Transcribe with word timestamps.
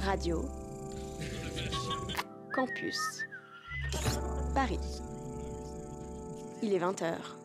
Radio 0.00 0.44
Campus 2.54 3.26
Paris. 4.54 4.78
Il 6.62 6.72
est 6.72 6.78
20h. 6.78 7.37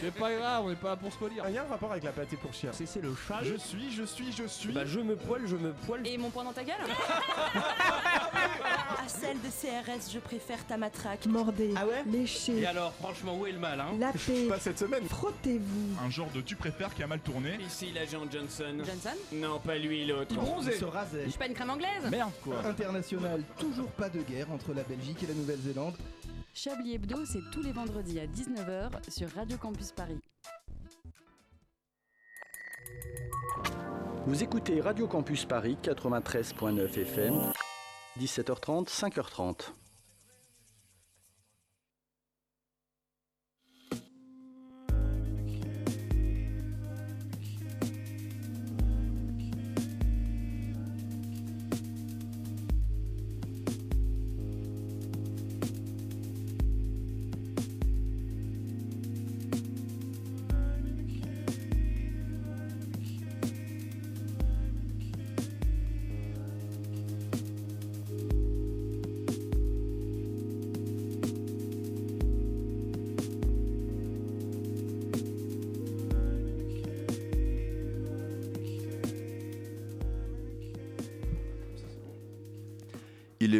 C'est 0.00 0.14
pas 0.14 0.32
grave, 0.34 0.64
on 0.66 0.70
est 0.70 0.76
pas 0.76 0.90
là 0.90 0.96
pour 0.96 1.12
se 1.12 1.18
polir. 1.18 1.44
Il 1.48 1.54
y 1.54 1.58
a 1.58 1.62
un 1.64 1.66
rapport 1.68 1.90
avec 1.90 2.04
la 2.04 2.12
pâté 2.12 2.36
pour 2.36 2.52
chien. 2.54 2.70
C'est 2.72 2.86
c'est 2.86 3.00
le 3.02 3.14
chat. 3.14 3.40
Je 3.42 3.54
suis, 3.56 3.90
je 3.92 4.04
suis, 4.04 4.32
je 4.32 4.44
suis. 4.46 4.72
Bah 4.72 4.84
je 4.84 5.00
me 5.00 5.16
poile, 5.16 5.42
je 5.46 5.56
me 5.56 5.72
poile. 5.72 6.06
Et 6.06 6.16
mon 6.18 6.30
poing 6.30 6.44
dans 6.44 6.52
ta 6.52 6.64
gueule 6.64 6.76
À 9.04 9.08
celle 9.08 9.38
de 9.40 9.48
CRS, 9.48 10.10
je 10.12 10.18
préfère 10.18 10.64
ta 10.66 10.76
matraque. 10.76 11.26
Mordez, 11.26 11.72
Ah 11.76 11.86
ouais 11.86 12.04
léchez, 12.06 12.58
Et 12.60 12.66
alors, 12.66 12.92
franchement, 12.94 13.36
où 13.38 13.46
est 13.46 13.52
le 13.52 13.58
mal, 13.58 13.80
hein 13.80 13.92
lapez, 13.98 14.48
Pas 14.48 14.58
cette 14.58 14.78
semaine. 14.78 15.04
frottez-vous. 15.08 16.04
Un 16.04 16.10
genre 16.10 16.30
de 16.34 16.40
tu 16.40 16.56
préfères 16.56 16.94
qui 16.94 17.02
a 17.02 17.06
mal 17.06 17.20
tourné. 17.20 17.58
Ici 17.66 17.90
l'agent 17.94 18.22
Johnson. 18.30 18.76
Johnson 18.84 19.16
Non, 19.32 19.58
pas 19.60 19.76
lui, 19.76 20.04
l'autre. 20.06 20.34
bronzait. 20.34 20.72
se 20.78 20.84
rasait. 20.84 21.24
Je 21.24 21.30
suis 21.30 21.38
pas 21.38 21.46
une 21.46 21.54
crème 21.54 21.70
anglaise 21.70 22.04
Merde 22.10 22.30
quoi. 22.44 22.56
International, 22.64 23.42
toujours 23.58 23.90
pas 23.90 24.08
de 24.08 24.20
guerre 24.22 24.50
entre 24.52 24.72
la 24.74 24.82
Belgique 24.82 25.22
et 25.22 25.26
la 25.26 25.34
Nouvelle-Zélande. 25.34 25.94
Chablis 26.54 26.94
Hebdo, 26.94 27.24
c'est 27.24 27.42
tous 27.52 27.62
les 27.62 27.72
vendredis 27.72 28.18
à 28.20 28.26
19h 28.26 29.10
sur 29.10 29.30
Radio 29.30 29.56
Campus 29.58 29.92
Paris. 29.92 30.18
Vous 34.26 34.42
écoutez 34.42 34.80
Radio 34.80 35.06
Campus 35.06 35.44
Paris 35.44 35.78
93.9 35.82 37.00
FM, 37.00 37.52
17h30, 38.18 38.88
5h30. 38.88 39.72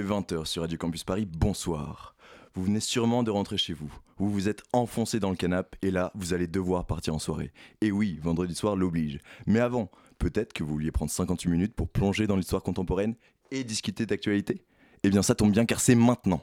20h 0.08 0.46
sur 0.46 0.62
Radio 0.62 0.78
Campus 0.78 1.04
Paris, 1.04 1.26
bonsoir. 1.30 2.16
Vous 2.54 2.64
venez 2.64 2.80
sûrement 2.80 3.22
de 3.22 3.30
rentrer 3.30 3.58
chez 3.58 3.74
vous. 3.74 3.92
Vous 4.16 4.30
vous 4.30 4.48
êtes 4.48 4.62
enfoncé 4.72 5.20
dans 5.20 5.28
le 5.28 5.36
canapé 5.36 5.76
et 5.82 5.90
là, 5.90 6.10
vous 6.14 6.32
allez 6.32 6.46
devoir 6.46 6.86
partir 6.86 7.14
en 7.14 7.18
soirée. 7.18 7.52
Et 7.82 7.92
oui, 7.92 8.18
vendredi 8.22 8.54
soir 8.54 8.74
l'oblige. 8.74 9.20
Mais 9.46 9.60
avant, 9.60 9.90
peut-être 10.18 10.54
que 10.54 10.64
vous 10.64 10.72
vouliez 10.72 10.90
prendre 10.90 11.10
58 11.10 11.50
minutes 11.50 11.74
pour 11.74 11.90
plonger 11.90 12.26
dans 12.26 12.36
l'histoire 12.36 12.62
contemporaine 12.62 13.16
et 13.50 13.64
discuter 13.64 14.06
d'actualité? 14.06 14.64
Eh 15.02 15.10
bien, 15.10 15.20
ça 15.20 15.34
tombe 15.34 15.52
bien 15.52 15.66
car 15.66 15.78
c'est 15.78 15.94
maintenant. 15.94 16.40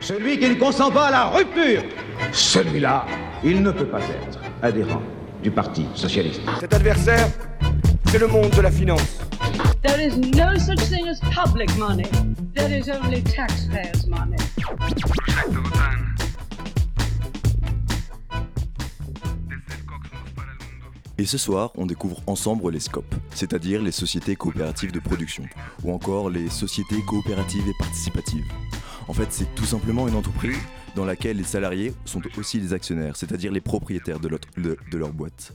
Celui 0.00 0.38
qui 0.38 0.48
ne 0.48 0.54
consent 0.54 0.90
pas 0.90 1.08
à 1.08 1.10
la 1.10 1.26
rupture, 1.26 1.84
celui-là, 2.32 3.04
il 3.44 3.62
ne 3.62 3.70
peut 3.70 3.86
pas 3.86 4.00
être 4.00 4.40
adhérent 4.62 5.02
du 5.42 5.50
Parti 5.50 5.86
socialiste. 5.94 6.42
Cet 6.60 6.74
adversaire, 6.74 7.28
c'est 8.06 8.18
le 8.18 8.26
monde 8.26 8.50
de 8.50 8.60
la 8.60 8.70
finance. 8.70 9.20
There 9.82 10.00
is 10.00 10.16
no 10.16 10.58
such 10.58 10.80
thing 10.88 11.08
as 11.08 11.20
public 11.20 11.74
money. 11.78 12.06
There 12.54 12.70
is 12.70 12.90
only 12.90 13.22
taxpayers' 13.22 14.06
money. 14.06 14.36
Et 21.16 21.26
ce 21.26 21.36
soir, 21.36 21.70
on 21.76 21.84
découvre 21.84 22.22
ensemble 22.26 22.70
les 22.70 22.80
SCOP, 22.80 23.04
c'est-à-dire 23.34 23.82
les 23.82 23.92
sociétés 23.92 24.36
coopératives 24.36 24.90
de 24.90 25.00
production, 25.00 25.44
ou 25.84 25.92
encore 25.92 26.30
les 26.30 26.48
sociétés 26.48 27.02
coopératives 27.06 27.68
et 27.68 27.74
participatives. 27.78 28.46
En 29.06 29.12
fait, 29.12 29.26
c'est 29.30 29.54
tout 29.54 29.66
simplement 29.66 30.08
une 30.08 30.14
entreprise 30.14 30.56
dans 30.96 31.04
laquelle 31.04 31.36
les 31.36 31.44
salariés 31.44 31.92
sont 32.04 32.20
aussi 32.36 32.58
les 32.60 32.72
actionnaires, 32.72 33.16
c'est-à-dire 33.16 33.52
les 33.52 33.60
propriétaires 33.60 34.20
de, 34.20 34.28
l'autre- 34.28 34.48
de- 34.56 34.76
de 34.90 34.98
leur 34.98 35.12
boîte. 35.12 35.52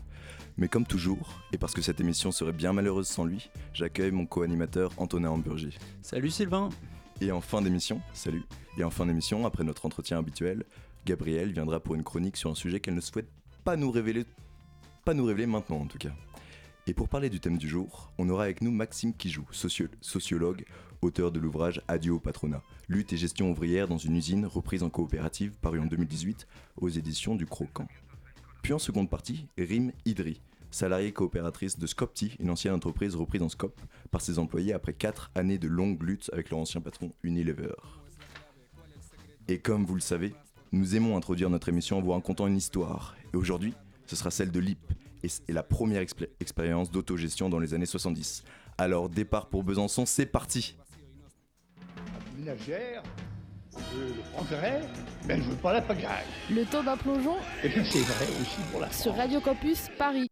Mais 0.57 0.67
comme 0.69 0.85
toujours, 0.85 1.41
et 1.51 1.57
parce 1.57 1.73
que 1.73 1.81
cette 1.81 1.99
émission 1.99 2.31
serait 2.31 2.53
bien 2.53 2.71
malheureuse 2.71 3.07
sans 3.07 3.25
lui, 3.25 3.49
j'accueille 3.73 4.11
mon 4.11 4.25
co-animateur 4.25 4.91
Antonin 4.97 5.29
Hamburger. 5.29 5.71
Salut 6.01 6.29
Sylvain. 6.29 6.69
Et 7.21 7.31
en 7.31 7.39
fin 7.41 7.61
d'émission, 7.61 8.01
salut, 8.13 8.43
et 8.77 8.83
en 8.83 8.89
fin 8.89 9.05
d'émission, 9.05 9.45
après 9.45 9.63
notre 9.63 9.85
entretien 9.85 10.17
habituel, 10.19 10.63
Gabrielle 11.05 11.51
viendra 11.53 11.79
pour 11.79 11.95
une 11.95 12.03
chronique 12.03 12.35
sur 12.35 12.49
un 12.49 12.55
sujet 12.55 12.79
qu'elle 12.81 12.95
ne 12.95 13.01
souhaite 13.01 13.29
pas 13.63 13.77
nous 13.77 13.89
révéler, 13.91 14.25
pas 15.05 15.13
nous 15.13 15.23
révéler 15.25 15.45
maintenant 15.47 15.77
en 15.77 15.85
tout 15.87 15.97
cas. 15.97 16.11
Et 16.87 16.93
pour 16.93 17.07
parler 17.09 17.29
du 17.29 17.39
thème 17.39 17.57
du 17.57 17.69
jour, 17.69 18.11
on 18.17 18.27
aura 18.29 18.43
avec 18.43 18.61
nous 18.61 18.71
Maxime 18.71 19.13
Kijou, 19.13 19.45
socio- 19.51 19.87
sociologue, 20.01 20.65
auteur 21.05 21.31
de 21.31 21.39
l'ouvrage 21.39 21.81
Adieu 21.87 22.13
au 22.13 22.19
patronat, 22.19 22.61
lutte 22.89 23.13
et 23.13 23.17
gestion 23.17 23.51
ouvrière 23.51 23.87
dans 23.87 23.97
une 23.97 24.15
usine 24.15 24.45
reprise 24.45 24.83
en 24.83 24.89
coopérative 24.89 25.53
paru 25.61 25.79
en 25.79 25.85
2018 25.85 26.47
aux 26.77 26.89
éditions 26.89 27.35
du 27.35 27.45
Croquant. 27.45 27.87
Puis 28.61 28.73
en 28.73 28.79
seconde 28.79 29.09
partie, 29.09 29.47
Rim 29.57 29.91
Idri, 30.05 30.41
salariée 30.71 31.13
coopératrice 31.13 31.77
de 31.77 31.87
Scopti, 31.87 32.35
une 32.39 32.49
ancienne 32.49 32.73
entreprise 32.73 33.15
reprise 33.15 33.43
en 33.43 33.49
Scop 33.49 33.79
par 34.11 34.21
ses 34.21 34.39
employés 34.39 34.73
après 34.73 34.93
4 34.93 35.31
années 35.35 35.59
de 35.59 35.67
longue 35.67 36.01
lutte 36.01 36.29
avec 36.33 36.49
leur 36.49 36.59
ancien 36.59 36.81
patron 36.81 37.13
Unilever. 37.23 37.75
Et 39.47 39.59
comme 39.59 39.85
vous 39.85 39.95
le 39.95 40.01
savez, 40.01 40.33
nous 40.71 40.95
aimons 40.95 41.15
introduire 41.15 41.49
notre 41.51 41.69
émission 41.69 41.99
en 41.99 42.01
vous 42.01 42.11
racontant 42.11 42.47
une 42.47 42.57
histoire. 42.57 43.15
Et 43.33 43.37
aujourd'hui, 43.37 43.73
ce 44.07 44.15
sera 44.15 44.31
celle 44.31 44.51
de 44.51 44.59
l'IP 44.59 44.79
et 45.23 45.53
la 45.53 45.63
première 45.63 46.01
expé- 46.03 46.29
expérience 46.39 46.91
d'autogestion 46.91 47.49
dans 47.49 47.59
les 47.59 47.73
années 47.73 47.85
70. 47.85 48.43
Alors 48.77 49.07
départ 49.07 49.47
pour 49.47 49.63
Besançon, 49.63 50.05
c'est 50.05 50.25
parti 50.25 50.75
Ménagère, 52.37 53.01
le 53.93 54.21
progrès, 54.33 54.81
mais 55.25 55.37
je 55.37 55.49
veux 55.49 55.55
pas 55.55 55.71
la 55.73 55.81
pagaille. 55.81 56.25
Le 56.49 56.65
temps 56.65 56.83
d'un 56.83 56.97
plongeon 56.97 57.37
Et 57.63 57.69
puis 57.69 57.85
c'est 57.85 58.01
vrai 58.01 58.25
aussi 58.41 58.61
pour 58.71 58.81
la 58.81 58.91
sur 58.91 59.15
Radio 59.15 59.39
Campus 59.39 59.89
Paris. 59.97 60.27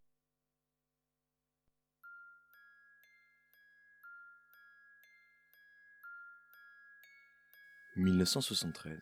«1973. 7.96 9.00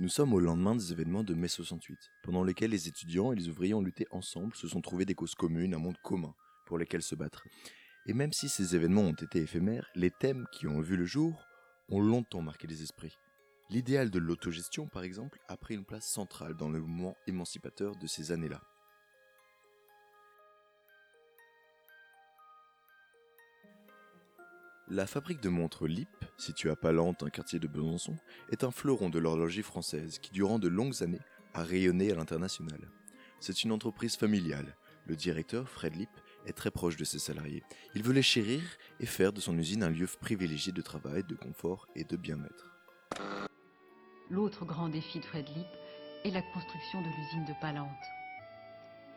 Nous 0.00 0.08
sommes 0.08 0.32
au 0.34 0.38
lendemain 0.38 0.76
des 0.76 0.92
événements 0.92 1.24
de 1.24 1.34
mai 1.34 1.48
68, 1.48 1.98
pendant 2.22 2.44
lesquels 2.44 2.70
les 2.70 2.86
étudiants 2.86 3.32
et 3.32 3.36
les 3.36 3.48
ouvriers 3.48 3.74
ont 3.74 3.82
lutté 3.82 4.06
ensemble, 4.10 4.54
se 4.54 4.68
sont 4.68 4.80
trouvés 4.80 5.06
des 5.06 5.14
causes 5.14 5.34
communes, 5.34 5.74
un 5.74 5.78
monde 5.78 5.98
commun 6.04 6.34
pour 6.66 6.78
lesquels 6.78 7.02
se 7.02 7.16
battre. 7.16 7.42
Et 8.06 8.12
même 8.12 8.32
si 8.32 8.48
ces 8.48 8.76
événements 8.76 9.02
ont 9.02 9.12
été 9.12 9.40
éphémères, 9.40 9.88
les 9.96 10.10
thèmes 10.10 10.46
qui 10.52 10.68
ont 10.68 10.80
vu 10.80 10.96
le 10.96 11.04
jour 11.04 11.47
ont 11.88 12.00
longtemps 12.00 12.42
marqué 12.42 12.66
les 12.66 12.82
esprits. 12.82 13.18
L'idéal 13.70 14.10
de 14.10 14.18
l'autogestion, 14.18 14.86
par 14.86 15.02
exemple, 15.02 15.38
a 15.48 15.56
pris 15.56 15.74
une 15.74 15.84
place 15.84 16.06
centrale 16.06 16.54
dans 16.54 16.68
le 16.68 16.80
mouvement 16.80 17.16
émancipateur 17.26 17.96
de 17.96 18.06
ces 18.06 18.32
années-là. 18.32 18.62
La 24.90 25.06
fabrique 25.06 25.42
de 25.42 25.50
montres 25.50 25.86
LIP, 25.86 26.08
située 26.38 26.70
à 26.70 26.76
Palante, 26.76 27.22
un 27.22 27.28
quartier 27.28 27.58
de 27.58 27.66
Besançon, 27.66 28.16
est 28.50 28.64
un 28.64 28.70
fleuron 28.70 29.10
de 29.10 29.18
l'horlogerie 29.18 29.62
française 29.62 30.18
qui, 30.18 30.30
durant 30.30 30.58
de 30.58 30.68
longues 30.68 31.02
années, 31.02 31.20
a 31.52 31.62
rayonné 31.62 32.10
à 32.10 32.14
l'international. 32.14 32.90
C'est 33.38 33.64
une 33.64 33.72
entreprise 33.72 34.16
familiale. 34.16 34.76
Le 35.06 35.14
directeur, 35.14 35.68
Fred 35.68 35.94
Lip, 35.94 36.08
est 36.48 36.52
très 36.52 36.70
proche 36.70 36.96
de 36.96 37.04
ses 37.04 37.18
salariés. 37.18 37.62
Il 37.94 38.02
veut 38.02 38.12
les 38.12 38.22
chérir 38.22 38.62
et 39.00 39.06
faire 39.06 39.32
de 39.32 39.40
son 39.40 39.56
usine 39.58 39.82
un 39.82 39.90
lieu 39.90 40.06
privilégié 40.20 40.72
de 40.72 40.82
travail, 40.82 41.22
de 41.24 41.34
confort 41.34 41.86
et 41.94 42.04
de 42.04 42.16
bien-être. 42.16 42.74
L'autre 44.30 44.64
grand 44.64 44.88
défi 44.88 45.20
de 45.20 45.24
Fred 45.24 45.48
Lip 45.56 45.66
est 46.24 46.30
la 46.30 46.42
construction 46.42 47.00
de 47.00 47.06
l'usine 47.06 47.44
de 47.46 47.54
Palante. 47.60 47.88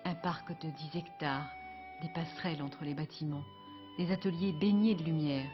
Un 0.06 0.16
parc 0.16 0.50
de 0.62 0.70
10 0.70 0.98
hectares, 0.98 1.50
des 2.02 2.10
passerelles 2.10 2.62
entre 2.62 2.84
les 2.84 2.94
bâtiments, 2.94 3.44
des 3.98 4.12
ateliers 4.12 4.54
baignés 4.54 4.96
de 4.96 5.04
lumière. 5.04 5.50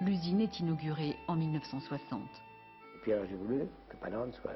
L'usine 0.00 0.40
est 0.40 0.58
inaugurée 0.60 1.16
en 1.28 1.36
1960. 1.36 2.20
Et 2.20 2.98
puis 3.02 3.12
alors 3.12 3.26
j'ai 3.28 3.36
voulu 3.36 3.60
que 3.88 3.96
Palante 3.96 4.34
soit 4.34 4.52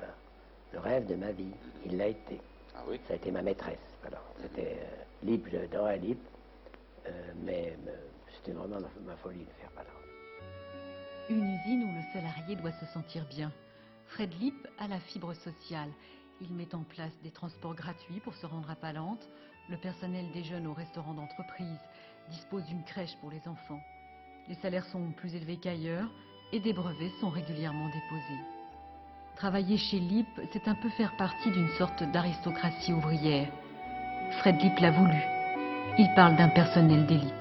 le 0.73 0.79
rêve 0.79 1.07
de 1.07 1.15
ma 1.15 1.33
vie. 1.33 1.53
Il 1.85 1.97
l'a 1.97 2.09
été. 2.09 2.41
Ah 2.75 2.83
oui? 2.89 3.01
Ça 3.07 3.15
a 3.15 3.17
été 3.17 3.31
ma 3.31 3.43
maîtresse. 3.43 3.79
C'était 4.43 4.77
euh, 4.81 5.03
Lip, 5.23 5.47
j'adorais 5.51 5.99
Lip, 5.99 6.19
euh, 6.19 6.36
mais 7.43 7.77
euh, 7.87 7.97
c'était 8.35 8.53
vraiment 8.53 8.79
ma, 9.05 9.17
folie 9.17 9.45
de 9.45 9.51
faire. 9.61 9.71
Une 11.29 11.43
usine 11.43 11.83
où 11.83 11.93
le 11.93 12.13
salarié 12.13 12.55
doit 12.57 12.73
se 12.73 12.87
sentir 12.87 13.25
bien. 13.29 13.51
Fred 14.07 14.33
Lip 14.41 14.69
a 14.79 14.87
la 14.87 15.01
fibre 15.01 15.35
sociale 15.35 15.91
Il 16.41 16.53
met 16.55 16.73
en 16.73 16.85
place 16.85 17.19
des 17.25 17.33
transports 17.33 17.75
gratuits 17.75 18.21
pour 18.21 18.35
se 18.35 18.47
rendre 18.47 18.71
à 18.71 18.77
Palante. 18.77 19.29
Le 19.69 19.77
personnel 19.77 20.31
déjeune 20.33 20.69
au 20.69 20.73
restaurant 20.73 21.15
d'entreprise, 21.15 21.81
dispose 22.31 22.65
d'une 22.67 22.85
crèche 22.85 23.17
pour 23.21 23.31
les 23.31 23.49
enfants. 23.49 23.81
Les 24.49 24.55
salaires 24.57 24.87
sont 24.87 25.11
plus 25.13 25.35
élevés 25.35 25.57
qu'ailleurs 25.57 26.09
et 26.53 26.61
des 26.61 26.73
brevets 26.73 27.11
sont 27.21 27.31
régulièrement 27.31 27.87
déposés. 27.87 28.45
Travailler 29.35 29.77
chez 29.77 29.99
Lip, 29.99 30.29
c'est 30.53 30.69
un 30.69 30.77
peu 30.77 30.89
faire 30.91 31.17
partie 31.17 31.51
d'une 31.51 31.71
sorte 31.71 32.05
d'aristocratie 32.05 32.93
ouvrière. 32.93 33.51
Fred 34.39 34.61
Lip 34.63 34.79
l'a 34.79 34.93
voulu. 34.93 35.36
Il 35.99 36.09
parle 36.15 36.37
d'un 36.37 36.49
personnel 36.49 37.07
d'élite. 37.07 37.33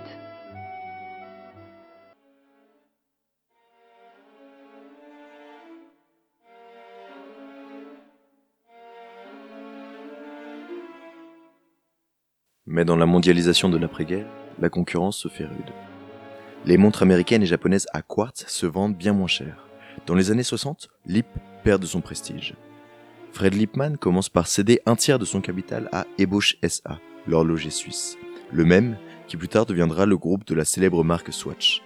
Mais 12.65 12.83
dans 12.83 12.95
la 12.95 13.06
mondialisation 13.06 13.69
de 13.69 13.77
l'après-guerre, 13.77 14.25
la 14.59 14.69
concurrence 14.69 15.18
se 15.18 15.27
fait 15.27 15.45
rude. 15.45 15.71
Les 16.65 16.77
montres 16.77 17.03
américaines 17.03 17.44
et 17.44 17.45
japonaises 17.45 17.88
à 17.94 18.01
quartz 18.01 18.45
se 18.48 18.65
vendent 18.65 18.98
bien 18.98 19.13
moins 19.13 19.27
cher. 19.27 19.68
Dans 20.07 20.15
les 20.15 20.31
années 20.31 20.44
60, 20.44 20.89
Lip 21.06 21.27
perd 21.63 21.81
de 21.81 21.88
son 21.88 22.01
prestige. 22.01 22.56
Fred 23.33 23.53
Lipman 23.53 23.98
commence 23.98 24.30
par 24.30 24.48
céder 24.48 24.80
un 24.86 24.95
tiers 24.95 25.19
de 25.19 25.25
son 25.25 25.41
capital 25.41 25.89
à 25.91 26.06
Ebosch 26.18 26.57
SA, 26.68 27.00
l'horloger 27.27 27.69
suisse, 27.69 28.18
le 28.51 28.65
même 28.65 28.97
qui 29.27 29.38
plus 29.38 29.47
tard 29.47 29.65
deviendra 29.65 30.06
le 30.06 30.18
groupe 30.18 30.45
de 30.45 30.56
la 30.56 30.65
célèbre 30.65 31.03
marque 31.03 31.33
Swatch. 31.33 31.81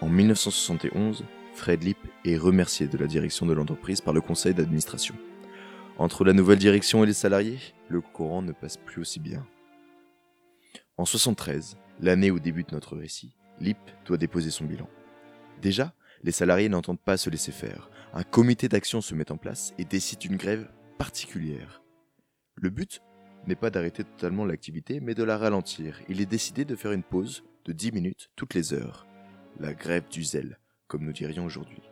En 0.00 0.08
1971, 0.08 1.24
Fred 1.54 1.82
Lip 1.82 1.98
est 2.24 2.36
remercié 2.36 2.86
de 2.86 2.98
la 2.98 3.06
direction 3.06 3.46
de 3.46 3.52
l'entreprise 3.52 4.00
par 4.00 4.14
le 4.14 4.20
conseil 4.20 4.54
d'administration. 4.54 5.16
Entre 5.98 6.24
la 6.24 6.32
nouvelle 6.32 6.58
direction 6.58 7.02
et 7.02 7.06
les 7.06 7.12
salariés, 7.12 7.58
le 7.88 8.00
courant 8.00 8.42
ne 8.42 8.52
passe 8.52 8.76
plus 8.76 9.00
aussi 9.00 9.18
bien. 9.18 9.44
En 10.96 11.04
73, 11.04 11.76
l'année 12.00 12.30
où 12.30 12.38
débute 12.38 12.72
notre 12.72 12.96
récit, 12.96 13.34
Lip 13.60 13.78
doit 14.06 14.16
déposer 14.16 14.50
son 14.50 14.64
bilan. 14.64 14.88
Déjà, 15.60 15.92
les 16.22 16.32
salariés 16.32 16.68
n'entendent 16.68 17.00
pas 17.00 17.16
se 17.16 17.30
laisser 17.30 17.52
faire. 17.52 17.90
Un 18.12 18.22
comité 18.22 18.68
d'action 18.68 19.00
se 19.00 19.14
met 19.14 19.32
en 19.32 19.36
place 19.36 19.74
et 19.78 19.84
décide 19.84 20.24
une 20.24 20.36
grève 20.36 20.70
particulière. 20.98 21.82
Le 22.54 22.70
but 22.70 23.00
n'est 23.48 23.56
pas 23.56 23.70
d'arrêter 23.70 24.04
totalement 24.04 24.44
l'activité, 24.44 25.00
mais 25.00 25.14
de 25.14 25.24
la 25.24 25.36
ralentir. 25.36 26.00
Il 26.08 26.20
est 26.20 26.26
décidé 26.26 26.64
de 26.64 26.76
faire 26.76 26.92
une 26.92 27.02
pause 27.02 27.42
de 27.64 27.72
10 27.72 27.92
minutes 27.92 28.30
toutes 28.36 28.54
les 28.54 28.72
heures. 28.72 29.06
La 29.58 29.74
grève 29.74 30.08
du 30.08 30.22
zèle, 30.22 30.58
comme 30.86 31.04
nous 31.04 31.12
dirions 31.12 31.44
aujourd'hui. 31.44 31.82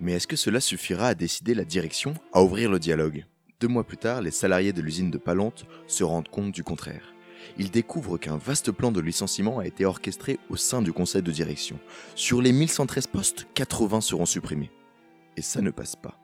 Mais 0.00 0.12
est-ce 0.12 0.26
que 0.26 0.36
cela 0.36 0.60
suffira 0.60 1.08
à 1.08 1.14
décider 1.14 1.54
la 1.54 1.64
direction 1.64 2.14
à 2.32 2.42
ouvrir 2.42 2.70
le 2.70 2.78
dialogue? 2.78 3.26
Deux 3.60 3.68
mois 3.68 3.84
plus 3.84 3.96
tard, 3.98 4.22
les 4.22 4.30
salariés 4.30 4.72
de 4.72 4.82
l'usine 4.82 5.10
de 5.10 5.18
Palante 5.18 5.66
se 5.86 6.04
rendent 6.04 6.28
compte 6.28 6.52
du 6.52 6.62
contraire 6.62 7.12
il 7.58 7.70
découvre 7.70 8.18
qu'un 8.18 8.36
vaste 8.36 8.70
plan 8.70 8.92
de 8.92 9.00
licenciement 9.00 9.58
a 9.58 9.66
été 9.66 9.84
orchestré 9.84 10.38
au 10.50 10.56
sein 10.56 10.82
du 10.82 10.92
conseil 10.92 11.22
de 11.22 11.32
direction. 11.32 11.78
Sur 12.14 12.42
les 12.42 12.52
1113 12.52 13.06
postes, 13.06 13.46
80 13.54 14.00
seront 14.00 14.26
supprimés. 14.26 14.70
Et 15.36 15.42
ça 15.42 15.60
ne 15.60 15.70
passe 15.70 15.96
pas. 15.96 16.18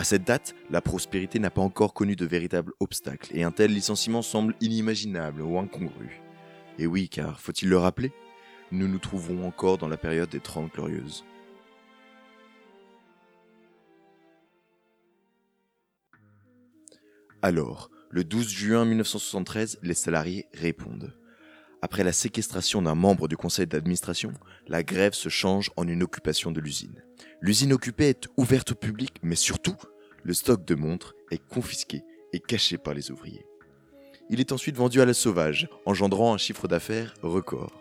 À 0.00 0.04
cette 0.04 0.22
date, 0.22 0.54
la 0.70 0.80
prospérité 0.80 1.40
n'a 1.40 1.50
pas 1.50 1.60
encore 1.60 1.92
connu 1.92 2.14
de 2.14 2.24
véritables 2.24 2.72
obstacles 2.78 3.36
et 3.36 3.42
un 3.42 3.50
tel 3.50 3.74
licenciement 3.74 4.22
semble 4.22 4.54
inimaginable 4.60 5.42
ou 5.42 5.58
incongru. 5.58 6.20
Et 6.78 6.86
oui, 6.86 7.08
car 7.08 7.40
faut-il 7.40 7.68
le 7.68 7.78
rappeler 7.78 8.12
Nous 8.70 8.86
nous 8.86 9.00
trouvons 9.00 9.44
encore 9.44 9.76
dans 9.76 9.88
la 9.88 9.96
période 9.96 10.28
des 10.28 10.38
Trente 10.38 10.72
Glorieuses. 10.72 11.24
Alors, 17.42 17.90
le 18.10 18.22
12 18.22 18.48
juin 18.48 18.84
1973, 18.84 19.80
les 19.82 19.94
salariés 19.94 20.46
répondent. 20.54 21.12
Après 21.80 22.02
la 22.02 22.12
séquestration 22.12 22.82
d'un 22.82 22.96
membre 22.96 23.28
du 23.28 23.36
conseil 23.36 23.66
d'administration, 23.66 24.32
la 24.66 24.82
grève 24.82 25.14
se 25.14 25.28
change 25.28 25.70
en 25.76 25.86
une 25.86 26.02
occupation 26.02 26.50
de 26.50 26.60
l'usine. 26.60 27.04
L'usine 27.40 27.72
occupée 27.72 28.08
est 28.08 28.26
ouverte 28.36 28.72
au 28.72 28.74
public, 28.74 29.14
mais 29.22 29.36
surtout, 29.36 29.76
le 30.24 30.34
stock 30.34 30.64
de 30.64 30.74
montres 30.74 31.14
est 31.30 31.38
confisqué 31.38 32.02
et 32.32 32.40
caché 32.40 32.78
par 32.78 32.94
les 32.94 33.12
ouvriers. 33.12 33.46
Il 34.28 34.40
est 34.40 34.50
ensuite 34.50 34.76
vendu 34.76 35.00
à 35.00 35.06
la 35.06 35.14
sauvage, 35.14 35.68
engendrant 35.86 36.34
un 36.34 36.38
chiffre 36.38 36.66
d'affaires 36.66 37.14
record. 37.22 37.72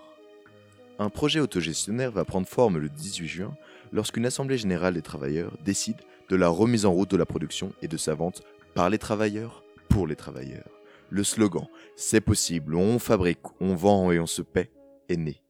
Un 0.99 1.09
projet 1.09 1.39
autogestionnaire 1.39 2.11
va 2.11 2.23
prendre 2.23 2.47
forme 2.47 2.77
le 2.77 2.89
18 2.89 3.27
juin 3.27 3.57
lorsqu'une 3.91 4.25
assemblée 4.25 4.57
générale 4.57 4.93
des 4.93 5.01
travailleurs 5.01 5.57
décide 5.63 5.97
de 6.29 6.35
la 6.35 6.49
remise 6.49 6.85
en 6.85 6.91
route 6.91 7.09
de 7.11 7.17
la 7.17 7.25
production 7.25 7.73
et 7.81 7.87
de 7.87 7.97
sa 7.97 8.13
vente 8.13 8.43
par 8.75 8.89
les 8.89 8.97
travailleurs 8.97 9.63
pour 9.89 10.05
les 10.05 10.15
travailleurs. 10.15 10.76
Le 11.09 11.23
slogan 11.23 11.67
C'est 11.95 12.21
possible, 12.21 12.75
on 12.75 12.99
fabrique, 12.99 13.39
on 13.61 13.75
vend 13.75 14.11
et 14.11 14.19
on 14.19 14.27
se 14.27 14.41
paie 14.41 14.71
est 15.09 15.17
né. 15.17 15.41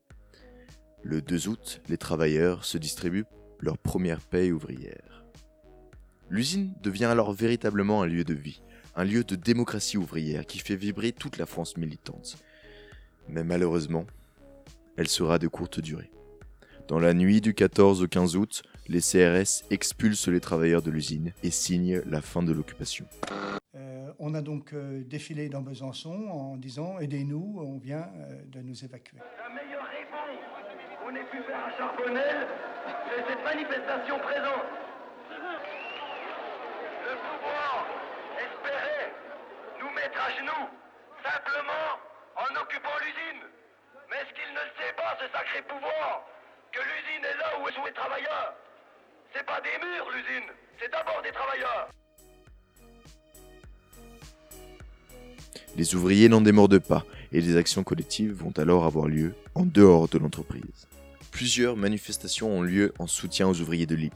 Le 1.01 1.21
2 1.21 1.47
août, 1.47 1.81
les 1.89 1.97
travailleurs 1.97 2.65
se 2.65 2.77
distribuent 2.77 3.25
leur 3.59 3.77
première 3.77 4.21
paye 4.21 4.51
ouvrière. 4.51 5.25
L'usine 6.29 6.73
devient 6.83 7.05
alors 7.05 7.33
véritablement 7.33 8.03
un 8.03 8.05
lieu 8.05 8.23
de 8.23 8.33
vie, 8.33 8.61
un 8.95 9.03
lieu 9.03 9.23
de 9.23 9.35
démocratie 9.35 9.97
ouvrière 9.97 10.45
qui 10.45 10.59
fait 10.59 10.75
vibrer 10.75 11.11
toute 11.11 11.37
la 11.37 11.45
France 11.45 11.77
militante. 11.77 12.37
Mais 13.27 13.43
malheureusement, 13.43 14.05
elle 14.95 15.07
sera 15.07 15.39
de 15.39 15.47
courte 15.47 15.79
durée. 15.79 16.11
Dans 16.87 16.99
la 16.99 17.13
nuit 17.13 17.41
du 17.41 17.53
14 17.53 18.03
au 18.03 18.07
15 18.07 18.35
août, 18.35 18.63
les 18.87 19.01
CRS 19.01 19.63
expulsent 19.71 20.27
les 20.27 20.39
travailleurs 20.39 20.81
de 20.81 20.91
l'usine 20.91 21.33
et 21.43 21.51
signent 21.51 22.01
la 22.05 22.21
fin 22.21 22.43
de 22.43 22.53
l'occupation. 22.53 23.05
Euh, 24.07 24.13
on 24.19 24.33
a 24.35 24.41
donc 24.41 24.73
euh, 24.73 25.03
défilé 25.03 25.49
dans 25.49 25.61
Besançon 25.61 26.27
en 26.29 26.57
disant 26.57 26.99
Aidez-nous, 26.99 27.59
on 27.59 27.77
vient 27.77 28.09
euh, 28.15 28.41
de 28.45 28.61
nous 28.61 28.83
évacuer. 28.83 29.17
La 29.17 29.49
meilleure 29.49 29.85
réponse 29.85 30.43
qu'on 31.01 31.15
ait 31.15 31.29
pu 31.31 31.41
faire 31.43 31.65
à 31.65 31.77
Charbonnel, 31.77 32.47
c'est 33.09 33.23
cette 33.27 33.43
manifestation 33.43 34.19
présente. 34.19 34.67
Le 37.07 37.15
pouvoir 37.15 37.87
espérait 38.37 39.13
nous 39.79 39.89
mettre 39.95 40.19
à 40.19 40.29
genoux, 40.37 40.67
simplement 41.23 41.87
en 42.35 42.61
occupant 42.61 42.97
l'usine. 43.01 43.43
Mais 44.09 44.23
ce 44.29 44.33
qu'il 44.33 44.51
ne 44.53 44.65
sait 44.79 44.93
pas, 44.95 45.17
ce 45.19 45.27
sacré 45.31 45.61
pouvoir, 45.63 46.23
que 46.71 46.79
l'usine 46.79 47.25
est 47.25 47.37
là 47.37 47.59
où 47.59 47.69
sont 47.71 47.85
les 47.85 47.93
travailleurs. 47.93 48.55
C'est 49.33 49.45
pas 49.45 49.59
des 49.61 49.77
murs, 49.83 50.09
l'usine, 50.11 50.49
c'est 50.79 50.91
d'abord 50.91 51.21
des 51.21 51.31
travailleurs. 51.31 51.89
Les 55.77 55.93
ouvriers 55.93 56.27
n'en 56.27 56.41
démordent 56.41 56.79
pas 56.79 57.05
et 57.31 57.39
les 57.39 57.55
actions 57.55 57.83
collectives 57.83 58.33
vont 58.33 58.51
alors 58.57 58.85
avoir 58.85 59.07
lieu 59.07 59.35
en 59.53 59.63
dehors 59.63 60.07
de 60.07 60.17
l'entreprise. 60.17 60.87
Plusieurs 61.29 61.77
manifestations 61.77 62.51
ont 62.51 62.63
lieu 62.63 62.95
en 62.97 63.05
soutien 63.05 63.47
aux 63.47 63.61
ouvriers 63.61 63.85
de 63.85 63.93
l'IP. 63.93 64.15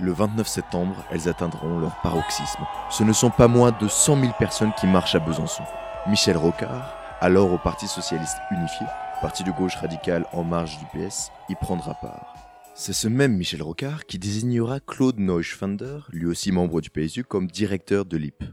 Le 0.00 0.12
29 0.12 0.46
septembre, 0.46 1.02
elles 1.10 1.30
atteindront 1.30 1.78
leur 1.78 1.98
paroxysme. 2.02 2.66
Ce 2.90 3.02
ne 3.02 3.14
sont 3.14 3.30
pas 3.30 3.48
moins 3.48 3.72
de 3.72 3.88
100 3.88 4.20
000 4.20 4.32
personnes 4.38 4.72
qui 4.78 4.86
marchent 4.86 5.14
à 5.14 5.18
Besançon. 5.18 5.62
Michel 6.08 6.36
Rocard, 6.36 6.94
alors 7.22 7.52
au 7.52 7.58
Parti 7.58 7.88
Socialiste 7.88 8.36
Unifié, 8.50 8.86
parti 9.22 9.44
de 9.44 9.52
gauche 9.52 9.76
radical 9.76 10.26
en 10.32 10.44
marge 10.44 10.78
du 10.78 10.84
PS, 10.86 11.30
y 11.48 11.54
prendra 11.54 11.94
part. 11.94 12.34
C'est 12.74 12.92
ce 12.92 13.08
même 13.08 13.34
Michel 13.34 13.62
Rocard 13.62 14.04
qui 14.04 14.18
désignera 14.18 14.78
Claude 14.80 15.18
Neuschwander, 15.18 16.00
lui 16.10 16.26
aussi 16.26 16.52
membre 16.52 16.82
du 16.82 16.90
PSU, 16.90 17.24
comme 17.24 17.46
directeur 17.46 18.04
de 18.04 18.18
l'IP. 18.18 18.44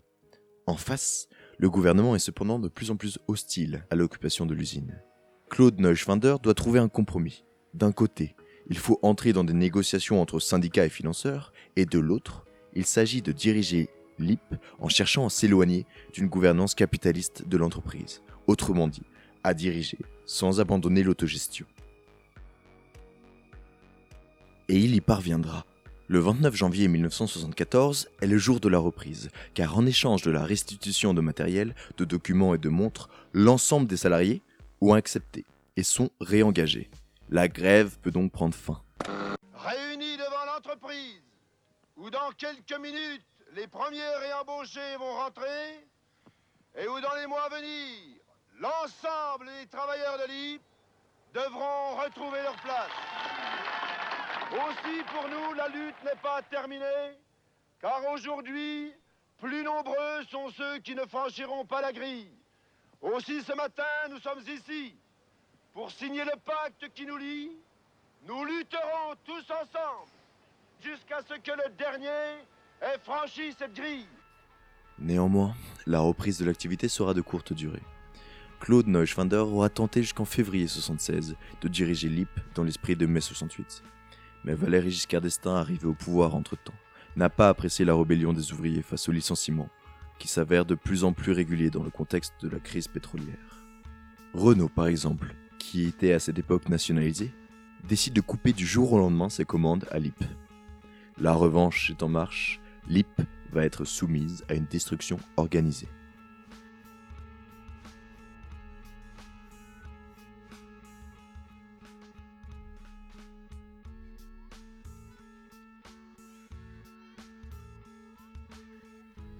En 0.68 0.76
face, 0.76 1.28
le 1.58 1.70
gouvernement 1.70 2.16
est 2.16 2.20
cependant 2.20 2.60
de 2.60 2.68
plus 2.68 2.92
en 2.92 2.98
plus 2.98 3.20
hostile 3.28 3.86
à 3.90 3.96
l'occupation 3.96 4.46
de 4.46 4.54
l'usine. 4.54 5.02
Claude 5.50 5.80
Neuschwander 5.80 6.36
doit 6.42 6.54
trouver 6.54 6.80
un 6.80 6.90
compromis. 6.90 7.44
D'un 7.74 7.92
côté, 7.92 8.36
il 8.70 8.78
faut 8.78 9.00
entrer 9.02 9.34
dans 9.34 9.44
des 9.44 9.54
négociations 9.54 10.22
entre 10.22 10.40
syndicats 10.40 10.86
et 10.86 10.90
financeurs, 10.90 11.54
et 11.76 11.86
de 11.86 12.00
l'autre, 12.00 12.46
il 12.74 12.86
s'agit 12.86 13.22
de 13.22 13.32
diriger 13.32 13.90
l'IP 14.20 14.42
en 14.80 14.90
cherchant 14.90 15.26
à 15.26 15.30
s'éloigner 15.30 15.86
d'une 16.14 16.28
gouvernance 16.28 16.76
capitaliste 16.76 17.48
de 17.48 17.58
l'entreprise. 17.58 18.22
Autrement 18.46 18.88
dit, 18.88 19.04
à 19.44 19.54
diriger 19.54 19.98
sans 20.26 20.60
abandonner 20.60 21.04
l'autogestion. 21.04 21.66
Et 24.70 24.78
il 24.78 24.94
y 24.94 25.02
parviendra. 25.02 25.66
Le 26.10 26.20
29 26.20 26.56
janvier 26.56 26.88
1974 26.88 28.08
est 28.22 28.28
le 28.28 28.38
jour 28.38 28.62
de 28.62 28.70
la 28.70 28.80
reprise, 28.80 29.30
car 29.54 29.78
en 29.78 29.86
échange 29.86 30.22
de 30.22 30.32
la 30.32 30.46
restitution 30.46 31.14
de 31.14 31.20
matériel, 31.20 31.76
de 31.98 32.06
documents 32.06 32.56
et 32.56 32.58
de 32.58 32.70
montres, 32.70 33.10
l'ensemble 33.34 33.88
des 33.88 33.98
salariés 33.98 34.42
ont 34.80 34.94
accepté 34.94 35.44
et 35.76 35.84
sont 35.84 36.10
réengagés. 36.22 36.90
La 37.30 37.50
grève 37.50 37.98
peut 38.02 38.12
donc 38.12 38.32
prendre 38.32 38.56
fin. 38.56 38.82
Réunis 39.54 40.16
devant 40.16 40.46
l'entreprise, 40.46 41.22
où 41.98 42.10
dans 42.10 42.32
quelques 42.38 42.80
minutes 42.82 43.26
les 43.58 43.68
premiers 43.68 44.16
réembauchés 44.22 44.96
vont 44.98 45.12
rentrer, 45.12 45.84
et 46.82 46.88
où 46.88 47.02
dans 47.02 47.16
les 47.20 47.28
mois 47.28 47.48
à 47.48 47.50
venir, 47.50 48.16
l'ensemble 48.62 49.48
des 49.60 49.68
travailleurs 49.68 50.20
de 50.20 50.32
l'IP 50.32 50.62
devront 51.34 52.02
retrouver 52.02 52.42
leur 52.44 52.56
place. 52.62 53.97
Aussi 54.52 55.04
pour 55.14 55.28
nous, 55.30 55.54
la 55.56 55.68
lutte 55.68 56.02
n'est 56.06 56.22
pas 56.22 56.42
terminée, 56.50 57.18
car 57.82 58.02
aujourd'hui, 58.14 58.94
plus 59.40 59.64
nombreux 59.64 60.24
sont 60.32 60.50
ceux 60.52 60.80
qui 60.80 60.96
ne 60.96 61.06
franchiront 61.06 61.66
pas 61.66 61.82
la 61.82 61.92
grille. 61.92 62.32
Aussi 63.02 63.42
ce 63.44 63.54
matin, 63.56 63.84
nous 64.10 64.20
sommes 64.20 64.42
ici 64.48 64.96
pour 65.74 65.92
signer 65.92 66.24
le 66.24 66.40
pacte 66.46 66.92
qui 66.96 67.06
nous 67.06 67.18
lie. 67.18 67.52
Nous 68.26 68.44
lutterons 68.46 69.16
tous 69.26 69.44
ensemble 69.52 70.10
jusqu'à 70.82 71.20
ce 71.22 71.36
que 71.36 71.52
le 71.52 71.72
dernier 71.78 72.08
ait 72.82 73.00
franchi 73.04 73.54
cette 73.58 73.74
grille. 73.74 74.08
Néanmoins, 74.98 75.54
la 75.86 76.00
reprise 76.00 76.40
de 76.40 76.46
l'activité 76.46 76.88
sera 76.88 77.14
de 77.14 77.22
courte 77.22 77.54
durée. 77.54 77.84
Claude 78.60 78.88
Neuschwander 78.88 79.38
aura 79.38 79.70
tenté 79.70 80.02
jusqu'en 80.02 80.26
février 80.26 80.68
76 80.68 81.36
de 81.62 81.68
diriger 81.68 82.10
l'IP 82.10 82.30
dans 82.56 82.64
l'esprit 82.64 82.96
de 82.96 83.06
mai 83.06 83.22
68. 83.22 83.84
Mais 84.44 84.54
Valéry 84.54 84.92
Giscard 84.92 85.22
d'Estaing, 85.22 85.56
arrivé 85.56 85.88
au 85.88 85.94
pouvoir 85.94 86.36
entre-temps, 86.36 86.74
n'a 87.16 87.30
pas 87.30 87.50
apprécié 87.50 87.84
la 87.86 87.96
rébellion 87.96 88.34
des 88.34 88.54
ouvriers 88.54 88.82
face 88.82 89.10
au 89.10 89.12
licenciement, 89.12 89.70
qui 90.20 90.28
s'avère 90.28 90.66
de 90.66 90.76
plus 90.76 91.04
en 91.04 91.14
plus 91.14 91.32
régulier 91.32 91.70
dans 91.70 91.84
le 91.84 91.90
contexte 91.90 92.34
de 92.42 92.50
la 92.50 92.60
crise 92.60 92.88
pétrolière. 92.88 93.64
Renault, 94.34 94.70
par 94.70 94.88
exemple, 94.88 95.36
qui 95.58 95.86
était 95.86 96.14
à 96.14 96.20
cette 96.20 96.40
époque 96.40 96.70
nationalisé, 96.70 97.34
décide 97.88 98.14
de 98.14 98.22
couper 98.22 98.54
du 98.54 98.66
jour 98.66 98.94
au 98.94 99.00
lendemain 99.00 99.30
ses 99.30 99.46
commandes 99.46 99.86
à 99.92 100.00
l'IP. 100.00 100.24
La 101.20 101.34
revanche 101.34 101.90
est 101.90 102.04
en 102.04 102.10
marche, 102.10 102.62
l'IP 102.88 103.22
va 103.52 103.66
être 103.66 103.86
soumise 103.86 104.44
à 104.50 104.54
une 104.54 104.66
destruction 104.66 105.18
organisée. 105.38 105.88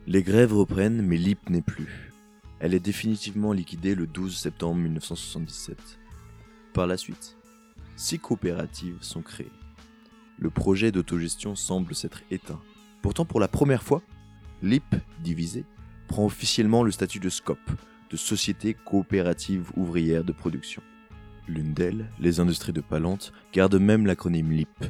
Les 0.10 0.24
grèves 0.24 0.54
reprennent, 0.54 1.02
mais 1.02 1.18
l'IP 1.18 1.50
n'est 1.50 1.62
plus. 1.62 2.14
Elle 2.62 2.74
est 2.74 2.80
définitivement 2.80 3.52
liquidée 3.52 3.94
le 3.94 4.08
12 4.08 4.38
septembre 4.38 4.78
1977. 4.78 6.00
Par 6.74 6.88
la 6.88 6.96
suite, 6.96 7.36
six 7.98 8.18
coopératives 8.18 9.00
sont 9.02 9.22
créées. 9.22 9.52
Le 10.40 10.50
projet 10.50 10.94
d'autogestion 10.94 11.58
semble 11.58 11.94
s'être 11.94 12.22
éteint. 12.32 12.62
Pourtant, 13.02 13.26
pour 13.26 13.42
la 13.42 13.50
première 13.50 13.84
fois, 13.84 14.02
l'IP, 14.62 14.96
divisée, 15.20 15.66
prend 16.08 16.26
officiellement 16.26 16.84
le 16.84 16.92
statut 16.92 17.20
de 17.20 17.28
SCOP, 17.28 17.60
de 18.10 18.16
Société 18.16 18.76
coopérative 18.76 19.72
ouvrière 19.76 20.24
de 20.24 20.32
production. 20.32 20.82
L'une 21.50 21.74
d'elles, 21.74 22.10
les 22.18 22.40
industries 22.40 22.72
de 22.72 22.80
Palante, 22.80 23.34
garde 23.52 23.76
même 23.76 24.06
l'acronyme 24.06 24.52
LIP. 24.52 24.86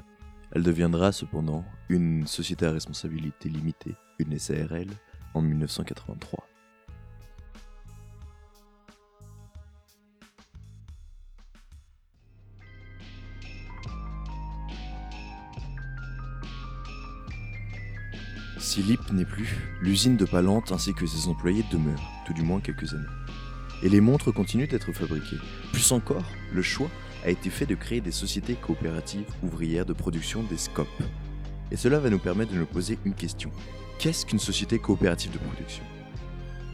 Elle 0.52 0.62
deviendra 0.62 1.12
cependant 1.12 1.66
une 1.90 2.28
société 2.28 2.68
à 2.68 2.72
responsabilité 2.72 3.50
limitée, 3.50 3.96
une 4.20 4.38
SARL, 4.38 4.90
en 5.38 5.41
1983. 5.41 6.44
Si 18.60 18.84
l'IP 18.84 19.12
n'est 19.12 19.25
plus, 19.25 19.56
l'usine 19.82 20.17
de 20.17 20.25
Palante 20.25 20.72
ainsi 20.72 20.94
que 20.94 21.06
ses 21.06 21.29
employés 21.29 21.63
demeurent, 21.72 22.12
tout 22.25 22.34
du 22.34 22.41
moins 22.41 22.60
quelques 22.60 22.94
années. 22.94 23.06
Et 23.84 23.89
les 23.89 24.01
montres 24.01 24.32
continuent 24.34 24.67
d'être 24.67 24.91
fabriquées. 24.91 25.38
Plus 25.72 25.91
encore, 25.91 26.25
le 26.53 26.62
choix 26.62 26.89
a 27.24 27.29
été 27.29 27.50
fait 27.50 27.65
de 27.65 27.75
créer 27.75 28.01
des 28.01 28.12
sociétés 28.12 28.56
coopératives 28.56 29.29
ouvrières 29.44 29.86
de 29.86 29.94
production 29.94 30.44
des 30.44 30.58
SCOP. 30.58 30.88
Et 31.72 31.75
cela 31.75 32.00
va 32.00 32.10
nous 32.10 32.20
permettre 32.20 32.51
de 32.53 32.58
nous 32.58 32.65
poser 32.65 32.98
une 33.06 33.13
question. 33.13 33.51
Qu'est-ce 34.00 34.27
qu'une 34.27 34.38
société 34.38 34.77
coopérative 34.77 35.32
de 35.32 35.39
production? 35.39 35.84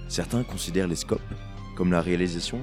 Certains 0.09 0.43
considèrent 0.43 0.89
les 0.89 0.97
SCOP 0.97 1.21
comme 1.77 1.89
la 1.89 2.01
réalisation 2.01 2.59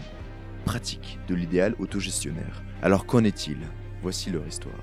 pratique 0.67 1.19
de 1.29 1.35
l'idéal 1.35 1.75
autogestionnaire. 1.79 2.63
Alors 2.83 3.07
qu'en 3.07 3.25
est-il? 3.25 3.57
Voici 4.03 4.31
leur 4.31 4.47
histoire. 4.47 4.75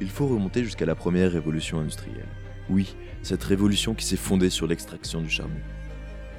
Il 0.00 0.10
faut 0.10 0.26
remonter 0.26 0.64
jusqu'à 0.64 0.84
la 0.84 0.96
première 0.96 1.30
révolution 1.30 1.78
industrielle. 1.78 2.26
Oui, 2.68 2.96
cette 3.22 3.44
révolution 3.44 3.94
qui 3.94 4.04
s'est 4.04 4.16
fondée 4.16 4.50
sur 4.50 4.66
l'extraction 4.66 5.20
du 5.20 5.30
charbon. 5.30 5.60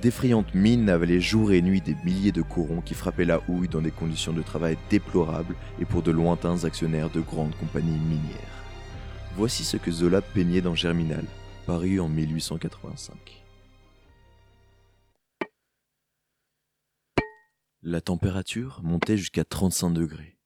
D'effrayantes 0.04 0.54
mines 0.54 0.90
avalaient 0.90 1.22
jour 1.22 1.54
et 1.54 1.62
nuit 1.62 1.80
des 1.80 1.96
milliers 2.04 2.34
de 2.34 2.42
corons 2.42 2.82
qui 2.82 2.94
frappaient 2.94 3.24
la 3.24 3.40
houille 3.48 3.70
dans 3.70 3.80
des 3.80 3.90
conditions 3.90 4.34
de 4.34 4.42
travail 4.42 4.78
déplorables 4.90 5.56
et 5.80 5.86
pour 5.86 6.04
de 6.04 6.12
lointains 6.12 6.66
actionnaires 6.66 7.10
de 7.10 7.22
grandes 7.22 7.56
compagnies 7.56 8.00
minières. 8.00 8.66
Voici 9.38 9.64
ce 9.64 9.78
que 9.78 9.92
Zola 9.92 10.22
peignait 10.22 10.60
dans 10.60 10.76
Germinal, 10.76 11.24
paru 11.66 12.02
en 12.02 12.10
1885. 12.10 13.46
La 17.82 18.02
température 18.02 18.82
montait 18.84 19.16
jusqu'à 19.16 19.46
35 19.46 19.92
degrés. 19.92 20.38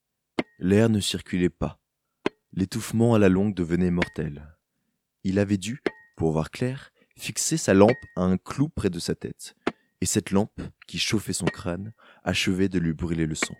L'air 0.59 0.87
ne 0.87 0.99
circulait 0.99 1.49
pas. 1.49 1.79
L'étouffement 2.53 3.15
à 3.15 3.19
la 3.19 3.27
longue 3.27 3.55
devenait 3.55 3.89
mortel. 3.89 4.55
Il 5.23 5.39
avait 5.39 5.57
dû, 5.57 5.81
pour 6.15 6.31
voir 6.31 6.51
clair, 6.51 6.91
fixer 7.17 7.57
sa 7.57 7.73
lampe 7.73 7.97
à 8.15 8.21
un 8.21 8.37
clou 8.37 8.69
près 8.69 8.89
de 8.89 8.99
sa 8.99 9.15
tête, 9.15 9.55
et 10.01 10.05
cette 10.05 10.31
lampe, 10.31 10.61
qui 10.87 10.99
chauffait 10.99 11.33
son 11.33 11.45
crâne, 11.45 11.93
achevait 12.23 12.69
de 12.69 12.79
lui 12.79 12.93
brûler 12.93 13.25
le 13.25 13.35
sang. 13.35 13.55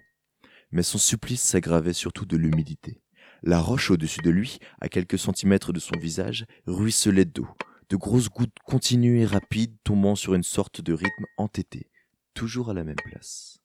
Mais 0.71 0.83
son 0.83 0.97
supplice 0.97 1.41
s'aggravait 1.41 1.93
surtout 1.93 2.25
de 2.25 2.37
l'humidité. 2.37 3.01
La 3.43 3.59
roche 3.59 3.91
au-dessus 3.91 4.21
de 4.21 4.29
lui, 4.29 4.59
à 4.79 4.89
quelques 4.89 5.19
centimètres 5.19 5.73
de 5.73 5.79
son 5.79 5.97
visage, 5.97 6.45
ruisselait 6.65 7.25
d'eau, 7.25 7.47
de 7.89 7.95
grosses 7.95 8.29
gouttes 8.29 8.57
continues 8.65 9.21
et 9.21 9.25
rapides 9.25 9.75
tombant 9.83 10.15
sur 10.15 10.33
une 10.33 10.43
sorte 10.43 10.81
de 10.81 10.93
rythme 10.93 11.25
entêté, 11.37 11.89
toujours 12.33 12.69
à 12.69 12.73
la 12.73 12.83
même 12.83 12.95
place. 12.95 13.59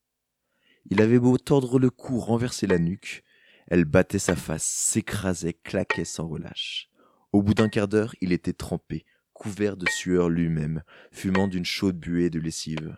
Il 0.87 1.01
avait 1.01 1.19
beau 1.19 1.39
tordre 1.39 1.79
le 1.79 1.91
cou, 1.91 2.19
renverser 2.19 2.67
la 2.67 2.79
nuque, 2.79 3.23
elle 3.69 3.85
battait 3.85 4.19
sa 4.19 4.37
face, 4.37 4.65
s'écrasait, 4.65 5.55
claquait 5.55 6.05
sans 6.05 6.29
relâche. 6.29 6.89
Au 7.33 7.43
bout 7.43 7.55
d'un 7.55 7.69
quart 7.69 7.89
d'heure, 7.89 8.15
il 8.21 8.33
était 8.33 8.53
trempé, 8.53 9.07
couvert 9.43 9.77
de 9.77 9.89
sueur 9.89 10.29
lui-même, 10.29 10.85
fumant 11.11 11.49
d'une 11.49 11.65
chaude 11.65 11.99
buée 11.99 12.31
de 12.31 12.39
lessive. 12.39 12.97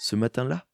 Ce 0.00 0.16
matin-là, 0.16 0.66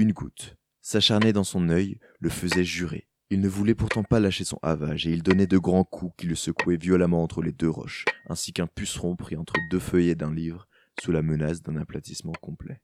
une 0.00 0.10
goutte, 0.10 0.56
s'acharnait 0.80 1.32
dans 1.32 1.44
son 1.44 1.68
œil, 1.68 2.00
le 2.18 2.28
faisait 2.28 2.64
jurer. 2.64 3.06
Il 3.30 3.40
ne 3.40 3.46
voulait 3.46 3.76
pourtant 3.76 4.02
pas 4.02 4.18
lâcher 4.18 4.42
son 4.42 4.58
havage, 4.62 5.06
et 5.06 5.12
il 5.12 5.22
donnait 5.22 5.46
de 5.46 5.58
grands 5.58 5.84
coups 5.84 6.12
qui 6.16 6.26
le 6.26 6.34
secouaient 6.34 6.76
violemment 6.76 7.22
entre 7.22 7.40
les 7.40 7.52
deux 7.52 7.70
roches, 7.70 8.04
ainsi 8.28 8.52
qu'un 8.52 8.66
puceron 8.66 9.14
pris 9.14 9.36
entre 9.36 9.54
deux 9.70 9.78
feuillets 9.78 10.16
d'un 10.16 10.34
livre, 10.34 10.66
sous 11.00 11.12
la 11.12 11.22
menace 11.22 11.62
d'un 11.62 11.76
aplatissement 11.76 12.32
complet. 12.42 12.80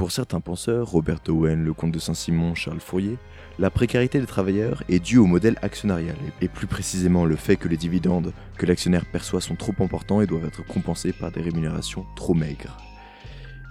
Pour 0.00 0.12
certains 0.12 0.40
penseurs, 0.40 0.88
Robert 0.88 1.20
Owen, 1.28 1.62
le 1.62 1.74
comte 1.74 1.92
de 1.92 1.98
Saint-Simon, 1.98 2.54
Charles 2.54 2.80
Fourier, 2.80 3.18
la 3.58 3.68
précarité 3.68 4.18
des 4.18 4.24
travailleurs 4.24 4.82
est 4.88 4.98
due 4.98 5.18
au 5.18 5.26
modèle 5.26 5.58
actionnarial, 5.60 6.16
et 6.40 6.48
plus 6.48 6.66
précisément 6.66 7.26
le 7.26 7.36
fait 7.36 7.56
que 7.56 7.68
les 7.68 7.76
dividendes 7.76 8.32
que 8.56 8.64
l'actionnaire 8.64 9.04
perçoit 9.04 9.42
sont 9.42 9.56
trop 9.56 9.74
importants 9.80 10.22
et 10.22 10.26
doivent 10.26 10.46
être 10.46 10.64
compensés 10.66 11.12
par 11.12 11.30
des 11.30 11.42
rémunérations 11.42 12.06
trop 12.16 12.32
maigres. 12.32 12.78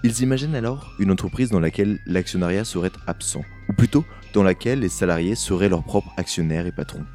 Ils 0.04 0.22
imaginent 0.22 0.54
alors 0.54 0.94
une 1.00 1.10
entreprise 1.10 1.50
dans 1.50 1.60
laquelle 1.60 1.98
l'actionnariat 2.06 2.64
serait 2.64 2.92
absent, 3.08 3.42
ou 3.68 3.74
plutôt 3.74 4.06
dans 4.36 4.44
laquelle 4.44 4.82
les 4.82 4.90
salariés 4.90 5.34
seraient 5.34 5.68
leurs 5.68 5.84
propres 5.84 6.14
actionnaires 6.18 6.68
et 6.68 6.72
patrons. 6.72 7.06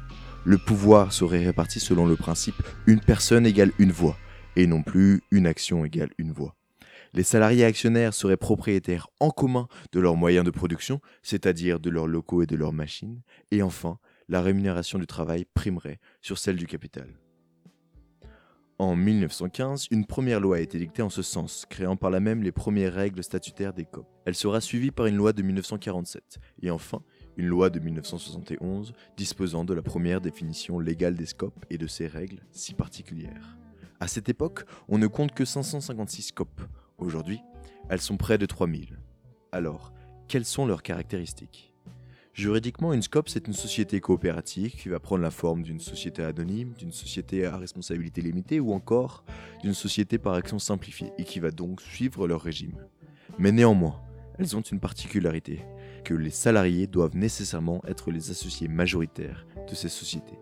Le 0.43 0.57
pouvoir 0.57 1.13
serait 1.13 1.45
réparti 1.45 1.79
selon 1.79 2.05
le 2.05 2.17
principe 2.17 2.61
une 2.85 2.99
personne 2.99 3.45
égale 3.45 3.71
une 3.79 3.93
voix, 3.93 4.17
et 4.57 4.67
non 4.67 4.83
plus 4.83 5.23
une 5.31 5.47
action 5.47 5.85
égale 5.85 6.09
une 6.17 6.33
voix. 6.33 6.53
Les 7.15 7.23
salariés 7.23 7.63
actionnaires 7.63 8.13
seraient 8.13 8.35
propriétaires 8.35 9.07
en 9.21 9.29
commun 9.29 9.69
de 9.93 10.01
leurs 10.01 10.17
moyens 10.17 10.43
de 10.43 10.51
production, 10.51 10.99
c'est-à-dire 11.23 11.79
de 11.79 11.89
leurs 11.89 12.07
locaux 12.07 12.43
et 12.43 12.45
de 12.45 12.57
leurs 12.57 12.73
machines, 12.73 13.21
et 13.51 13.61
enfin, 13.61 13.99
la 14.27 14.41
rémunération 14.41 14.99
du 14.99 15.07
travail 15.07 15.45
primerait 15.53 16.01
sur 16.21 16.37
celle 16.37 16.57
du 16.57 16.67
capital. 16.67 17.07
En 18.79 18.97
1915, 18.97 19.87
une 19.91 20.05
première 20.05 20.41
loi 20.41 20.57
a 20.57 20.59
été 20.59 20.77
dictée 20.77 21.03
en 21.03 21.09
ce 21.09 21.21
sens, 21.21 21.65
créant 21.69 21.95
par 21.95 22.09
là 22.09 22.19
même 22.19 22.43
les 22.43 22.51
premières 22.51 22.93
règles 22.93 23.23
statutaires 23.23 23.71
des 23.71 23.85
COP. 23.85 24.05
Elle 24.25 24.35
sera 24.35 24.59
suivie 24.59 24.91
par 24.91 25.05
une 25.05 25.15
loi 25.15 25.31
de 25.31 25.41
1947, 25.41 26.39
et 26.63 26.69
enfin, 26.69 27.01
une 27.37 27.47
loi 27.47 27.69
de 27.69 27.79
1971 27.79 28.91
disposant 29.15 29.63
de 29.63 29.73
la 29.73 29.81
première 29.81 30.19
définition 30.19 30.79
légale 30.79 31.15
des 31.15 31.27
SCOP 31.27 31.53
et 31.69 31.77
de 31.77 31.87
ses 31.87 32.07
règles 32.07 32.41
si 32.51 32.73
particulières. 32.73 33.57
À 34.01 34.09
cette 34.09 34.27
époque, 34.27 34.65
on 34.89 34.97
ne 34.97 35.07
compte 35.07 35.33
que 35.33 35.45
556 35.45 36.21
SCOP, 36.21 36.61
Aujourd'hui, 36.97 37.41
elles 37.89 38.01
sont 38.01 38.17
près 38.17 38.37
de 38.37 38.45
3000. 38.45 38.97
Alors, 39.51 39.93
quelles 40.27 40.45
sont 40.45 40.65
leurs 40.65 40.81
caractéristiques? 40.81 41.73
Juridiquement, 42.33 42.91
une 42.91 43.01
SCOP, 43.01 43.29
c'est 43.29 43.47
une 43.47 43.53
société 43.53 44.01
coopérative 44.01 44.75
qui 44.75 44.89
va 44.89 44.99
prendre 44.99 45.23
la 45.23 45.31
forme 45.31 45.63
d'une 45.63 45.79
société 45.79 46.21
anonyme, 46.21 46.73
d'une 46.77 46.91
société 46.91 47.45
à 47.45 47.57
responsabilité 47.57 48.21
limitée 48.21 48.59
ou 48.59 48.73
encore 48.73 49.23
d'une 49.61 49.73
société 49.73 50.17
par 50.17 50.33
action 50.33 50.59
simplifiée 50.59 51.13
et 51.17 51.23
qui 51.23 51.39
va 51.39 51.51
donc 51.51 51.81
suivre 51.81 52.27
leur 52.27 52.41
régime. 52.41 52.77
Mais 53.39 53.51
néanmoins, 53.51 54.01
elles 54.37 54.55
ont 54.55 54.61
une 54.61 54.81
particularité, 54.81 55.61
que 56.03 56.13
les 56.13 56.29
salariés 56.29 56.87
doivent 56.87 57.15
nécessairement 57.15 57.81
être 57.87 58.11
les 58.11 58.31
associés 58.31 58.67
majoritaires 58.67 59.45
de 59.69 59.75
ces 59.75 59.89
sociétés. 59.89 60.39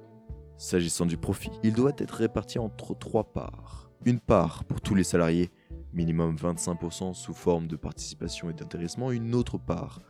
S'agissant 0.57 1.05
du 1.05 1.17
profit, 1.17 1.51
il 1.63 1.73
doit 1.73 1.93
être 1.97 2.15
réparti 2.15 2.57
entre 2.57 2.97
trois 2.97 3.33
parts. 3.33 3.91
Une 4.05 4.19
part 4.19 4.63
pour 4.65 4.81
tous 4.81 4.95
les 4.95 5.03
salariés, 5.03 5.51
minimum 5.93 6.35
25% 6.35 7.13
sous 7.13 7.33
forme 7.33 7.67
de 7.67 7.75
participation 7.75 8.49
et 8.49 8.53
d'intéressement, 8.53 9.11
une 9.11 9.35
autre 9.35 9.57
part 9.57 10.01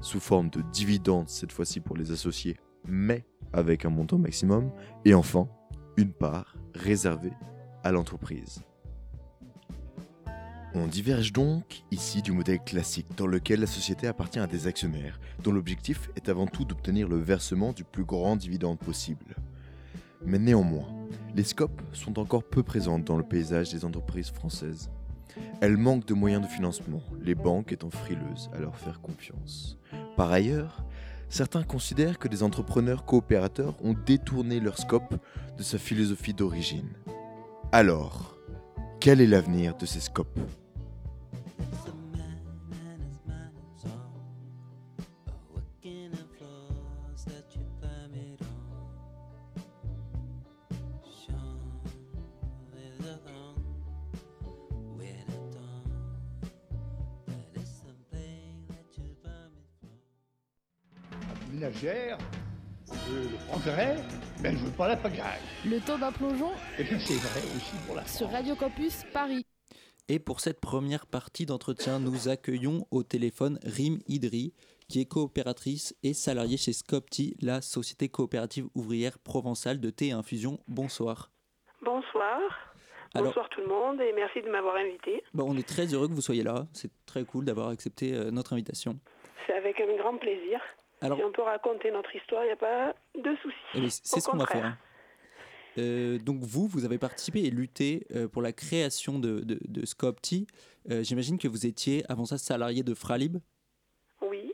sous 0.00 0.20
forme 0.20 0.50
de 0.50 0.62
dividendes 0.72 1.28
cette 1.28 1.52
fois-ci 1.52 1.80
pour 1.80 1.96
les 1.96 2.12
associés, 2.12 2.56
mais 2.86 3.24
avec 3.52 3.84
un 3.84 3.90
montant 3.90 4.18
maximum, 4.18 4.70
et 5.04 5.14
enfin 5.14 5.48
une 5.96 6.12
part 6.12 6.56
réservée 6.74 7.32
à 7.82 7.92
l'entreprise. 7.92 8.62
On 10.74 10.86
diverge 10.86 11.32
donc 11.32 11.82
ici 11.90 12.22
du 12.22 12.30
modèle 12.30 12.60
classique 12.60 13.08
dans 13.16 13.26
lequel 13.26 13.60
la 13.60 13.66
société 13.66 14.06
appartient 14.06 14.38
à 14.38 14.46
des 14.46 14.66
actionnaires, 14.66 15.18
dont 15.42 15.50
l'objectif 15.50 16.10
est 16.14 16.28
avant 16.28 16.46
tout 16.46 16.64
d'obtenir 16.64 17.08
le 17.08 17.16
versement 17.16 17.72
du 17.72 17.84
plus 17.84 18.04
grand 18.04 18.36
dividende 18.36 18.78
possible. 18.78 19.34
Mais 20.24 20.38
néanmoins, 20.38 20.88
les 21.34 21.44
scopes 21.44 21.80
sont 21.92 22.18
encore 22.18 22.44
peu 22.44 22.62
présentes 22.62 23.04
dans 23.04 23.16
le 23.16 23.22
paysage 23.22 23.72
des 23.72 23.84
entreprises 23.84 24.30
françaises. 24.30 24.90
Elles 25.60 25.76
manquent 25.76 26.06
de 26.06 26.14
moyens 26.14 26.42
de 26.42 26.48
financement, 26.48 27.02
les 27.20 27.34
banques 27.34 27.72
étant 27.72 27.90
frileuses 27.90 28.50
à 28.54 28.58
leur 28.58 28.76
faire 28.76 29.00
confiance. 29.00 29.78
Par 30.16 30.30
ailleurs, 30.30 30.84
certains 31.28 31.62
considèrent 31.62 32.18
que 32.18 32.28
des 32.28 32.42
entrepreneurs 32.42 33.04
coopérateurs 33.04 33.74
ont 33.84 33.94
détourné 33.94 34.60
leur 34.60 34.78
scope 34.78 35.14
de 35.56 35.62
sa 35.62 35.78
philosophie 35.78 36.34
d'origine. 36.34 36.90
Alors, 37.72 38.36
quel 39.00 39.20
est 39.20 39.26
l'avenir 39.26 39.76
de 39.76 39.86
ces 39.86 40.00
scopes? 40.00 40.40
Je 61.72 62.16
le 63.12 63.46
prendrai, 63.48 63.96
mais 64.42 64.52
je 64.52 64.56
veux 64.64 64.70
pas 64.72 64.88
la 64.88 64.96
pagaille. 64.96 65.40
Le 65.66 65.80
temps 65.80 65.98
d'un 65.98 66.12
plongeon 66.12 66.50
Et 66.78 66.84
bien 66.84 66.98
c'est 66.98 67.14
vrai 67.14 67.40
aussi 67.56 67.76
pour 67.86 67.96
la 67.96 68.04
sur 68.06 68.30
Radio 68.30 68.54
Campus 68.54 69.04
Paris. 69.12 69.44
Et 70.08 70.18
pour 70.18 70.40
cette 70.40 70.60
première 70.60 71.06
partie 71.06 71.44
d'entretien, 71.44 71.98
nous 71.98 72.28
accueillons 72.28 72.86
au 72.90 73.02
téléphone 73.02 73.58
Rim 73.62 73.98
Idri, 74.06 74.54
qui 74.88 75.00
est 75.02 75.04
coopératrice 75.04 75.94
et 76.02 76.14
salariée 76.14 76.56
chez 76.56 76.72
Scopti, 76.72 77.36
la 77.42 77.60
société 77.60 78.08
coopérative 78.08 78.68
ouvrière 78.74 79.18
provençale 79.18 79.80
de 79.80 79.90
thé 79.90 80.06
et 80.08 80.12
infusion. 80.12 80.60
Bonsoir. 80.66 81.30
Bonsoir. 81.84 82.40
Alors- 83.14 83.26
Bonsoir 83.28 83.48
tout 83.50 83.60
le 83.60 83.66
monde 83.68 84.00
et 84.00 84.12
merci 84.14 84.40
de 84.40 84.48
m'avoir 84.50 84.76
invité. 84.76 85.22
Bon, 85.34 85.44
on 85.46 85.56
est 85.58 85.68
très 85.68 85.86
heureux 85.92 86.08
que 86.08 86.14
vous 86.14 86.22
soyez 86.22 86.42
là. 86.42 86.66
C'est 86.72 86.90
très 87.04 87.24
cool 87.24 87.44
d'avoir 87.44 87.68
accepté 87.68 88.14
euh, 88.14 88.30
notre 88.30 88.54
invitation. 88.54 88.98
C'est 89.46 89.52
avec 89.54 89.78
un 89.80 89.94
grand 89.96 90.16
plaisir. 90.16 90.60
Alors- 91.00 91.18
si 91.18 91.24
on 91.24 91.32
peut 91.32 91.42
raconter 91.42 91.90
notre 91.90 92.14
histoire, 92.14 92.42
il 92.44 92.46
n'y 92.46 92.52
a 92.52 92.56
pas 92.56 92.94
de 93.14 93.36
souci. 93.42 93.56
Eh 93.74 93.80
bien, 93.80 93.88
c'est 93.90 94.20
ce 94.20 94.28
qu'on 94.28 94.36
va 94.36 94.46
faire. 94.46 94.76
Euh, 95.78 96.18
donc 96.18 96.38
vous, 96.40 96.66
vous 96.66 96.84
avez 96.84 96.98
participé 96.98 97.44
et 97.44 97.50
lutté 97.50 98.06
euh, 98.14 98.26
pour 98.26 98.42
la 98.42 98.52
création 98.52 99.18
de, 99.18 99.40
de, 99.40 99.58
de 99.68 99.86
Scopti. 99.86 100.46
Euh, 100.90 101.02
J'imagine 101.04 101.38
que 101.38 101.46
vous 101.46 101.66
étiez 101.66 102.02
avant 102.08 102.24
ça 102.24 102.36
salarié 102.38 102.82
de 102.82 102.94
Fralib. 102.94 103.36
Oui. 104.22 104.52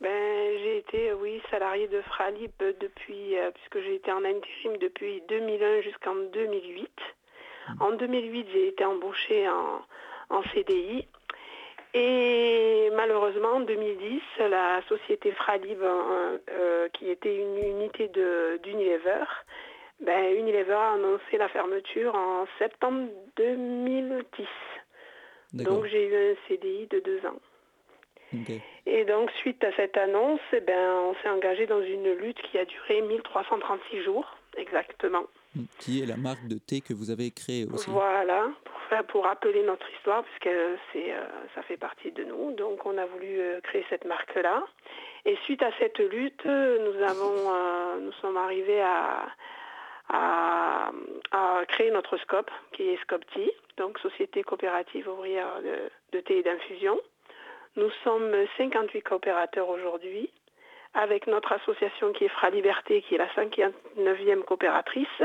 Ben, 0.00 0.58
j'ai 0.62 0.78
été, 0.78 1.12
oui, 1.12 1.40
salarié 1.50 1.86
de 1.88 2.00
Fralib 2.02 2.50
depuis, 2.80 3.34
puisque 3.54 3.84
j'ai 3.84 3.96
été 3.96 4.10
en 4.10 4.24
intérim 4.24 4.78
depuis 4.80 5.22
2001 5.28 5.82
jusqu'en 5.82 6.14
2008. 6.32 6.88
En 7.80 7.92
2008, 7.92 8.46
j'ai 8.52 8.68
été 8.68 8.84
embauchée 8.84 9.48
en, 9.48 9.82
en 10.30 10.42
CDI. 10.54 11.06
Et 11.94 12.90
malheureusement, 12.94 13.54
en 13.54 13.60
2010, 13.60 14.20
la 14.50 14.82
société 14.88 15.30
Fralib, 15.32 15.80
euh, 15.80 16.38
euh, 16.50 16.88
qui 16.88 17.08
était 17.08 17.36
une 17.36 17.56
unité 17.56 18.10
d'Unilever, 18.64 19.24
ben, 20.00 20.34
Unilever 20.36 20.72
a 20.72 20.92
annoncé 20.94 21.38
la 21.38 21.48
fermeture 21.48 22.16
en 22.16 22.46
septembre 22.58 23.08
2010. 23.36 24.46
D'accord. 25.52 25.74
Donc 25.74 25.86
j'ai 25.86 26.06
eu 26.08 26.32
un 26.32 26.34
CDI 26.48 26.88
de 26.88 26.98
deux 26.98 27.24
ans. 27.26 27.40
Et 28.86 29.04
donc, 29.04 29.30
suite 29.38 29.62
à 29.62 29.72
cette 29.76 29.96
annonce, 29.96 30.40
eh 30.52 30.60
ben, 30.60 30.90
on 30.90 31.14
s'est 31.22 31.28
engagé 31.28 31.66
dans 31.66 31.80
une 31.80 32.12
lutte 32.14 32.40
qui 32.42 32.58
a 32.58 32.64
duré 32.64 33.00
1336 33.02 34.02
jours, 34.02 34.36
exactement. 34.56 35.24
Qui 35.78 36.02
est 36.02 36.06
la 36.06 36.16
marque 36.16 36.46
de 36.48 36.58
thé 36.58 36.80
que 36.80 36.92
vous 36.92 37.10
avez 37.10 37.30
créée 37.30 37.66
aussi. 37.72 37.90
Voilà, 37.90 38.48
pour, 39.08 39.24
rappeler 39.24 39.62
notre 39.62 39.88
histoire, 39.94 40.24
puisque 40.24 40.46
euh, 40.46 40.76
ça 41.54 41.62
fait 41.62 41.76
partie 41.76 42.12
de 42.12 42.24
nous. 42.24 42.52
Donc, 42.52 42.84
on 42.86 42.96
a 42.98 43.06
voulu 43.06 43.40
euh, 43.40 43.60
créer 43.60 43.84
cette 43.88 44.04
marque-là. 44.04 44.64
Et 45.24 45.36
suite 45.44 45.62
à 45.62 45.70
cette 45.78 45.98
lutte, 45.98 46.44
nous, 46.44 47.02
avons, 47.02 47.52
euh, 47.52 48.00
nous 48.00 48.12
sommes 48.20 48.36
arrivés 48.36 48.82
à, 48.82 49.26
créer 51.68 51.90
notre 51.90 52.16
SCOP, 52.18 52.50
qui 52.72 52.88
est 52.90 52.96
SCOPTI, 53.02 53.50
donc 53.78 53.98
Société 53.98 54.42
coopérative 54.42 55.08
ouvrière 55.08 55.60
de 56.12 56.20
thé 56.20 56.38
et 56.38 56.42
d'infusion. 56.42 57.00
Nous 57.76 57.90
sommes 58.04 58.32
58 58.58 59.02
coopérateurs 59.02 59.68
aujourd'hui, 59.68 60.30
avec 60.94 61.26
notre 61.26 61.52
association 61.52 62.12
qui 62.12 62.24
est 62.24 62.28
Fra 62.28 62.50
Liberté, 62.50 63.02
qui 63.02 63.14
est 63.14 63.18
la 63.18 63.28
59e 63.28 64.42
coopératrice, 64.44 65.22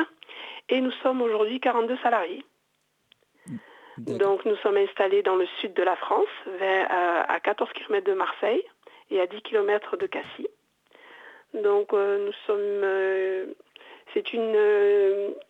et 0.70 0.82
nous 0.82 0.92
sommes 1.04 1.22
aujourd'hui 1.22 1.60
42 1.60 1.98
salariés. 1.98 2.44
Donc 3.98 4.46
nous 4.46 4.56
sommes 4.58 4.78
installés 4.78 5.24
dans 5.24 5.36
le 5.36 5.46
sud 5.60 5.74
de 5.74 5.84
la 5.84 5.96
France, 5.96 6.28
euh, 6.48 6.84
à 7.28 7.40
14 7.42 7.70
km 7.74 8.06
de 8.06 8.14
Marseille 8.14 8.64
et 9.10 9.20
à 9.20 9.28
10 9.28 9.42
km 9.42 9.98
de 9.98 10.08
Cassis. 10.08 10.48
Donc 11.54 11.94
euh, 11.94 12.26
nous 12.26 12.34
sommes, 12.46 12.58
euh, 12.60 13.48
c'est 14.14 14.34
une, 14.34 14.56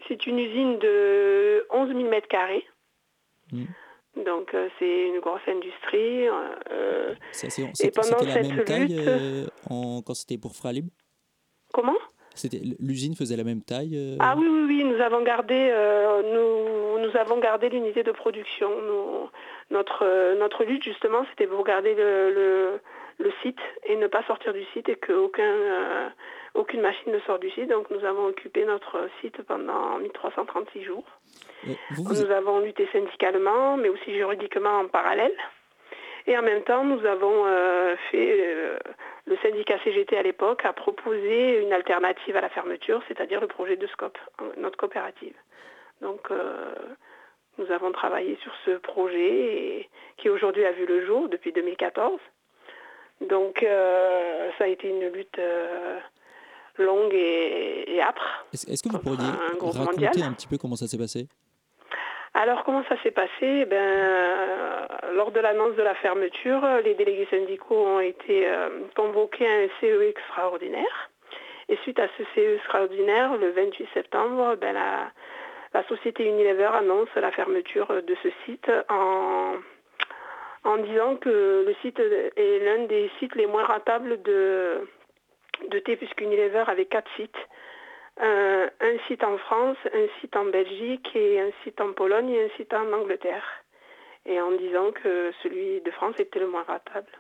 une 0.10 0.40
usine 0.40 0.80
de 0.80 1.68
11 1.70 1.90
000 1.90 2.10
mètres 2.10 2.28
carrés. 2.28 2.66
Donc 4.16 4.54
euh, 4.54 4.68
c'est 4.80 5.08
une 5.08 5.20
grosse 5.20 5.48
industrie. 5.48 6.28
euh, 6.28 7.14
et 7.14 7.74
C'était 7.74 8.02
la 8.26 8.34
cette 8.34 8.52
même 8.52 8.64
taille 8.66 8.88
lutte, 8.88 8.98
euh, 9.00 9.46
en, 9.70 10.02
quand 10.02 10.14
c'était 10.14 10.38
pour 10.38 10.56
Fralib? 10.56 10.88
Comment? 11.74 11.96
L'usine 12.80 13.16
faisait 13.16 13.36
la 13.36 13.44
même 13.44 13.62
taille 13.62 13.98
euh, 13.98 14.16
Ah 14.20 14.36
oui, 14.38 14.48
oui, 14.48 14.64
oui, 14.68 14.84
nous 14.86 15.02
avons 15.02 15.24
gardé, 15.24 15.70
euh, 15.74 16.22
nous, 16.24 17.06
nous 17.06 17.18
avons 17.18 17.40
gardé 17.40 17.70
l'unité 17.70 18.04
de 18.04 18.12
production. 18.12 18.70
Nous- 18.82 19.30
notre, 19.72 20.04
euh, 20.06 20.36
notre 20.36 20.64
lutte, 20.64 20.84
justement, 20.84 21.26
c'était 21.30 21.48
pour 21.48 21.64
garder 21.66 21.94
le, 21.96 22.32
le, 22.34 22.80
le 23.26 23.32
site 23.44 23.60
et 23.84 23.96
ne 23.98 24.08
pas 24.08 24.24
sortir 24.24 24.54
du 24.54 24.64
site 24.74 24.88
et 24.90 24.96
qu'aucun, 24.96 25.44
euh, 25.44 26.10
aucune 26.56 26.82
machine 26.82 27.12
ne 27.12 27.20
sorte 27.22 27.42
du 27.42 27.50
site. 27.52 27.70
Donc 27.70 27.90
nous 27.92 28.04
avons 28.06 28.26
occupé 28.28 28.66
notre 28.66 29.10
site 29.22 29.42
pendant 29.44 30.00
1336 30.00 30.84
jours. 30.84 31.04
Vous, 31.66 31.76
vous- 31.92 32.14
Nous 32.14 32.32
avons 32.32 32.60
lutté 32.60 32.88
syndicalement, 32.92 33.78
mais 33.78 33.90
aussi 33.90 34.14
juridiquement 34.14 34.80
en 34.80 34.88
parallèle. 34.88 35.34
Et 36.28 36.38
en 36.38 36.42
même 36.44 36.64
temps, 36.64 36.84
nous 36.84 37.04
avons 37.06 37.46
euh, 37.48 37.96
fait, 38.12 38.38
euh, 38.40 38.78
le 39.26 39.36
syndicat 39.38 39.78
CGT 39.84 40.18
à 40.18 40.22
l'époque 40.24 40.64
a 40.66 40.74
proposé 40.74 41.60
une 41.62 41.74
alternative 41.74 42.36
à 42.36 42.42
la 42.42 42.50
fermeture, 42.50 43.02
c'est-à-dire 43.08 43.42
le 43.42 43.48
projet 43.48 43.78
de 43.78 43.88
SCOP, 43.88 44.18
notre 44.58 44.78
coopérative. 44.78 45.34
Donc 46.02 46.30
euh, 46.32 46.74
nous 47.58 47.72
avons 47.72 47.92
travaillé 47.92 48.38
sur 48.44 48.52
ce 48.66 48.72
projet 48.78 49.30
et- 49.80 49.90
qui 50.18 50.30
aujourd'hui 50.30 50.66
a 50.66 50.72
vu 50.72 50.86
le 50.86 51.06
jour 51.06 51.30
depuis 51.30 51.52
2014. 51.52 52.20
Donc 53.30 53.60
ça 53.62 54.64
a 54.64 54.68
été 54.68 54.88
une 54.88 55.08
lutte 55.10 55.40
longue 56.78 57.14
et, 57.14 57.96
et 57.96 58.02
âpre. 58.02 58.46
Est-ce 58.54 58.82
que 58.84 58.90
vous 58.90 59.00
pourriez 59.00 59.20
un 59.28 59.54
raconter 59.54 59.80
mondial. 60.06 60.24
un 60.24 60.34
petit 60.34 60.48
peu 60.48 60.58
comment 60.58 60.76
ça 60.78 60.88
s'est 60.88 60.98
passé? 60.98 61.28
Alors 62.42 62.64
comment 62.64 62.86
ça 62.88 62.96
s'est 63.04 63.12
passé? 63.12 63.30
Eh 63.42 63.66
ben, 63.66 63.76
euh, 63.76 64.88
Lors 65.14 65.32
de 65.32 65.42
l'annonce 65.42 65.76
de 65.76 65.82
la 65.82 65.94
fermeture, 65.96 66.66
les 66.86 66.94
délégués 66.94 67.28
syndicaux 67.30 67.76
ont 67.76 68.00
été 68.00 68.48
euh, 68.48 68.70
convoqués 68.96 69.46
à 69.46 69.52
un 69.52 69.68
CE 69.82 70.04
extraordinaire. 70.04 71.10
Et 71.68 71.76
suite 71.84 72.00
à 72.00 72.08
ce 72.18 72.24
CE 72.34 72.56
extraordinaire, 72.56 73.36
le 73.36 73.50
28 73.52 73.90
septembre, 73.94 74.56
ben, 74.56 74.72
la, 74.72 75.84
société 75.90 76.24
Unilever 76.30 76.70
annonce 76.76 77.10
la 77.18 77.32
fermeture 77.32 77.88
de 77.88 78.16
ce 78.24 78.30
site 78.46 78.72
en, 78.88 79.56
en 80.64 80.78
disant 80.78 81.18
que 81.18 81.66
le 81.68 81.76
site 81.82 82.00
est 82.00 82.60
l'un 82.60 82.86
des 82.86 83.12
sites 83.20 83.36
les 83.36 83.48
moins 83.48 83.66
rentables 83.66 84.22
de, 84.22 84.88
de 85.68 85.80
thé, 85.80 85.98
puisqu'Unilever 85.98 86.64
avait 86.68 86.86
quatre 86.86 87.12
sites. 87.18 87.36
Euh, 88.22 88.70
un 88.82 88.98
site 89.08 89.24
en 89.24 89.38
France, 89.38 89.78
un 89.94 90.08
site 90.20 90.36
en 90.36 90.46
Belgique 90.46 91.10
et 91.16 91.40
un 91.40 91.52
site 91.64 91.80
en 91.80 91.94
Pologne 91.94 92.30
et 92.30 92.46
un 92.46 92.50
site 92.58 92.74
en 92.74 92.92
Angleterre. 92.92 93.46
Et 94.26 94.40
en 94.42 94.52
disant 94.52 94.92
que 94.92 95.32
celui 95.42 95.82
de 95.82 95.92
France 95.92 96.20
était 96.20 96.40
le 96.40 96.48
moins 96.48 96.64
rentable. 96.64 97.12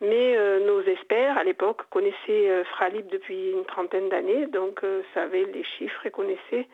Mais 0.00 0.36
euh, 0.36 0.64
nos 0.66 0.82
experts 0.82 1.36
à 1.36 1.44
l'époque 1.44 1.82
connaissaient 1.90 2.50
euh, 2.50 2.64
Fralib 2.64 3.06
depuis 3.08 3.50
une 3.50 3.64
trentaine 3.64 4.08
d'années, 4.08 4.46
donc 4.46 4.82
euh, 4.84 5.02
savaient 5.14 5.44
les 5.44 5.64
chiffres 5.64 6.06
et 6.06 6.10
connaissaient. 6.10 6.68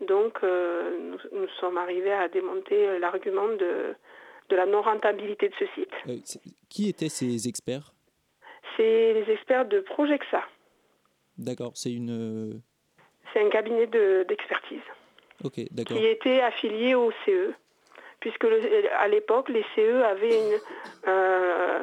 Donc 0.00 0.42
nous, 0.42 1.18
nous 1.32 1.48
sommes 1.58 1.78
arrivés 1.78 2.12
à 2.12 2.28
démonter 2.28 2.98
l'argument 2.98 3.48
de, 3.48 3.94
de 4.50 4.56
la 4.56 4.66
non-rentabilité 4.66 5.48
de 5.48 5.54
ce 5.54 5.64
site. 5.74 6.42
Qui 6.68 6.90
étaient 6.90 7.08
ces 7.08 7.48
experts? 7.48 7.94
C'est 8.76 9.14
les 9.14 9.32
experts 9.32 9.64
de 9.64 9.80
Projexa. 9.80 10.44
D'accord, 11.38 11.72
c'est 11.76 11.92
une. 11.92 12.60
C'est 13.36 13.44
un 13.44 13.50
cabinet 13.50 13.86
de- 13.86 14.24
d'expertise 14.26 14.80
qui 15.98 16.06
était 16.06 16.40
affilié 16.40 16.94
au 16.94 17.10
CE, 17.26 17.52
puisque 18.20 18.44
le- 18.44 18.90
à 18.98 19.08
l'époque, 19.08 19.50
les 19.50 19.62
CE 19.74 20.02
avaient 20.04 20.38
une, 20.38 20.58
euh, 21.06 21.80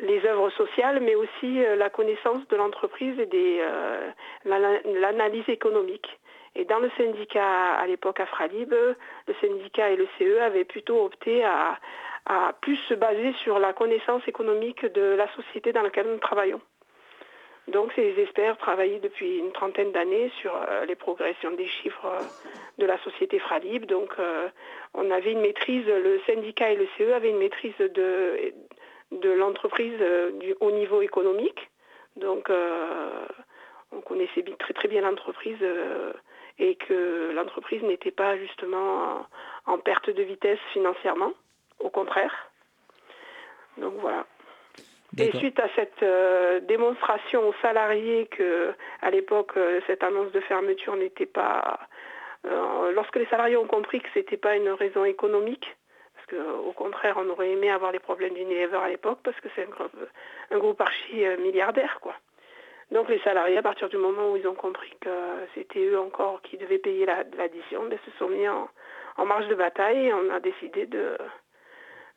les 0.00 0.24
œuvres 0.26 0.50
sociales, 0.50 1.00
mais 1.00 1.16
aussi 1.16 1.64
euh, 1.64 1.74
la 1.74 1.90
connaissance 1.90 2.46
de 2.46 2.54
l'entreprise 2.56 3.18
et 3.18 3.26
des, 3.26 3.58
euh, 3.60 4.08
l'ana- 4.44 4.80
l'analyse 4.84 5.48
économique. 5.48 6.06
Et 6.54 6.64
dans 6.64 6.78
le 6.78 6.90
syndicat, 6.96 7.72
à 7.74 7.86
l'époque 7.88 8.20
à 8.20 8.26
Fralib, 8.26 8.72
le 8.72 9.34
syndicat 9.40 9.90
et 9.90 9.96
le 9.96 10.06
CE 10.18 10.38
avaient 10.40 10.64
plutôt 10.64 11.04
opté 11.04 11.42
à, 11.42 11.78
à 12.26 12.52
plus 12.60 12.76
se 12.88 12.94
baser 12.94 13.32
sur 13.42 13.58
la 13.58 13.72
connaissance 13.72 14.22
économique 14.28 14.86
de 14.86 15.02
la 15.16 15.26
société 15.34 15.72
dans 15.72 15.82
laquelle 15.82 16.06
nous 16.06 16.18
travaillons. 16.18 16.60
Donc 17.68 17.92
ces 17.94 18.18
experts 18.18 18.58
travaillaient 18.58 18.98
depuis 18.98 19.38
une 19.38 19.52
trentaine 19.52 19.92
d'années 19.92 20.30
sur 20.40 20.54
euh, 20.54 20.84
les 20.84 20.96
progressions 20.96 21.52
des 21.52 21.66
chiffres 21.66 22.06
euh, 22.06 22.20
de 22.78 22.86
la 22.86 22.98
société 22.98 23.38
Fralib. 23.38 23.86
Donc 23.86 24.12
euh, 24.18 24.48
on 24.94 25.10
avait 25.10 25.32
une 25.32 25.40
maîtrise, 25.40 25.86
le 25.86 26.20
syndicat 26.26 26.72
et 26.72 26.76
le 26.76 26.88
CE 26.98 27.12
avaient 27.12 27.30
une 27.30 27.38
maîtrise 27.38 27.76
de, 27.78 28.52
de 29.12 29.30
l'entreprise 29.30 29.94
au 30.60 30.70
niveau 30.72 31.02
économique. 31.02 31.70
Donc 32.16 32.50
on 33.92 34.00
connaissait 34.02 34.44
très 34.58 34.74
très 34.74 34.88
bien 34.88 35.00
l'entreprise 35.00 35.56
et 36.58 36.74
que 36.74 37.32
l'entreprise 37.32 37.82
n'était 37.82 38.10
pas 38.10 38.36
justement 38.36 39.26
en, 39.66 39.72
en 39.72 39.78
perte 39.78 40.10
de 40.10 40.22
vitesse 40.22 40.58
financièrement, 40.72 41.32
au 41.78 41.88
contraire. 41.88 42.50
Donc 43.78 43.94
voilà. 44.00 44.26
Et 45.18 45.30
suite 45.38 45.58
à 45.60 45.68
cette 45.76 46.02
euh, 46.02 46.60
démonstration 46.60 47.46
aux 47.48 47.54
salariés 47.60 48.26
que, 48.28 48.72
à 49.02 49.10
l'époque, 49.10 49.52
euh, 49.56 49.80
cette 49.86 50.02
annonce 50.02 50.32
de 50.32 50.40
fermeture 50.40 50.96
n'était 50.96 51.26
pas. 51.26 51.78
euh, 52.46 52.92
lorsque 52.92 53.16
les 53.16 53.26
salariés 53.26 53.56
ont 53.58 53.66
compris 53.66 54.00
que 54.00 54.08
c'était 54.14 54.36
pas 54.38 54.56
une 54.56 54.70
raison 54.70 55.04
économique, 55.04 55.76
parce 56.14 56.26
que 56.28 56.36
au 56.66 56.72
contraire, 56.72 57.16
on 57.18 57.28
aurait 57.28 57.50
aimé 57.50 57.70
avoir 57.70 57.92
les 57.92 57.98
problèmes 57.98 58.32
d'Unilever 58.34 58.78
à 58.78 58.88
l'époque, 58.88 59.18
parce 59.22 59.38
que 59.40 59.48
c'est 59.54 59.64
un, 59.64 59.70
groupe- 59.70 60.08
un 60.50 60.58
groupe 60.58 60.80
archi 60.80 61.24
milliardaire, 61.38 61.98
quoi. 62.00 62.14
Donc 62.90 63.08
les 63.08 63.20
salariés, 63.20 63.56
à 63.58 63.62
partir 63.62 63.88
du 63.88 63.96
moment 63.96 64.30
où 64.32 64.36
ils 64.36 64.46
ont 64.46 64.54
compris 64.54 64.92
que 65.00 65.10
c'était 65.54 65.84
eux 65.86 65.98
encore 65.98 66.42
qui 66.42 66.56
devaient 66.58 66.78
payer 66.78 67.06
la- 67.06 67.24
l'addition, 67.38 67.84
ben, 67.84 67.98
se 68.04 68.10
sont 68.18 68.28
mis 68.28 68.46
en, 68.48 68.68
en 69.18 69.24
marche 69.26 69.46
de 69.48 69.54
bataille 69.54 70.06
et 70.08 70.12
on 70.12 70.30
a 70.30 70.40
décidé 70.40 70.86
de, 70.86 71.16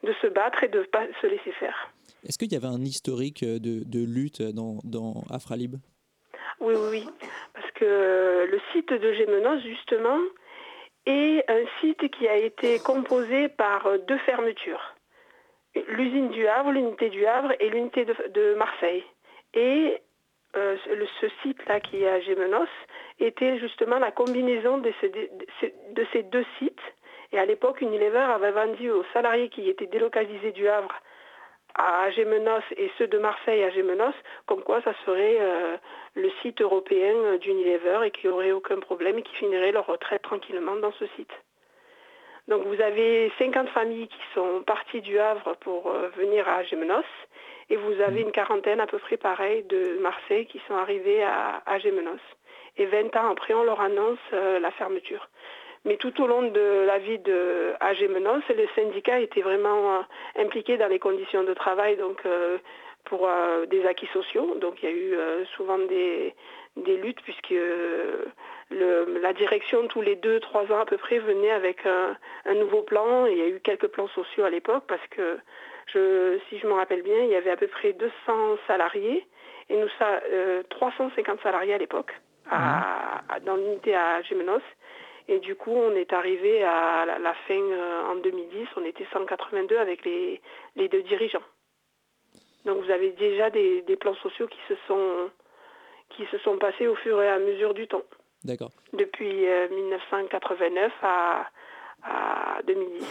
de 0.04 0.14
se 0.22 0.28
battre 0.28 0.64
et 0.64 0.68
de 0.70 0.80
ne 0.80 0.84
pas 0.86 1.04
se 1.22 1.28
laisser 1.28 1.52
faire. 1.54 1.90
Est-ce 2.26 2.40
qu'il 2.40 2.52
y 2.52 2.56
avait 2.56 2.68
un 2.68 2.82
historique 2.82 3.44
euh, 3.44 3.60
de, 3.60 4.06
lutte 4.06 4.42
dans, 4.42 5.24
Afralib? 5.30 5.76
Oui, 6.60 6.74
oui, 6.76 6.88
oui. 6.90 7.10
Parce 7.54 7.72
que 7.74 8.48
le 8.50 8.60
site 8.72 8.92
de 8.92 9.14
Gémenos, 9.14 9.62
justement, 9.62 10.20
est 11.06 11.44
un 11.50 11.66
site 11.82 12.10
qui 12.12 12.28
a 12.28 12.36
été 12.36 12.80
composé 12.80 13.50
par 13.50 13.86
euh, 13.86 13.98
deux 14.00 14.18
fermetures. 14.20 14.96
L'usine 15.90 16.30
du 16.30 16.48
Havre, 16.48 16.72
l'unité 16.72 17.10
du 17.10 17.26
Havre 17.26 17.52
et 17.60 17.70
l'unité 17.70 18.06
de, 18.06 18.56
Marseille. 18.56 19.04
Et 19.54 20.02
euh, 20.56 20.78
ce 21.22 21.28
site-là 21.44 21.82
qui 21.82 22.04
est 22.04 22.08
à 22.08 22.22
Gémenos 22.22 22.70
était 23.20 23.60
justement 23.60 24.00
la 24.00 24.12
combinaison 24.12 24.78
de 24.78 24.92
ces- 25.02 25.10
de 25.10 26.06
ces 26.14 26.24
deux 26.24 26.46
sites. 26.58 26.80
Et 27.34 27.38
à 27.38 27.46
l'époque, 27.46 27.82
Unilever 27.82 28.18
avait 28.18 28.52
vendu 28.52 28.90
aux 28.90 29.04
salariés 29.14 29.50
qui 29.50 29.70
étaient 29.70 29.88
délocalisés 29.88 30.54
du 30.54 30.68
Havre 30.70 30.96
à 31.76 32.10
Gémenos 32.12 32.64
et 32.78 32.90
ceux 32.98 33.08
de 33.08 33.18
Marseille 33.18 33.64
à 33.64 33.70
Gémenos, 33.70 34.14
comme 34.46 34.64
quoi 34.64 34.82
ça 34.82 34.94
serait 35.06 35.38
euh, 35.40 35.78
le 36.16 36.32
site 36.42 36.62
européen 36.62 37.38
d'Unilever 37.42 38.00
et 38.06 38.12
qu'il 38.12 38.30
n'y 38.30 38.36
aurait 38.36 38.52
aucun 38.52 38.80
problème 38.80 39.20
et 39.20 39.24
qui 39.24 39.36
finirait 39.36 39.72
leur 39.72 39.86
retraite 39.86 40.22
tranquillement 40.22 40.78
dans 40.78 40.94
ce 40.94 41.06
site. 41.18 41.32
Donc 42.48 42.64
vous 42.66 42.80
avez 42.82 43.32
50 43.40 43.70
familles 43.70 44.08
qui 44.08 44.22
sont 44.34 44.62
parties 44.66 45.02
du 45.02 45.20
Havre 45.20 45.56
pour 45.62 45.90
euh, 45.90 46.10
venir 46.16 46.48
à 46.48 46.64
Gémenos 46.64 47.04
et 47.70 47.76
vous 47.76 48.00
avez 48.02 48.22
une 48.22 48.32
quarantaine 48.32 48.80
à 48.80 48.88
peu 48.88 49.00
près 49.00 49.18
pareil 49.18 49.64
de 49.64 49.98
Marseille 50.00 50.46
qui 50.46 50.62
sont 50.68 50.76
arrivés 50.76 51.24
à, 51.24 51.62
à 51.66 51.80
Gémenos. 51.80 52.22
Et 52.78 52.86
20 52.86 53.16
ans 53.16 53.32
après, 53.32 53.54
on 53.54 53.64
leur 53.64 53.82
annonce 53.82 54.20
euh, 54.34 54.60
la 54.60 54.72
fermeture. 54.72 55.28
Mais 55.86 55.98
tout 55.98 56.20
au 56.22 56.28
long 56.28 56.42
de 56.44 56.84
la 56.86 56.98
vie 56.98 57.20
de 57.20 57.74
Agémenos, 57.80 58.42
le 58.50 58.68
syndicat 58.76 59.20
était 59.20 59.42
vraiment 59.42 59.96
euh, 59.98 60.02
impliqué 60.42 60.78
dans 60.78 60.88
les 60.88 61.00
conditions 61.00 61.44
de 61.44 61.54
travail, 61.54 61.96
donc 61.96 62.26
euh, 62.26 62.58
pour 63.06 63.28
euh, 63.28 63.66
des 63.68 63.86
acquis 63.86 64.08
sociaux. 64.08 64.56
Donc 64.60 64.82
il 64.82 64.90
y 64.90 64.92
a 64.92 64.96
eu 64.96 65.46
souvent 65.56 65.78
des, 65.78 66.34
des 66.76 66.98
luttes 66.98 67.22
puisque 67.22 67.52
le- 68.72 69.20
la 69.22 69.34
direction 69.34 69.88
tous 69.88 70.02
les 70.02 70.16
deux, 70.16 70.40
trois 70.40 70.64
ans 70.72 70.80
à 70.80 70.86
peu 70.86 70.98
près 70.98 71.20
venait 71.20 71.52
avec 71.52 71.86
un, 71.86 72.18
un 72.46 72.54
nouveau 72.56 72.82
plan. 72.82 73.26
Et 73.28 73.34
il 73.34 73.38
y 73.38 73.42
a 73.44 73.48
eu 73.48 73.60
quelques 73.60 73.88
plans 73.88 74.08
sociaux 74.10 74.44
à 74.44 74.50
l'époque 74.50 74.84
parce 74.88 75.06
que 75.12 75.38
je, 75.94 76.40
si 76.50 76.58
je 76.58 76.66
me 76.68 76.74
rappelle 76.74 77.04
bien, 77.04 77.20
il 77.20 77.30
y 77.30 77.36
avait 77.36 77.52
à 77.52 77.58
peu 77.58 77.68
près 77.68 77.94
200 77.94 78.12
salariés 78.68 79.28
et 79.70 79.78
nous 79.78 79.90
ça, 80.00 80.20
euh, 80.32 80.64
350 80.70 81.42
salariés 81.44 81.74
à 81.74 81.78
l'époque 81.78 82.12
à- 82.50 83.22
à- 83.36 83.40
dans 83.40 83.56
l'unité 83.56 83.96
à 83.96 84.22
Gémenos. 84.24 84.62
Et 85.28 85.40
du 85.40 85.56
coup, 85.56 85.72
on 85.72 85.96
est 85.96 86.14
arrivé 86.14 86.64
à 86.64 87.06
la, 87.06 87.18
la 87.20 87.34
fin 87.48 87.60
euh, 87.60 88.12
en 88.12 88.16
2010, 88.18 88.68
on 88.78 88.86
était 88.86 89.08
182 89.12 89.78
avec 89.78 90.06
les, 90.06 90.42
les 90.76 90.88
deux 90.88 91.02
dirigeants. 91.04 91.44
Donc 92.66 92.84
vous 92.84 92.92
avez 92.92 93.12
déjà 93.12 93.50
des, 93.50 93.82
des 93.84 93.96
plans 93.96 94.16
sociaux 94.16 94.48
qui 94.48 94.60
se 94.68 94.76
sont 94.88 95.30
qui 96.10 96.24
se 96.32 96.38
sont 96.40 96.58
passés 96.58 96.88
au 96.88 96.96
fur 96.96 97.22
et 97.22 97.28
à 97.28 97.40
mesure 97.40 97.74
du 97.74 97.88
temps, 97.88 98.04
D'accord. 98.44 98.72
depuis 98.94 99.48
euh, 99.48 99.68
1989 99.70 100.92
à, 101.02 101.48
à 102.04 102.62
2010. 102.68 103.04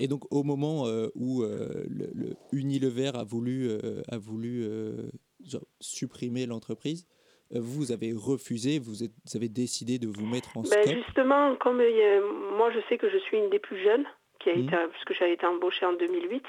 Et 0.00 0.08
donc 0.08 0.22
au 0.32 0.42
moment 0.42 0.86
euh, 0.86 1.08
où 1.14 1.42
euh, 1.42 1.84
le, 1.88 2.10
le 2.12 2.36
Unilever 2.52 3.12
a 3.14 3.24
voulu, 3.24 3.68
euh, 3.68 4.02
a 4.10 4.18
voulu 4.18 4.64
euh, 4.64 5.10
genre, 5.44 5.62
supprimer 5.80 6.46
l'entreprise, 6.46 7.06
euh, 7.06 7.13
vous 7.50 7.92
avez 7.92 8.12
refusé, 8.12 8.78
vous, 8.78 9.02
êtes- 9.04 9.12
vous 9.26 9.36
avez 9.36 9.48
décidé 9.48 9.98
de 9.98 10.06
vous 10.08 10.26
mettre 10.26 10.56
en 10.56 10.62
Ben, 10.62 10.82
stop. 10.82 10.94
justement, 11.04 11.54
comme 11.56 11.80
a- 11.80 12.20
moi 12.56 12.70
je 12.72 12.80
sais 12.88 12.98
que 12.98 13.08
je 13.10 13.18
suis 13.18 13.36
une 13.38 13.50
des 13.50 13.58
plus 13.58 13.78
jeunes, 13.82 14.06
qui 14.40 14.50
a 14.50 14.54
été, 14.54 14.76
puisque 14.92 15.14
j'avais 15.14 15.32
été 15.34 15.46
embauchée 15.46 15.86
en 15.86 15.92
2008, 15.94 16.44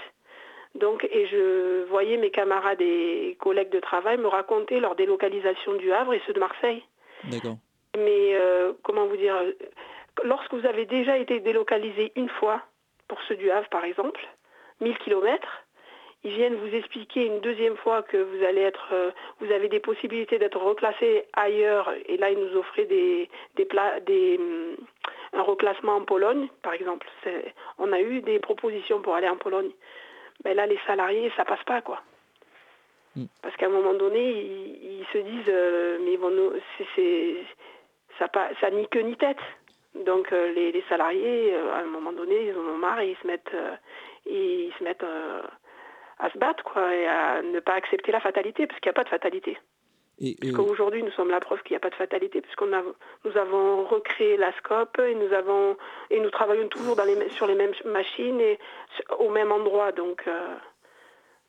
donc, 0.76 1.08
et 1.10 1.28
je 1.28 1.86
voyais 1.86 2.18
mes 2.18 2.32
camarades 2.32 2.82
et 2.82 3.38
collègues 3.40 3.70
de 3.72 3.80
travail 3.80 4.18
me 4.18 4.28
raconter 4.28 4.80
leur 4.82 4.96
délocalisation 4.96 5.76
du 5.76 5.92
Havre 5.94 6.14
et 6.14 6.22
ceux 6.28 6.34
de 6.34 6.40
Marseille. 6.40 6.84
D'accord. 7.32 7.58
Mais 7.96 8.36
euh, 8.36 8.74
comment 8.84 9.08
vous 9.08 9.16
dire, 9.16 9.36
euh, 9.36 9.52
lorsque 10.24 10.54
vous 10.54 10.66
avez 10.66 10.86
déjà 10.86 11.18
été 11.18 11.40
délocalisé 11.40 12.12
une 12.18 12.28
fois, 12.30 12.62
pour 13.08 13.20
ceux 13.30 13.36
du 13.38 13.50
Havre 13.52 13.70
par 13.70 13.86
exemple, 13.86 14.20
1000 14.82 14.98
km, 14.98 15.48
ils 16.26 16.34
viennent 16.34 16.56
vous 16.56 16.76
expliquer 16.76 17.26
une 17.28 17.40
deuxième 17.40 17.78
fois 17.78 18.02
que 18.04 18.18
vous 18.18 18.44
allez 18.44 18.62
être, 18.62 18.90
euh, 18.92 19.12
vous 19.40 19.52
avez 19.52 19.70
des 19.70 19.80
possibilités 19.80 20.38
d'être 20.40 20.60
reclassé 20.60 21.24
ailleurs, 21.34 21.94
et 22.08 22.18
là 22.18 22.30
ils 22.32 22.38
nous 22.40 22.58
offraient 22.58 22.86
des, 22.86 23.30
des, 23.56 23.66
pla- 23.66 24.00
des, 24.02 24.38
hum, 24.38 24.76
un 25.34 25.42
reclassement 25.44 25.96
en 25.98 26.02
Pologne, 26.04 26.48
par 26.64 26.74
exemple. 26.74 27.08
On 27.78 27.92
a 27.94 28.02
eu 28.02 28.22
des 28.22 28.40
propositions 28.40 29.02
pour 29.02 29.16
aller 29.16 29.30
en 29.30 29.38
Pologne. 29.38 29.70
Mais 30.44 30.54
là, 30.54 30.66
les 30.66 30.80
salariés, 30.86 31.32
ça 31.38 31.46
passe 31.46 31.64
pas, 31.64 31.82
quoi. 31.82 32.02
Parce 33.42 33.56
qu'à 33.56 33.68
un 33.68 33.70
moment 33.70 33.94
donné, 33.94 34.32
ils, 34.32 35.00
ils 35.00 35.06
se 35.14 35.18
disent, 35.20 35.48
euh, 35.50 35.98
mais 36.04 36.18
vont 36.18 36.30
nous- 36.32 36.54
c'est, 36.96 37.36
ça, 38.20 38.28
pas, 38.28 38.50
ça 38.60 38.70
ni 38.72 38.88
queue 38.90 39.02
ni 39.02 39.16
tête. 39.16 39.40
Donc 39.94 40.34
euh, 40.34 40.52
les, 40.54 40.72
les 40.74 40.84
salariés, 40.90 41.56
à 41.56 41.78
un 41.78 41.86
moment 41.86 42.12
donné, 42.12 42.48
ils 42.48 42.54
en 42.58 42.62
ont 42.74 42.78
marre 42.78 43.00
et 43.00 43.12
ils 43.12 43.18
se 43.22 43.28
mettent, 43.28 43.56
ils 44.26 44.74
se 44.78 44.84
mettent 44.84 45.06
à 46.20 46.30
se 46.32 46.38
battre, 46.38 46.64
quoi, 46.64 46.96
et 46.96 47.06
à 47.06 47.42
ne 47.42 47.60
pas 47.60 47.74
accepter 47.74 48.12
la 48.12 48.20
fatalité, 48.22 48.68
parce 48.68 48.80
qu'il 48.80 48.90
n'y 48.90 48.96
a 48.96 49.00
pas 49.02 49.04
de 49.04 49.10
fatalité. 49.10 49.58
Et, 50.20 50.38
euh, 50.46 50.58
Aujourd'hui, 50.62 51.04
nous 51.04 51.12
sommes 51.12 51.30
la 51.30 51.42
preuve 51.42 51.62
qu'il 51.64 51.74
n'y 51.74 51.78
a 51.78 51.82
pas 51.82 51.90
de 51.90 51.96
fatalité, 51.96 52.40
puisqu'on 52.42 52.72
a, 52.72 52.82
nous 53.26 53.38
avons 53.38 53.86
recréé 53.86 54.38
la 54.38 54.54
SCOP 54.60 54.98
et 55.00 55.14
nous 55.14 55.34
avons 55.34 55.76
et 56.10 56.22
nous 56.22 56.30
travaillons 56.30 56.70
toujours 56.70 56.96
dans 56.96 57.04
les, 57.04 57.16
mê- 57.18 57.30
sur 57.32 57.48
les 57.48 57.56
mêmes 57.56 57.74
machines 57.84 58.40
et 58.40 58.58
au 59.20 59.30
même 59.30 59.52
endroit. 59.52 59.92
Donc, 59.92 60.24
euh, 60.28 60.56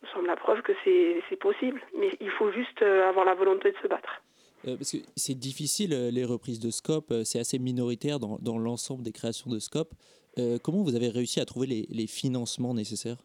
nous 0.03 0.09
sommes 0.09 0.27
la 0.27 0.35
preuve 0.35 0.63
que 0.63 0.73
c'est 0.85 1.37
possible. 1.37 1.81
Mais 1.97 2.11
il 2.21 2.31
faut 2.31 2.51
juste 2.51 2.83
euh, 2.83 3.09
avoir 3.09 3.25
la 3.25 3.35
volonté 3.35 3.71
de 3.71 3.77
se 3.81 3.87
battre. 3.87 4.21
Euh, 4.67 4.75
parce 4.77 4.91
que 4.91 4.97
c'est 5.15 5.39
difficile, 5.39 6.09
les 6.09 6.25
reprises 6.25 6.59
de 6.59 6.71
Scope, 6.73 7.13
c'est 7.25 7.39
assez 7.39 7.61
minoritaire 7.61 8.19
dans, 8.19 8.37
dans 8.43 8.59
l'ensemble 8.59 9.05
des 9.05 9.13
créations 9.13 9.49
de 9.49 9.61
Scope. 9.61 9.93
Euh, 10.41 10.59
comment 10.61 10.83
vous 10.83 10.97
avez 10.97 11.09
réussi 11.09 11.39
à 11.39 11.45
trouver 11.45 11.69
les, 11.69 11.87
les 11.89 12.09
financements 12.09 12.75
nécessaires? 12.75 13.19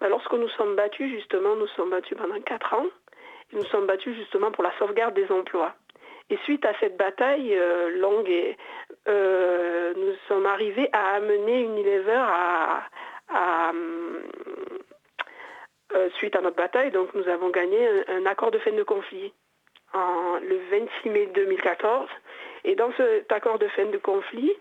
Bah, 0.00 0.08
lorsque 0.08 0.32
nous 0.32 0.48
sommes 0.50 0.76
battus, 0.76 1.10
justement, 1.10 1.56
nous 1.56 1.66
sommes 1.68 1.90
battus 1.90 2.16
pendant 2.16 2.40
quatre 2.40 2.74
ans. 2.74 2.86
et 3.52 3.56
nous 3.56 3.64
sommes 3.64 3.86
battus 3.86 4.16
justement 4.16 4.50
pour 4.50 4.64
la 4.64 4.72
sauvegarde 4.78 5.14
des 5.14 5.30
emplois. 5.30 5.74
Et 6.30 6.38
suite 6.44 6.64
à 6.64 6.72
cette 6.78 6.96
bataille 6.96 7.54
euh, 7.54 7.90
longue, 7.98 8.56
euh, 9.08 9.92
nous 9.96 10.14
sommes 10.28 10.46
arrivés 10.46 10.88
à 10.92 11.16
amener 11.16 11.62
Unilever 11.62 12.12
à, 12.14 12.84
à, 13.28 13.72
euh, 15.92 16.08
suite 16.14 16.36
à 16.36 16.40
notre 16.40 16.56
bataille, 16.56 16.92
donc 16.92 17.12
nous 17.14 17.28
avons 17.28 17.50
gagné 17.50 17.84
un, 18.08 18.26
accord 18.26 18.52
de 18.52 18.58
fin 18.58 18.70
de 18.70 18.82
conflit 18.84 19.32
le 19.92 20.56
26 20.70 21.10
mai 21.10 21.26
2014. 21.34 22.08
Et 22.62 22.76
dans 22.76 22.92
cet 22.96 23.32
accord 23.32 23.58
de 23.58 23.66
fin 23.68 23.86
de 23.86 23.98
conflit, 23.98 24.52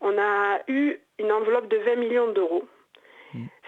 on 0.00 0.18
a 0.18 0.58
eu 0.66 0.98
une 1.18 1.30
enveloppe 1.30 1.68
de 1.68 1.76
20 1.76 1.94
millions 1.96 2.32
d'euros. 2.32 2.64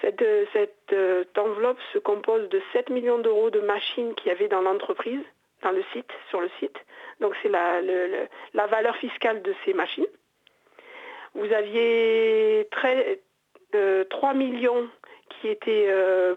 Cette, 0.00 0.22
euh, 0.22 0.44
euh, 0.92 1.24
enveloppe 1.38 1.78
se 1.92 1.98
compose 1.98 2.48
de 2.50 2.60
7 2.72 2.90
millions 2.90 3.18
d'euros 3.18 3.50
de 3.50 3.60
machines 3.60 4.14
qu'il 4.14 4.28
y 4.28 4.30
avait 4.30 4.48
dans 4.48 4.60
l'entreprise, 4.60 5.22
dans 5.62 5.70
le 5.70 5.82
site, 5.92 6.10
sur 6.28 6.40
le 6.40 6.50
site. 6.60 6.76
Donc 7.20 7.34
c'est 7.42 7.48
la, 7.48 7.80
le- 7.80 8.06
le- 8.08 8.28
la 8.54 8.66
valeur 8.66 8.96
fiscale 8.96 9.42
de 9.42 9.54
ces 9.64 9.72
machines. 9.72 10.06
Vous 11.34 11.52
aviez 11.52 12.68
très- 12.70 13.20
euh, 13.74 14.04
3 14.04 14.34
millions 14.34 14.88
qui 15.30 15.48
étaient 15.48 15.88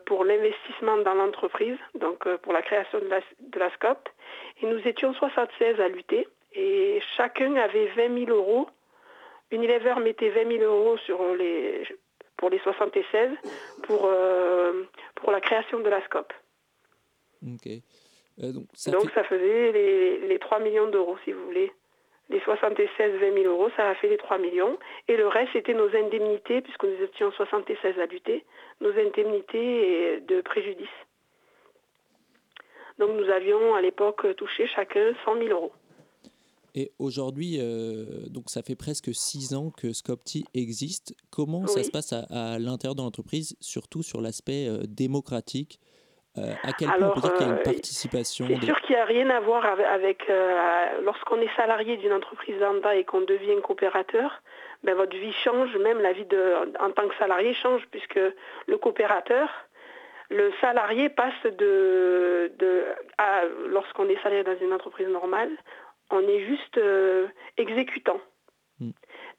pour 0.06 0.24
l'investissement 0.26 0.98
dans 0.98 1.14
l'entreprise, 1.14 1.78
donc 1.96 2.28
pour 2.38 2.54
la 2.54 2.62
création 2.62 3.00
de 3.00 3.06
la, 3.08 3.20
de 3.40 3.60
SCOP. 3.76 4.10
Et 4.62 4.66
nous 4.66 4.80
étions 4.88 5.14
76 5.14 5.80
à 5.80 5.88
lutter. 5.88 6.28
Et 6.54 7.00
chacun 7.16 7.56
avait 7.56 7.88
20 7.96 8.26
000 8.26 8.36
euros. 8.36 8.68
Unilever 9.52 9.96
mettait 10.02 10.30
20 10.30 10.58
000 10.60 10.64
euros 10.64 10.98
sur 10.98 11.36
les, 11.36 11.84
pour 12.38 12.50
les 12.50 12.60
76 12.60 13.32
pour, 13.84 14.06
euh, 14.06 14.84
pour 15.16 15.32
la 15.32 15.42
création 15.42 15.80
de 15.80 15.90
la 15.90 16.02
SCOP. 16.06 16.32
Ok. 17.44 17.68
Euh, 17.68 18.52
donc, 18.52 18.66
ça 18.74 18.92
Donc 18.92 19.08
fait- 19.10 19.14
ça 19.16 19.24
faisait 19.24 19.72
les, 19.72 20.20
les 20.28 20.40
3 20.40 20.60
millions 20.60 20.88
d'euros, 20.88 21.18
si 21.24 21.32
vous 21.32 21.44
voulez. 21.46 21.72
Les 22.30 22.40
76, 22.42 23.14
20 23.20 23.34
000 23.34 23.46
euros, 23.46 23.70
ça 23.78 23.90
a 23.90 23.96
fait 23.96 24.10
les 24.10 24.18
3 24.18 24.38
millions. 24.38 24.78
Et 25.08 25.16
le 25.18 25.28
reste, 25.28 25.52
c'était 25.54 25.74
nos 25.74 25.88
indemnités, 25.96 26.62
puisque 26.62 26.84
nous 26.84 27.02
étions 27.02 27.32
76 27.32 27.98
à 28.00 28.06
lutter, 28.06 28.46
nos 28.82 28.92
indemnités 28.92 30.20
de 30.22 30.42
préjudice. 30.42 30.88
Donc 33.00 33.12
nous 33.12 33.30
avions 33.30 33.76
à 33.76 33.82
l'époque 33.82 34.26
touché 34.36 34.68
chacun 34.68 35.14
100 35.24 35.36
000 35.38 35.48
euros. 35.50 35.72
Et 36.80 36.92
aujourd'hui, 37.00 37.58
euh, 37.60 38.06
donc 38.30 38.52
ça 38.52 38.62
fait 38.62 38.76
presque 38.76 39.10
six 39.14 39.56
ans 39.56 39.72
que 39.72 39.94
Scopti 39.94 40.46
existe. 40.54 41.16
Comment 41.32 41.66
ça 41.66 41.82
se 41.84 41.90
passe 41.90 42.14
à, 42.14 42.26
à 42.30 42.60
l'intérieur 42.60 42.94
de 42.94 43.02
l'entreprise, 43.02 43.58
surtout 43.60 44.04
sur 44.04 44.22
l'aspect 44.22 44.68
euh, 44.68 44.84
démocratique? 44.88 45.80
Euh, 46.38 46.54
À 46.64 46.72
quel 46.78 46.90
point 46.90 47.08
on 47.10 47.14
peut 47.16 47.22
dire 47.22 47.34
qu'il 47.34 47.48
y 47.48 47.50
a 47.50 47.54
une 47.54 47.64
participation 47.64 48.46
C'est 48.48 48.60
des- 48.60 48.66
sûr 48.68 48.80
qu'il 48.82 48.96
n'y 48.96 49.02
a 49.02 49.06
rien 49.06 49.28
à 49.32 49.40
voir 49.40 49.66
avec, 49.66 49.88
avec, 49.88 50.22
lorsqu'on 51.04 51.42
est 51.42 51.56
salarié 51.56 51.98
d'une 51.98 52.14
entreprise 52.14 52.60
lambda 52.60 52.96
et 52.96 53.06
qu'on 53.06 53.22
devient 53.22 53.60
coopérateur, 53.64 54.30
ben, 54.84 54.94
votre 54.96 55.18
vie 55.18 55.34
change, 55.44 55.76
même 55.78 56.00
la 56.00 56.14
vie 56.14 56.26
de, 56.26 56.44
en 56.80 56.92
tant 56.92 57.08
que 57.08 57.16
salarié 57.18 57.56
change, 57.56 57.82
puisque 57.90 58.20
le 58.68 58.78
coopérateur, 58.78 59.50
le 60.30 60.52
salarié 60.62 61.10
passe 61.10 61.42
de, 61.46 62.52
de 62.60 62.84
à- 63.18 63.46
lorsqu'on 63.70 64.08
est 64.08 64.22
salarié 64.22 64.44
dans 64.44 64.60
une 64.64 64.74
entreprise 64.74 65.08
normale, 65.08 65.50
on 66.10 66.22
est 66.22 66.46
juste 66.46 66.78
euh, 66.78 67.28
exécutant. 67.58 68.20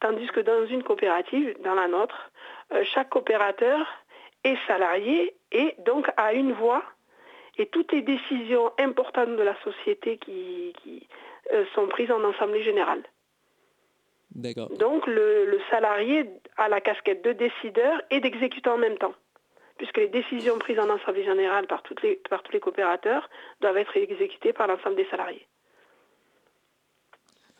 Tandis 0.00 0.26
que 0.28 0.40
dans 0.40 0.66
une 0.66 0.82
coopérative, 0.82 1.56
dans 1.62 1.74
la 1.74 1.88
nôtre, 1.88 2.30
euh, 2.72 2.84
chaque 2.84 3.10
coopérateur 3.10 3.86
est 4.44 4.58
salarié 4.66 5.34
et 5.52 5.74
donc 5.84 6.08
a 6.16 6.32
une 6.32 6.52
voix 6.52 6.82
et 7.56 7.66
toutes 7.66 7.92
les 7.92 8.02
décisions 8.02 8.72
importantes 8.78 9.36
de 9.36 9.42
la 9.42 9.56
société 9.62 10.18
qui, 10.18 10.72
qui, 10.82 11.08
euh, 11.52 11.64
sont 11.74 11.88
prises 11.88 12.10
en 12.10 12.22
assemblée 12.30 12.62
générale. 12.62 13.02
D'accord. 14.34 14.68
Donc 14.76 15.06
le, 15.06 15.46
le 15.46 15.60
salarié 15.70 16.26
a 16.56 16.68
la 16.68 16.80
casquette 16.80 17.24
de 17.24 17.32
décideur 17.32 18.00
et 18.10 18.20
d'exécutant 18.20 18.74
en 18.74 18.78
même 18.78 18.98
temps, 18.98 19.14
puisque 19.78 19.96
les 19.96 20.08
décisions 20.08 20.58
prises 20.58 20.78
en 20.78 20.90
assemblée 20.90 21.24
générale 21.24 21.66
par, 21.66 21.82
toutes 21.82 22.02
les, 22.02 22.16
par 22.28 22.42
tous 22.42 22.52
les 22.52 22.60
coopérateurs 22.60 23.28
doivent 23.60 23.78
être 23.78 23.96
exécutées 23.96 24.52
par 24.52 24.68
l'ensemble 24.68 24.96
des 24.96 25.06
salariés. 25.06 25.46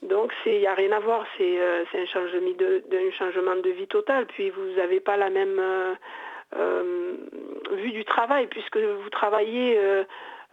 Donc 0.02 0.32
il 0.46 0.58
n'y 0.58 0.66
a 0.66 0.74
rien 0.74 0.92
à 0.92 1.00
voir, 1.00 1.26
c'est 1.36 1.60
euh, 1.60 1.84
un, 1.92 2.06
changement 2.06 3.56
de, 3.56 3.70
vie 3.70 3.88
total, 3.88 4.26
puis 4.26 4.50
vous 4.50 4.76
n'avez 4.76 5.00
pas 5.00 5.16
la 5.16 5.28
même 5.28 5.58
euh, 5.58 5.94
euh, 6.56 7.16
vue 7.72 7.90
du 7.90 8.04
travail, 8.04 8.46
puisque 8.46 8.76
vous 8.76 9.10
travaillez, 9.10 9.78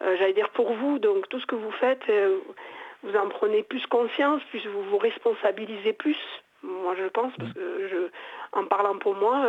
j'allais 0.01 0.33
dire, 0.33 0.49
pour 0.49 0.73
vous, 0.73 0.97
donc 0.97 1.29
tout 1.29 1.39
ce 1.39 1.45
que 1.45 1.55
vous 1.55 1.71
faites, 1.71 2.03
vous 3.03 3.15
en 3.15 3.29
prenez 3.29 3.61
plus 3.61 3.85
conscience, 3.85 4.41
puis 4.49 4.65
vous 4.67 4.81
vous 4.83 4.97
responsabilisez 4.97 5.93
plus, 5.93 6.17
moi 6.63 6.95
je 6.97 7.05
pense, 7.05 7.31
parce 7.37 7.53
que 7.53 7.87
je, 7.87 8.57
en 8.57 8.65
parlant 8.65 8.97
pour 8.97 9.15
moi, 9.15 9.47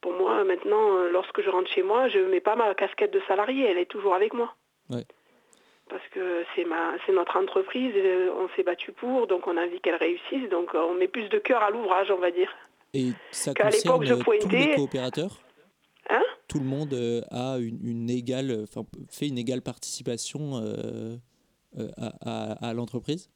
pour 0.00 0.12
moi 0.12 0.44
maintenant, 0.44 1.02
lorsque 1.10 1.42
je 1.42 1.50
rentre 1.50 1.70
chez 1.70 1.82
moi, 1.82 2.06
je 2.06 2.20
ne 2.20 2.28
mets 2.28 2.40
pas 2.40 2.54
ma 2.54 2.72
casquette 2.74 3.12
de 3.12 3.20
salarié, 3.26 3.66
elle 3.68 3.78
est 3.78 3.90
toujours 3.90 4.14
avec 4.14 4.32
moi. 4.32 4.54
Parce 5.90 6.06
que 6.14 6.44
c'est 6.54 6.64
ma, 6.64 6.92
c'est 7.04 7.12
notre 7.12 7.36
entreprise, 7.36 7.94
et, 7.96 8.00
euh, 8.06 8.30
on 8.38 8.48
s'est 8.54 8.62
battu 8.62 8.92
pour, 8.92 9.26
donc 9.26 9.46
on 9.48 9.56
a 9.56 9.64
envie 9.66 9.80
qu'elle 9.80 9.96
réussisse, 9.96 10.48
donc 10.48 10.74
euh, 10.74 10.78
on 10.88 10.94
met 10.94 11.08
plus 11.08 11.28
de 11.28 11.38
cœur 11.38 11.62
à 11.62 11.70
l'ouvrage, 11.70 12.10
on 12.12 12.16
va 12.18 12.30
dire. 12.30 12.50
Et 12.94 13.08
ça 13.32 13.52
qu'à 13.52 13.64
concerne 13.64 14.00
l'époque, 14.00 14.04
je 14.06 14.14
tous 14.14 14.18
les 14.20 14.38
pointais- 14.38 14.74
coopérateurs 14.76 15.32
Hein? 16.08 16.22
Tout 16.48 16.58
le 16.58 16.64
monde 16.64 16.92
euh, 16.94 17.20
a 17.30 17.58
une, 17.58 17.78
une 17.86 18.10
égale, 18.10 18.50
enfin, 18.64 18.82
fait 19.10 19.28
une 19.28 19.38
égale 19.38 19.62
participation 19.62 20.56
euh, 20.56 21.16
à, 21.96 22.12
à- 22.24 22.68
à 22.70 22.74
l'entreprise? 22.74 23.28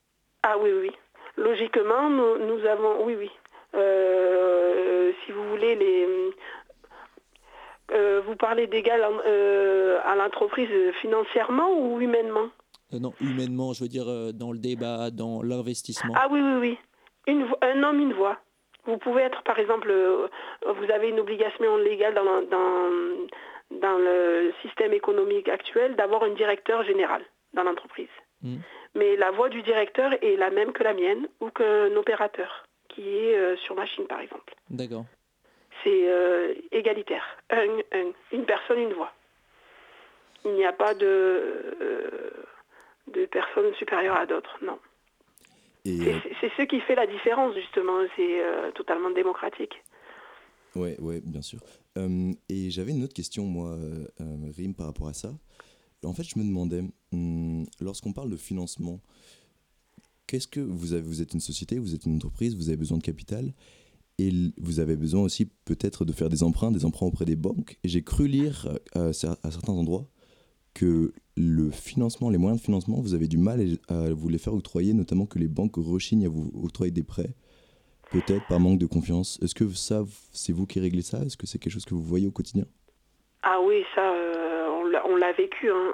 Ah 0.43 0.57
oui, 0.59 0.71
oui. 0.73 0.91
Logiquement, 1.37 2.09
nous, 2.11 2.39
nous 2.47 2.65
avons, 2.67 3.05
oui, 3.05 3.15
oui. 3.17 3.31
Euh, 3.75 5.13
si 5.25 5.33
vous 5.33 5.49
voulez, 5.51 5.75
les, 5.77 6.07
euh, 7.93 8.21
vous 8.27 8.37
parlez 8.37 8.67
d'égal 8.67 9.01
euh, 9.27 9.99
à 10.05 10.15
l'entreprise 10.17 10.71
financièrement 11.03 11.71
ou 11.79 12.01
humainement 12.01 12.49
Euh, 12.93 12.99
Non, 13.01 13.13
humainement, 13.21 13.73
je 13.73 13.83
veux 13.85 13.89
dire 13.89 14.09
euh, 14.09 14.33
dans 14.33 14.53
le 14.53 14.59
débat, 14.59 15.11
dans 15.11 15.43
l'investissement. 15.43 16.15
Ah 16.17 16.29
oui, 16.31 16.41
oui, 16.41 16.57
oui. 16.61 16.79
Une, 17.27 17.47
un 17.63 17.83
homme, 17.83 18.01
une 18.01 18.13
voix. 18.15 18.39
Vous 18.87 18.99
pouvez 18.99 19.23
être, 19.23 19.43
par 19.45 19.59
exemple, 19.59 19.91
vous 19.91 20.91
avez 20.93 21.09
une 21.09 21.19
obligation 21.21 21.77
légale 21.79 22.15
dans, 22.15 22.23
le- 22.23 22.47
dans, 22.47 23.79
dans 23.81 23.99
le 23.99 24.53
système 24.63 24.93
économique 24.93 25.49
actuel 25.49 25.97
d'avoir 25.97 26.23
un 26.25 26.35
directeur 26.35 26.85
général 26.85 27.23
dans 27.55 27.63
l'entreprise. 27.63 28.09
Mm. 28.43 28.57
Mais 28.95 29.17
la 29.17 29.31
voix 29.31 29.49
du 29.49 29.63
directeur 29.63 30.13
est 30.23 30.37
la 30.37 30.51
même 30.51 30.73
que 30.73 30.83
la 30.85 30.93
mienne 30.93 31.27
ou 31.41 31.49
qu'un 31.51 31.97
opérateur 31.97 32.67
qui 32.91 33.09
est 33.09 33.57
sur 33.65 33.75
machine, 33.75 34.07
par 34.07 34.21
exemple. 34.21 34.55
D'accord. 34.71 35.07
C'est 35.85 36.09
euh, 36.09 36.55
égalitaire. 36.73 37.23
Un, 37.51 37.79
un, 37.93 38.13
une 38.33 38.45
personne, 38.47 38.79
une 38.79 38.93
voix. 38.95 39.13
Il 40.45 40.55
n'y 40.55 40.65
a 40.65 40.73
pas 40.73 40.95
de, 40.95 41.07
euh, 41.07 42.31
de 43.13 43.27
personne 43.27 43.73
supérieure 43.75 44.17
à 44.17 44.27
d'autres, 44.27 44.59
non. 44.65 44.79
Et 45.85 45.99
C'est- 46.41 46.51
ce 46.57 46.63
qui 46.63 46.81
fait 46.81 46.95
la 46.95 47.07
différence, 47.07 47.55
justement. 47.55 47.99
C'est 48.17 48.43
euh, 48.43 48.71
totalement 48.73 49.11
démocratique. 49.11 49.75
Ouais, 50.75 50.99
ouais, 51.01 51.21
bien 51.25 51.43
sûr. 51.43 51.61
Euh, 51.99 52.33
et 52.49 52.71
j'avais 52.71 52.93
une 52.93 53.05
autre 53.05 53.15
question, 53.15 53.45
moi, 53.45 53.69
euh, 53.71 54.07
euh, 54.21 54.51
Rim, 54.57 54.73
par 54.75 54.87
rapport 54.87 55.09
à 55.09 55.13
ça. 55.15 55.31
En 56.05 56.13
fait, 56.15 56.25
je 56.25 56.39
me 56.39 56.45
demandais, 56.45 56.83
hum, 57.13 57.65
lorsqu'on 57.81 58.13
parle 58.13 58.31
de 58.31 58.37
financement, 58.37 59.01
qu'est-ce 60.27 60.49
que 60.49 60.61
vous 60.61 60.93
avez 60.95 61.03
Vous 61.03 61.23
êtes 61.23 61.33
une 61.35 61.41
société, 61.41 61.79
vous 61.79 61.95
êtes 61.95 62.05
une 62.07 62.17
entreprise, 62.17 62.57
vous 62.57 62.69
avez 62.69 62.77
besoin 62.77 62.99
de 62.99 63.03
capital, 63.03 63.53
et 64.19 64.31
vous 64.59 64.81
avez 64.81 64.97
besoin 64.97 65.23
aussi 65.23 65.47
peut-être 65.65 66.05
de 66.05 66.13
faire 66.13 66.29
des 66.29 66.43
emprunts, 66.43 66.71
des 66.71 66.85
emprunts 66.85 67.07
auprès 67.07 67.25
des 67.25 67.37
banques. 67.37 67.79
J'ai 67.85 68.03
cru 68.03 68.27
lire 68.29 68.69
euh, 68.97 69.09
à, 69.09 69.11
cer- 69.13 69.37
à 69.43 69.51
certains 69.51 69.73
endroits 69.73 70.07
que 70.75 71.13
le 71.37 71.71
financement, 71.71 72.31
les 72.31 72.39
moyens 72.39 72.61
de 72.61 72.65
financement, 72.65 73.01
vous 73.01 73.15
avez 73.15 73.29
du 73.29 73.39
mal 73.39 73.61
à 73.89 74.13
vous 74.13 74.29
les 74.29 74.39
faire 74.39 74.55
octroyer, 74.55 74.93
notamment 74.93 75.27
que 75.27 75.39
les 75.39 75.49
banques 75.49 75.77
rechignent 75.77 76.27
à 76.27 76.29
vous 76.29 76.51
octroyer 76.63 76.93
des 76.93 77.03
prêts 77.03 77.31
peut-être 78.11 78.47
par 78.49 78.61
manque 78.61 78.79
de 78.79 78.87
confiance. 78.87 79.39
Est-ce 79.43 79.55
que 79.55 79.69
ça, 79.71 80.05
c'est 80.33 80.53
vous 80.53 80.67
qui 80.67 80.79
réglez 80.79 81.03
ça? 81.03 81.19
Est-ce 81.23 81.37
que 81.37 81.47
c'est 81.47 81.59
quelque 81.59 81.73
chose 81.73 81.85
que 81.85 81.95
vous 81.95 82.03
voyez 82.03 82.29
au 82.29 82.31
quotidien? 82.31 82.65
Ah 83.43 83.61
oui, 83.61 83.83
ça, 83.95 84.15
euh, 84.15 84.69
on 85.07 85.17
l'a- 85.17 85.33
vécu. 85.33 85.71
hein. 85.71 85.93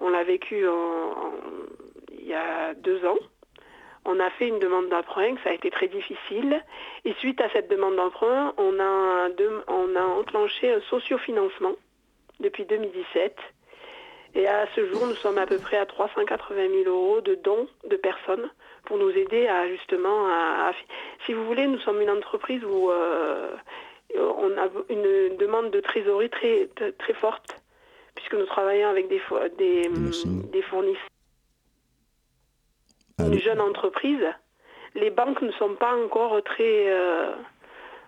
On, 0.00 0.08
l'a 0.08 0.24
vécu 0.24 0.64
il 2.18 2.26
y 2.26 2.32
a 2.32 2.74
deux 2.74 3.04
ans. 3.04 3.18
On 4.06 4.18
a 4.18 4.30
fait 4.30 4.48
une 4.48 4.58
demande 4.58 4.88
d'emprunt, 4.88 5.34
ça 5.44 5.50
a 5.50 5.52
été 5.52 5.70
très 5.70 5.88
difficile. 5.88 6.62
Et 7.04 7.12
suite 7.14 7.40
à 7.40 7.50
cette 7.50 7.70
demande 7.70 7.96
d'emprunt, 7.96 8.54
on 8.56 8.78
on 9.68 9.96
a 9.96 10.02
enclenché 10.02 10.72
un 10.72 10.80
sociofinancement 10.88 11.74
depuis 12.40 12.64
2017. 12.64 13.36
Et 14.36 14.46
à 14.46 14.66
ce 14.74 14.86
jour, 14.86 15.06
nous 15.06 15.16
sommes 15.16 15.38
à 15.38 15.46
peu 15.46 15.58
près 15.58 15.76
à 15.76 15.86
380 15.86 16.68
000 16.84 16.88
euros 16.88 17.20
de 17.20 17.34
dons 17.34 17.66
de 17.88 17.96
personnes 17.96 18.48
pour 18.84 18.96
nous 18.96 19.10
aider 19.10 19.48
à 19.48 19.68
justement 19.68 20.26
à, 20.28 20.68
à- 20.70 20.72
si 21.26 21.32
vous 21.34 21.44
voulez, 21.44 21.66
nous 21.66 21.80
sommes 21.80 22.00
une 22.00 22.10
entreprise 22.10 22.64
où 22.64 22.90
euh, 22.90 23.50
on 24.16 24.56
a 24.56 24.68
une 24.88 25.36
demande 25.36 25.70
de 25.72 25.80
trésorerie 25.80 26.30
très, 26.30 26.68
très, 26.76 26.92
très 26.92 27.12
forte, 27.14 27.60
puisque 28.14 28.34
nous 28.34 28.46
travaillons 28.46 28.88
avec 28.88 29.08
des, 29.08 29.18
fo- 29.18 29.54
des, 29.56 29.88
des 30.52 30.62
fournisseurs. 30.62 31.04
Une 33.28 33.38
jeune 33.40 33.60
entreprise, 33.60 34.24
les 34.94 35.10
banques 35.10 35.42
ne 35.42 35.52
sont 35.52 35.74
pas 35.74 35.94
encore 35.96 36.42
très... 36.44 36.88
euh, 36.90 37.32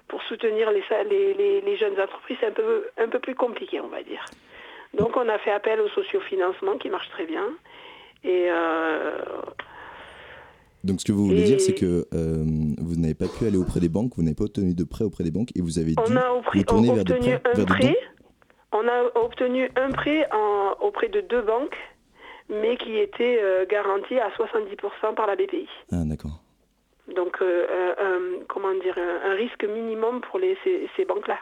pour 0.08 0.22
soutenir 0.24 0.70
les, 0.70 0.82
les, 1.08 1.34
les- 1.34 1.60
les 1.62 1.76
jeunes 1.78 1.98
entreprises, 1.98 2.36
c'est 2.40 2.46
un 2.48 2.52
peu, 2.52 2.84
un 2.98 3.08
peu 3.08 3.18
plus 3.18 3.34
compliqué, 3.34 3.80
on 3.80 3.88
va 3.88 4.02
dire. 4.02 4.24
Donc 4.94 5.16
on 5.16 5.26
a 5.28 5.38
fait 5.38 5.50
appel 5.52 5.80
au 5.80 5.88
sociofinancement 5.88 6.76
qui 6.76 6.90
marche 6.90 7.08
très 7.10 7.24
bien. 7.24 7.44
Et 8.24 8.46
euh, 8.50 9.16
Donc 10.84 11.00
ce 11.00 11.06
que 11.06 11.12
vous 11.12 11.26
voulez 11.26 11.42
Et- 11.42 11.44
dire, 11.44 11.60
c'est 11.60 11.74
que 11.74 12.06
euh, 12.12 12.44
vous 12.78 12.96
n'avez 13.00 13.14
pas 13.14 13.26
pu 13.28 13.46
aller 13.46 13.56
auprès 13.56 13.80
des 13.80 13.88
banques, 13.88 14.12
vous 14.16 14.22
n'avez 14.22 14.34
pas 14.34 14.44
obtenu 14.44 14.74
de 14.74 14.84
prêt 14.84 15.04
auprès 15.04 15.24
des 15.24 15.30
banques 15.30 15.50
et 15.56 15.62
vous 15.62 15.78
avez 15.78 15.92
dû 15.92 15.96
on 15.98 16.16
a 16.16 16.28
vous 16.52 16.62
tourner 16.64 16.92
vers 16.92 17.04
des 17.04 17.14
prêts, 17.14 17.40
un 17.44 17.52
vers 17.54 17.54
des 17.54 17.64
prêt. 17.64 17.80
dons. 17.88 17.94
On 18.74 18.88
a 18.88 19.18
obtenu 19.24 19.70
un 19.76 19.90
prêt 19.92 20.28
en- 20.32 20.74
auprès 20.80 21.08
de 21.08 21.20
deux 21.22 21.42
banques, 21.42 21.76
mais 22.52 22.76
qui 22.76 22.96
était 22.98 23.38
euh, 23.42 23.64
garanti 23.66 24.18
à 24.18 24.28
70% 24.30 25.14
par 25.14 25.26
la 25.26 25.36
BPI. 25.36 25.68
Ah 25.90 26.04
d'accord. 26.04 26.40
Donc, 27.16 27.38
euh, 27.42 27.94
un- 27.98 28.44
comment 28.48 28.72
dire, 28.74 28.96
un, 28.96 29.30
un 29.32 29.34
risque 29.34 29.64
minimum 29.64 30.20
pour 30.20 30.38
les, 30.38 30.56
ces, 30.64 30.88
ces 30.96 31.04
banques-là. 31.04 31.38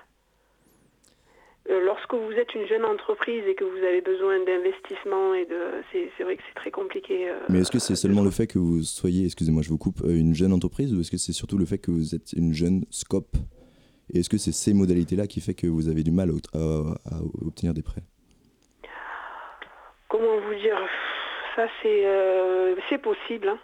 Euh, 1.68 1.84
lorsque 1.84 2.14
vous 2.14 2.32
êtes 2.32 2.54
une 2.54 2.66
jeune 2.66 2.84
entreprise 2.86 3.44
et 3.46 3.54
que 3.54 3.64
vous 3.64 3.76
avez 3.84 4.00
besoin 4.00 4.42
d'investissement, 4.44 5.34
et 5.34 5.44
de, 5.44 5.82
c'est, 5.92 6.24
vrai 6.24 6.36
que 6.36 6.42
c'est 6.48 6.54
très 6.54 6.70
compliqué. 6.70 7.28
euh, 7.28 7.34
Mais 7.50 7.60
est-ce 7.60 7.70
que 7.70 7.78
c'est 7.78 7.94
seulement 7.96 8.22
le 8.22 8.30
fait 8.30 8.46
que 8.46 8.58
vous 8.58 8.82
soyez, 8.82 9.26
excusez-moi, 9.26 9.62
je 9.62 9.68
vous 9.68 9.78
coupe, 9.78 10.00
euh, 10.02 10.16
une 10.16 10.34
jeune 10.34 10.52
entreprise 10.54 10.94
ou 10.94 11.00
est-ce 11.00 11.10
que 11.10 11.18
c'est 11.18 11.32
surtout 11.32 11.58
le 11.58 11.66
fait 11.66 11.78
que 11.78 11.90
vous 11.90 12.14
êtes 12.14 12.32
une 12.32 12.54
jeune 12.54 12.84
scope? 12.90 13.36
Et 14.12 14.20
est-ce 14.20 14.30
que 14.30 14.38
c'est 14.38 14.52
ces 14.52 14.72
modalités-là 14.72 15.26
qui 15.26 15.40
fait 15.40 15.54
que 15.54 15.66
vous 15.68 15.88
avez 15.88 16.02
du 16.02 16.10
mal 16.10 16.30
à, 16.54 16.58
à- 16.58 17.16
à 17.16 17.20
obtenir 17.46 17.74
des 17.74 17.82
prêts? 17.82 18.02
Comment 20.08 20.40
vous 20.40 20.54
dire 20.54 20.76
Ça, 21.60 21.68
c'est 21.82 22.06
euh, 22.06 22.74
c'est 22.88 22.96
possible. 23.02 23.48
hein. 23.50 23.58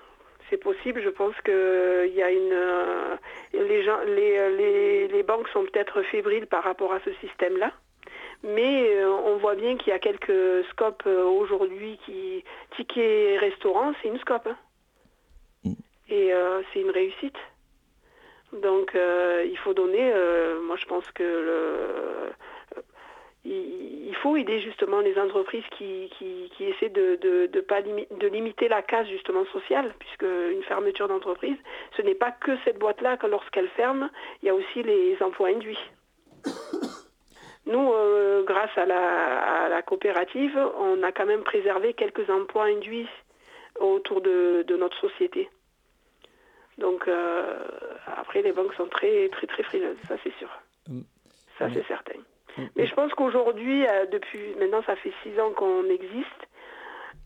C'est 0.50 0.58
possible. 0.58 1.00
Je 1.02 1.08
pense 1.08 1.34
que 1.42 2.06
il 2.06 2.14
y 2.14 2.22
a 2.22 2.30
une. 2.30 2.52
euh, 2.52 3.16
les, 3.54 3.82
gens, 3.84 4.00
les, 4.06 4.38
euh, 4.38 4.50
les, 4.54 5.08
les 5.08 5.22
banques 5.22 5.48
sont 5.48 5.64
peut-être 5.64 6.02
fébriles 6.02 6.46
par 6.46 6.62
rapport 6.62 6.92
à 6.92 7.00
ce 7.06 7.12
système-là. 7.26 7.72
Mais 8.42 8.90
euh, 8.96 9.10
on 9.10 9.38
voit 9.38 9.54
bien 9.54 9.78
qu'il 9.78 9.88
y 9.88 9.92
a 9.92 9.98
quelques 9.98 10.64
scopes 10.72 11.04
euh, 11.06 11.24
aujourd'hui 11.24 11.98
qui. 12.04 12.44
Ticket 12.76 13.38
restaurant, 13.38 13.94
c'est 14.02 14.08
une 14.08 14.18
scope. 14.18 14.46
hein. 14.46 14.58
Et 16.10 16.34
euh, 16.34 16.60
c'est 16.72 16.80
une 16.80 16.90
réussite. 16.90 17.38
Donc 18.52 18.94
euh, 18.94 19.42
il 19.50 19.56
faut 19.56 19.72
donner. 19.72 20.12
euh, 20.12 20.60
moi, 20.60 20.76
je 20.76 20.84
pense 20.84 21.10
que 21.12 21.22
le 21.22 22.15
faut 24.26 24.36
aider 24.36 24.60
justement 24.60 25.00
les 25.00 25.16
entreprises 25.18 25.64
qui, 25.78 26.10
qui, 26.18 26.50
qui 26.56 26.64
essaient 26.64 26.88
de, 26.88 27.16
de, 27.16 27.46
de 27.46 27.60
pas 27.60 27.80
limi- 27.80 28.08
de 28.18 28.26
limiter 28.26 28.66
la 28.68 28.82
casse 28.82 29.06
justement 29.08 29.44
sociale, 29.46 29.94
puisque 30.00 30.22
une 30.24 30.64
fermeture 30.64 31.06
d'entreprise, 31.06 31.56
ce 31.96 32.02
n'est 32.02 32.14
pas 32.16 32.32
que 32.32 32.52
cette 32.64 32.78
boîte-là 32.78 33.16
que 33.16 33.26
lorsqu'elle 33.28 33.68
ferme, 33.68 34.10
il 34.42 34.46
y 34.46 34.48
a 34.48 34.54
aussi 34.54 34.82
les 34.82 35.16
emplois 35.22 35.48
induits. 35.50 35.78
Nous, 37.66 37.92
euh, 37.92 38.42
grâce 38.44 38.76
à 38.76 38.84
la, 38.84 39.64
à 39.64 39.68
la 39.68 39.82
coopérative, 39.82 40.56
on 40.78 41.02
a 41.04 41.12
quand 41.12 41.26
même 41.26 41.42
préservé 41.42 41.94
quelques 41.94 42.28
emplois 42.28 42.64
induits 42.64 43.08
autour 43.78 44.20
de, 44.22 44.64
de 44.66 44.76
notre 44.76 44.98
société. 45.00 45.48
Donc 46.78 47.06
euh, 47.06 47.58
après, 48.16 48.42
les 48.42 48.52
banques 48.52 48.74
sont 48.74 48.86
très 48.88 49.28
très 49.28 49.46
très 49.46 49.62
frileuses, 49.62 49.98
ça 50.08 50.16
c'est 50.24 50.34
sûr. 50.38 50.48
Ça 51.58 51.68
c'est 51.72 51.86
certain. 51.86 52.20
Mais 52.76 52.86
je 52.86 52.94
pense 52.94 53.12
qu'aujourd'hui, 53.14 53.86
euh, 53.86 54.06
depuis 54.06 54.54
maintenant, 54.58 54.82
ça 54.86 54.96
fait 54.96 55.12
six 55.22 55.38
ans 55.40 55.50
qu'on 55.52 55.84
existe. 55.90 56.42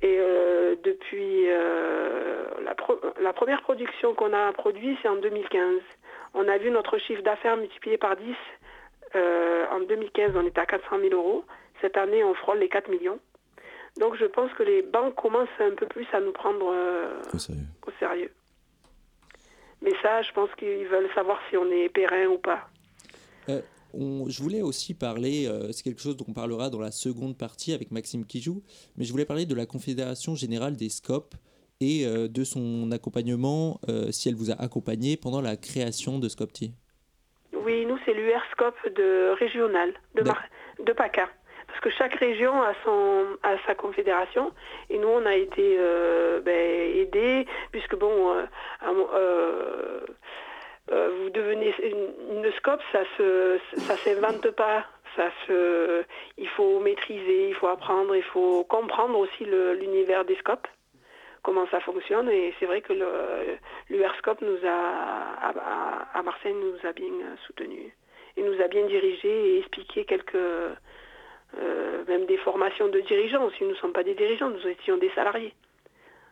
Et 0.03 0.17
euh, 0.19 0.77
depuis 0.83 1.45
euh, 1.49 2.45
la, 2.65 2.75
pro- 2.75 3.01
la 3.21 3.33
première 3.33 3.61
production 3.63 4.15
qu'on 4.15 4.33
a 4.33 4.53
produite, 4.53 4.99
c'est 5.03 5.09
en 5.09 5.17
2015. 5.17 5.81
On 6.35 6.49
a 6.49 6.59
vu 6.59 6.71
notre 6.71 6.97
chiffre 6.99 7.23
d'affaires 7.23 7.57
multiplié 7.57 7.99
par 7.99 8.17
10. 8.17 8.35
Euh, 9.17 9.67
en 9.73 9.81
2015, 9.81 10.33
on 10.37 10.47
était 10.47 10.61
à 10.61 10.67
400 10.67 10.99
000 11.01 11.13
euros. 11.15 11.45
Cette 11.81 11.97
année, 11.97 12.25
on 12.25 12.35
frôle 12.35 12.59
les 12.59 12.69
4 12.69 12.89
millions. 12.89 13.19
Donc 13.99 14.15
je 14.17 14.25
pense 14.25 14.53
que 14.55 14.63
les 14.63 14.83
banques 14.83 15.17
commencent 15.17 15.49
un 15.59 15.75
peu 15.75 15.87
plus 15.87 16.07
à 16.13 16.21
nous 16.21 16.33
prendre 16.33 16.73
Au 17.35 17.39
sérieux. 17.39 17.63
au 17.87 17.91
sérieux. 17.99 18.31
Mais 19.83 19.93
ça, 20.03 20.23
je 20.23 20.33
pense 20.33 20.51
qu'ils 20.57 20.87
veulent 20.87 21.09
savoir 21.15 21.41
si 21.51 21.57
on 21.57 21.71
est 21.71 21.89
périn 21.89 22.27
ou 22.27 22.39
pas. 22.39 22.69
On- 23.95 24.29
je 24.29 24.43
voulais 24.43 24.63
aussi 24.63 24.95
parler, 24.95 25.47
euh, 25.47 25.73
c'est 25.73 25.83
quelque 25.83 26.01
chose 26.01 26.17
dont 26.17 26.27
on 26.29 26.33
parlera 26.33 26.71
dans 26.71 26.81
la 26.81 26.91
seconde 26.91 27.37
partie 27.37 27.73
avec 27.73 27.91
Maxime 27.91 28.25
Kijou, 28.25 28.63
mais 28.97 29.05
je 29.05 29.13
voulais 29.13 29.25
parler 29.25 29.47
de 29.47 29.55
la 29.55 29.67
Confédération 29.67 30.35
Générale 30.35 30.77
des 30.77 30.89
Scopes 30.89 31.35
et 31.81 32.07
euh, 32.07 32.29
de 32.29 32.45
son 32.45 32.91
accompagnement, 32.93 33.81
euh, 33.89 34.11
si 34.13 34.29
elle 34.29 34.35
vous 34.37 34.51
a 34.51 34.55
accompagné 34.55 35.17
pendant 35.17 35.41
la 35.41 35.57
création 35.57 36.19
de 36.19 36.29
Scopti. 36.29 36.73
Oui, 37.65 37.85
nous, 37.87 37.99
c'est 38.05 38.15
l'URSCOP 38.15 38.75
de 38.97 39.31
régional, 39.39 39.93
de, 40.15 40.23
Mar- 40.23 40.43
de 40.85 40.93
PACA. 40.93 41.29
Parce 41.67 41.81
que 41.81 41.91
chaque 41.91 42.15
région 42.17 42.53
a, 42.63 42.75
son, 42.85 43.25
a 43.43 43.57
sa 43.67 43.75
confédération. 43.77 44.51
Et 44.91 44.99
nous, 44.99 45.07
on 45.09 45.25
a 45.25 45.37
été 45.37 45.79
ben, 46.45 46.97
aidés, 46.97 47.47
puisque 47.71 47.97
bon, 47.97 48.35
euh, 50.93 51.11
vous 51.23 51.31
devenez 51.31 51.75
une, 51.83 52.37
une 52.45 52.53
SCOP, 52.53 52.81
ça 52.93 53.03
se, 53.17 53.59
ça 53.79 53.97
s'invente 53.97 54.51
pas. 54.53 54.85
Ça 55.17 55.29
se, 55.47 56.05
il 56.39 56.49
faut 56.51 56.79
maîtriser, 56.79 57.49
il 57.49 57.55
faut 57.57 57.67
apprendre, 57.67 58.15
il 58.15 58.23
faut 58.23 58.63
comprendre 58.65 59.19
aussi 59.19 59.45
l'univers 59.45 60.25
des 60.25 60.37
scopes 60.37 60.69
comment 61.43 61.67
ça 61.71 61.81
fonctionne. 61.81 62.29
Et 62.31 62.55
c'est 62.61 62.67
vrai 62.67 62.81
que 62.81 62.93
le- 62.93 63.57
l'URSCOP 63.89 64.41
nous 64.43 64.59
a, 64.65 65.49
à, 66.15 66.23
Marseille 66.23 66.55
nous 66.55 66.77
a 66.89 66.93
bien 66.93 67.11
soutenus. 67.47 67.93
Et 68.37 68.43
nous 68.43 68.61
a 68.63 68.69
bien 68.69 68.87
dirigés 68.87 69.55
et 69.55 69.59
expliqué 69.59 70.05
quelques, 70.05 70.37
euh, 70.37 72.05
même 72.07 72.27
des 72.27 72.37
formations 72.39 72.87
de 72.89 73.01
dirigeants 73.01 73.45
aussi. 73.47 73.65
Nous 73.65 73.71
ne 73.71 73.75
sommes 73.77 73.93
pas 73.93 74.05
des 74.05 74.15
dirigeants, 74.15 74.51
nous 74.51 74.67
étions 74.69 74.97
des 74.97 75.11
salariés. 75.11 75.55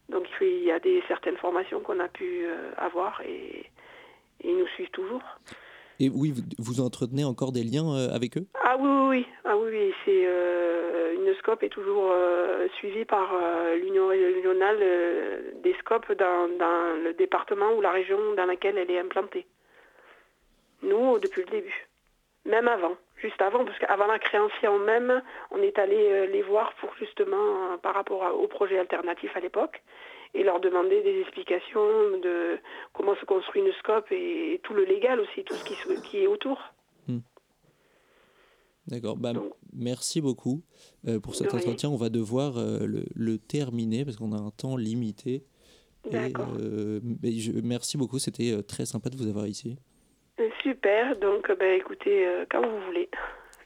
Donc 0.08 0.24
il 0.40 0.62
y 0.64 0.70
a 0.70 0.78
des 0.78 1.02
certaines 1.08 1.36
formations 1.36 1.80
qu'on 1.80 1.98
a 1.98 2.08
pu 2.08 2.44
euh, 2.46 2.70
avoir 2.76 3.20
et 3.22 3.64
ils 4.44 4.56
nous 4.56 4.66
suivent 4.68 4.90
toujours. 4.90 5.22
Et 6.00 6.08
oui, 6.08 6.30
vous, 6.32 6.42
vous 6.58 6.80
entretenez 6.80 7.24
encore 7.24 7.50
des 7.52 7.64
liens 7.64 7.92
euh, 7.92 8.14
avec 8.14 8.36
eux? 8.38 8.46
Ah 8.62 8.76
oui, 8.78 8.88
oui, 8.88 9.06
oui. 9.08 9.26
Ah 9.44 9.56
oui, 9.56 9.68
oui. 9.72 9.94
C'est 10.04 10.22
euh, 10.26 11.14
une 11.14 11.34
SCOP 11.34 11.62
est 11.64 11.68
toujours 11.68 12.10
euh, 12.12 12.68
suivie 12.78 13.04
par 13.04 13.32
l'Union 13.82 14.06
régionale 14.08 14.78
des 15.62 15.74
SCOP 15.80 16.12
dans, 16.12 16.48
dans 16.56 17.02
le 17.02 17.14
département 17.14 17.72
ou 17.72 17.80
la 17.80 17.90
région 17.90 18.18
dans 18.36 18.46
laquelle 18.46 18.78
elle 18.78 18.90
est 18.90 19.00
implantée. 19.00 19.46
Nous, 20.82 21.18
depuis 21.18 21.42
le 21.42 21.50
début. 21.50 21.88
Même 22.44 22.68
avant, 22.68 22.96
juste 23.20 23.42
avant, 23.42 23.64
parce 23.64 23.78
qu'avant 23.78 24.06
la 24.06 24.18
création 24.20 24.78
même, 24.78 25.20
on 25.50 25.60
est 25.60 25.78
allé 25.78 26.28
les 26.28 26.42
voir 26.42 26.72
pour 26.74 26.94
justement, 26.98 27.76
par 27.82 27.94
rapport 27.94 28.24
à- 28.24 28.32
au 28.34 28.46
projet 28.46 28.78
alternatif 28.78 29.36
à 29.36 29.40
l'époque, 29.40 29.82
et 30.34 30.42
leur 30.44 30.60
demander 30.60 31.02
des 31.02 31.20
explications 31.20 31.86
de 32.22 32.58
comment 32.92 33.14
se 33.16 33.24
construit 33.24 33.62
une 33.62 33.72
SCOP 33.80 34.12
et, 34.12 34.54
et 34.54 34.58
tout 34.62 34.74
le 34.74 34.84
légal 34.84 35.20
aussi, 35.20 35.44
tout 35.44 35.54
ce 35.54 36.00
qui, 36.02 36.18
est 36.18 36.26
autour. 36.26 36.58
D'accord, 38.86 39.16
bah, 39.18 39.32
merci 39.74 40.20
beaucoup 40.22 40.62
euh, 41.06 41.20
pour 41.20 41.34
cet 41.34 41.52
entretien. 41.52 41.90
On 41.90 41.96
va 41.96 42.08
devoir 42.08 42.56
euh, 42.56 42.86
le, 42.86 43.04
le 43.14 43.36
terminer 43.38 44.04
parce 44.06 44.16
qu'on 44.16 44.32
a 44.32 44.38
un 44.40 44.50
temps 44.50 44.76
limité. 44.78 45.44
Et, 46.10 46.16
euh, 46.58 47.00
je- 47.22 47.60
merci 47.62 47.98
beaucoup, 47.98 48.18
c'était 48.18 48.62
très 48.62 48.86
sympa 48.86 49.10
de 49.10 49.16
vous 49.16 49.28
avoir 49.28 49.46
ici. 49.46 49.76
Super, 50.62 51.18
donc 51.18 51.50
ben, 51.58 51.78
écoutez, 51.78 52.26
quand 52.50 52.62
vous 52.66 52.80
voulez, 52.86 53.10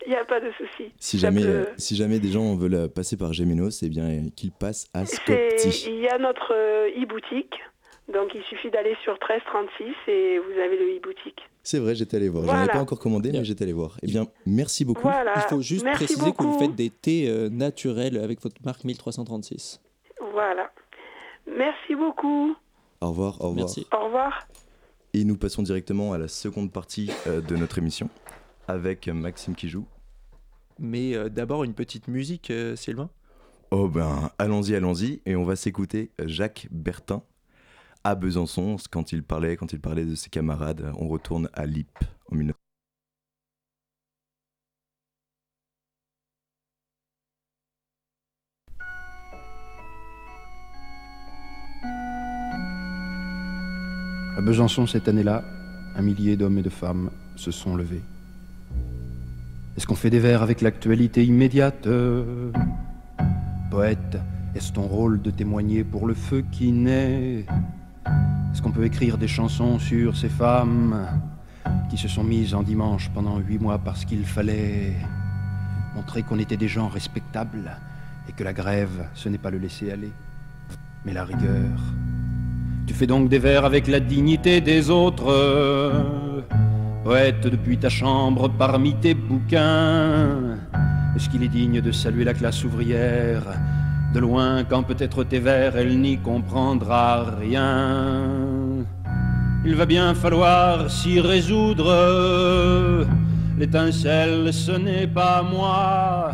il 0.07 0.11
n'y 0.11 0.17
a 0.17 0.25
pas 0.25 0.41
de 0.41 0.51
souci. 0.53 0.93
Si 0.99 1.19
Ça 1.19 1.29
jamais, 1.29 1.43
peut- 1.43 1.49
euh, 1.49 1.65
si 1.77 1.97
jamais 1.97 2.19
des 2.19 2.31
gens 2.31 2.55
veulent 2.57 2.75
euh, 2.75 2.89
passer 2.89 3.17
par 3.17 3.33
Gémenos, 3.33 3.83
eh 3.83 3.89
bien 3.89 4.05
euh, 4.09 4.21
qu'ils 4.37 4.53
passent 4.53 4.87
à 4.95 5.05
Scopti. 5.07 5.85
Il 5.89 6.01
y 6.01 6.09
a 6.09 6.19
notre 6.19 6.53
e-boutique, 7.03 7.55
donc 8.13 8.31
il 8.35 8.43
suffit 8.45 8.71
d'aller 8.71 8.97
sur 9.05 9.13
1336 9.15 9.85
et 10.09 10.39
vous 10.39 10.59
avez 10.61 10.77
le 10.77 10.97
e-boutique. 10.97 11.41
C'est 11.65 11.79
vrai, 11.79 11.95
j'étais 11.95 12.17
allé 12.17 12.29
voir. 12.29 12.45
J'en 12.45 12.65
ai 12.65 12.69
pas 12.69 12.81
encore 12.81 12.99
commandé, 12.99 13.31
mais 13.33 13.45
j'étais 13.45 13.63
allé 13.63 13.73
voir. 13.73 13.97
Eh 14.03 14.07
bien, 14.09 14.27
merci 14.47 14.85
beaucoup. 14.85 15.03
Voilà. 15.03 15.33
Il 15.37 15.43
faut 15.43 15.61
juste 15.61 15.85
Merci 15.85 16.05
préciser 16.07 16.33
que 16.33 16.43
vous 16.43 16.49
beaucoup. 16.51 16.59
faites 16.59 16.75
des 16.75 16.91
thés 16.91 17.29
euh, 17.29 17.49
naturels 17.49 18.19
avec 18.19 18.41
votre 18.43 18.57
marque 18.65 18.83
1336. 18.83 19.81
Voilà. 20.33 20.73
Merci 21.47 21.95
beaucoup. 21.95 22.57
Au 23.01 23.09
revoir, 23.11 23.41
au 23.41 23.51
revoir. 23.51 23.69
Au 23.93 24.05
revoir. 24.07 24.49
Et 25.15 25.25
nous 25.25 25.37
passons 25.37 25.63
directement 25.63 26.13
à 26.13 26.19
la 26.19 26.27
seconde 26.27 26.73
partie 26.73 27.11
euh, 27.29 27.41
de 27.41 27.55
notre 27.57 27.79
émission 27.79 28.09
avec 28.67 29.07
Maxime 29.09 29.55
qui 29.55 29.69
joue 29.69 29.85
mais 30.83 31.15
euh, 31.15 31.31
d'abord 31.31 31.65
une 31.65 31.73
petite 31.73 32.09
musique, 32.09 32.51
euh, 32.51 32.77
Sylvain. 32.77 33.09
Oh 33.71 33.89
ben, 33.89 34.31
allons-y, 34.39 34.75
allons-y, 34.75 35.23
et 35.25 35.35
on 35.37 35.45
va 35.45 35.57
s'écouter 35.57 36.11
Jacques 36.27 36.69
Bertin 36.71 37.23
à 38.05 38.15
Besançon 38.15 38.77
quand 38.91 39.13
il 39.13 39.23
parlait, 39.23 39.57
quand 39.57 39.73
il 39.73 39.81
parlait 39.81 40.05
de 40.05 40.15
ses 40.15 40.29
camarades. 40.29 40.93
On 40.99 41.09
retourne 41.09 41.49
à 41.55 41.65
Lippe 41.65 41.99
en 42.31 42.37
19... 42.37 42.55
À 54.37 54.41
Besançon 54.41 54.87
cette 54.87 55.09
année-là, 55.09 55.45
un 55.95 56.03
millier 56.03 56.37
d'hommes 56.37 56.59
et 56.59 56.63
de 56.63 56.71
femmes 56.71 57.11
se 57.37 57.51
sont 57.53 57.77
levés. 57.77 58.03
Est-ce 59.77 59.87
qu'on 59.87 59.95
fait 59.95 60.11
des 60.11 60.19
vers 60.19 60.43
avec 60.43 60.61
l'actualité 60.61 61.25
immédiate 61.25 61.89
Poète, 63.71 64.19
est-ce 64.55 64.71
ton 64.71 64.83
rôle 64.83 65.23
de 65.23 65.31
témoigner 65.31 65.83
pour 65.83 66.07
le 66.07 66.13
feu 66.13 66.45
qui 66.53 66.73
naît? 66.73 67.47
Est-ce 68.53 68.61
qu'on 68.61 68.71
peut 68.71 68.85
écrire 68.85 69.17
des 69.17 69.29
chansons 69.29 69.79
sur 69.79 70.15
ces 70.15 70.29
femmes 70.29 71.07
qui 71.89 71.97
se 71.97 72.07
sont 72.07 72.23
mises 72.23 72.55
en 72.55 72.63
dimanche 72.63 73.11
pendant 73.15 73.39
huit 73.39 73.59
mois 73.59 73.79
parce 73.79 74.05
qu'il 74.05 74.27
fallait 74.27 74.93
montrer 75.95 76.23
qu'on 76.23 76.39
était 76.39 76.59
des 76.59 76.69
gens 76.69 76.89
respectables 76.89 77.79
et 78.29 78.33
que 78.33 78.45
la 78.45 78.53
grève, 78.53 79.09
ce 79.15 79.31
n'est 79.31 79.39
pas 79.39 79.51
le 79.51 79.59
laisser 79.59 79.91
aller, 79.91 80.13
mais 81.07 81.15
la 81.15 81.25
rigueur. 81.25 81.79
Tu 82.87 82.93
fais 82.93 83.07
donc 83.07 83.31
des 83.31 83.39
vers 83.39 83.65
avec 83.65 83.87
la 83.87 84.01
dignité 84.01 84.61
des 84.61 84.91
autres, 84.91 85.33
poète 87.05 87.47
depuis 87.47 87.79
ta 87.79 87.89
chambre 87.89 88.49
parmi 88.49 88.95
tes 88.95 89.15
bouquins. 89.15 90.59
Est-ce 91.17 91.29
qu'il 91.29 91.43
est 91.43 91.49
digne 91.49 91.81
de 91.81 91.93
saluer 91.93 92.25
la 92.25 92.35
classe 92.35 92.65
ouvrière? 92.65 93.43
De 94.15 94.21
loin 94.21 94.65
quand 94.65 94.83
peut-être 94.83 95.25
tes 95.25 95.39
vers 95.39 95.77
elle 95.77 95.99
n'y 96.01 96.19
comprendra 96.19 97.25
rien 97.41 98.85
Il 99.65 99.75
va 99.75 99.87
bien 99.87 100.15
falloir 100.15 100.91
s'y 100.91 101.21
résoudre. 101.21 103.07
L'étincelle, 103.59 104.53
ce 104.53 104.73
n'est 104.73 105.07
pas 105.07 105.43
moi. 105.43 106.33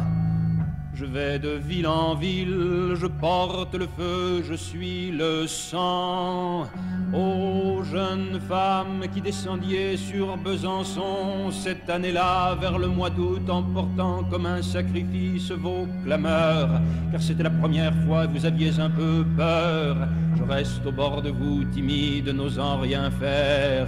Je 0.98 1.04
vais 1.04 1.38
de 1.38 1.50
ville 1.50 1.86
en 1.86 2.16
ville, 2.16 2.96
je 2.96 3.06
porte 3.06 3.72
le 3.76 3.86
feu, 3.96 4.42
je 4.42 4.54
suis 4.54 5.12
le 5.12 5.46
sang. 5.46 6.66
Ô 7.14 7.84
jeunes 7.84 8.40
femmes 8.48 9.04
qui 9.14 9.20
descendiez 9.20 9.96
sur 9.96 10.36
Besançon 10.36 11.52
cette 11.52 11.88
année-là 11.88 12.56
vers 12.56 12.78
le 12.80 12.88
mois 12.88 13.10
d'août 13.10 13.48
en 13.48 13.62
portant 13.62 14.24
comme 14.24 14.46
un 14.46 14.60
sacrifice 14.60 15.52
vos 15.52 15.86
clameurs, 16.04 16.80
car 17.12 17.22
c'était 17.22 17.44
la 17.44 17.50
première 17.50 17.94
fois 18.04 18.26
que 18.26 18.32
vous 18.32 18.44
aviez 18.44 18.80
un 18.80 18.90
peu 18.90 19.24
peur. 19.36 19.96
Je 20.36 20.42
reste 20.42 20.84
au 20.84 20.90
bord 20.90 21.22
de 21.22 21.30
vous, 21.30 21.62
timide, 21.62 22.30
n'osant 22.30 22.78
rien 22.78 23.08
faire. 23.12 23.86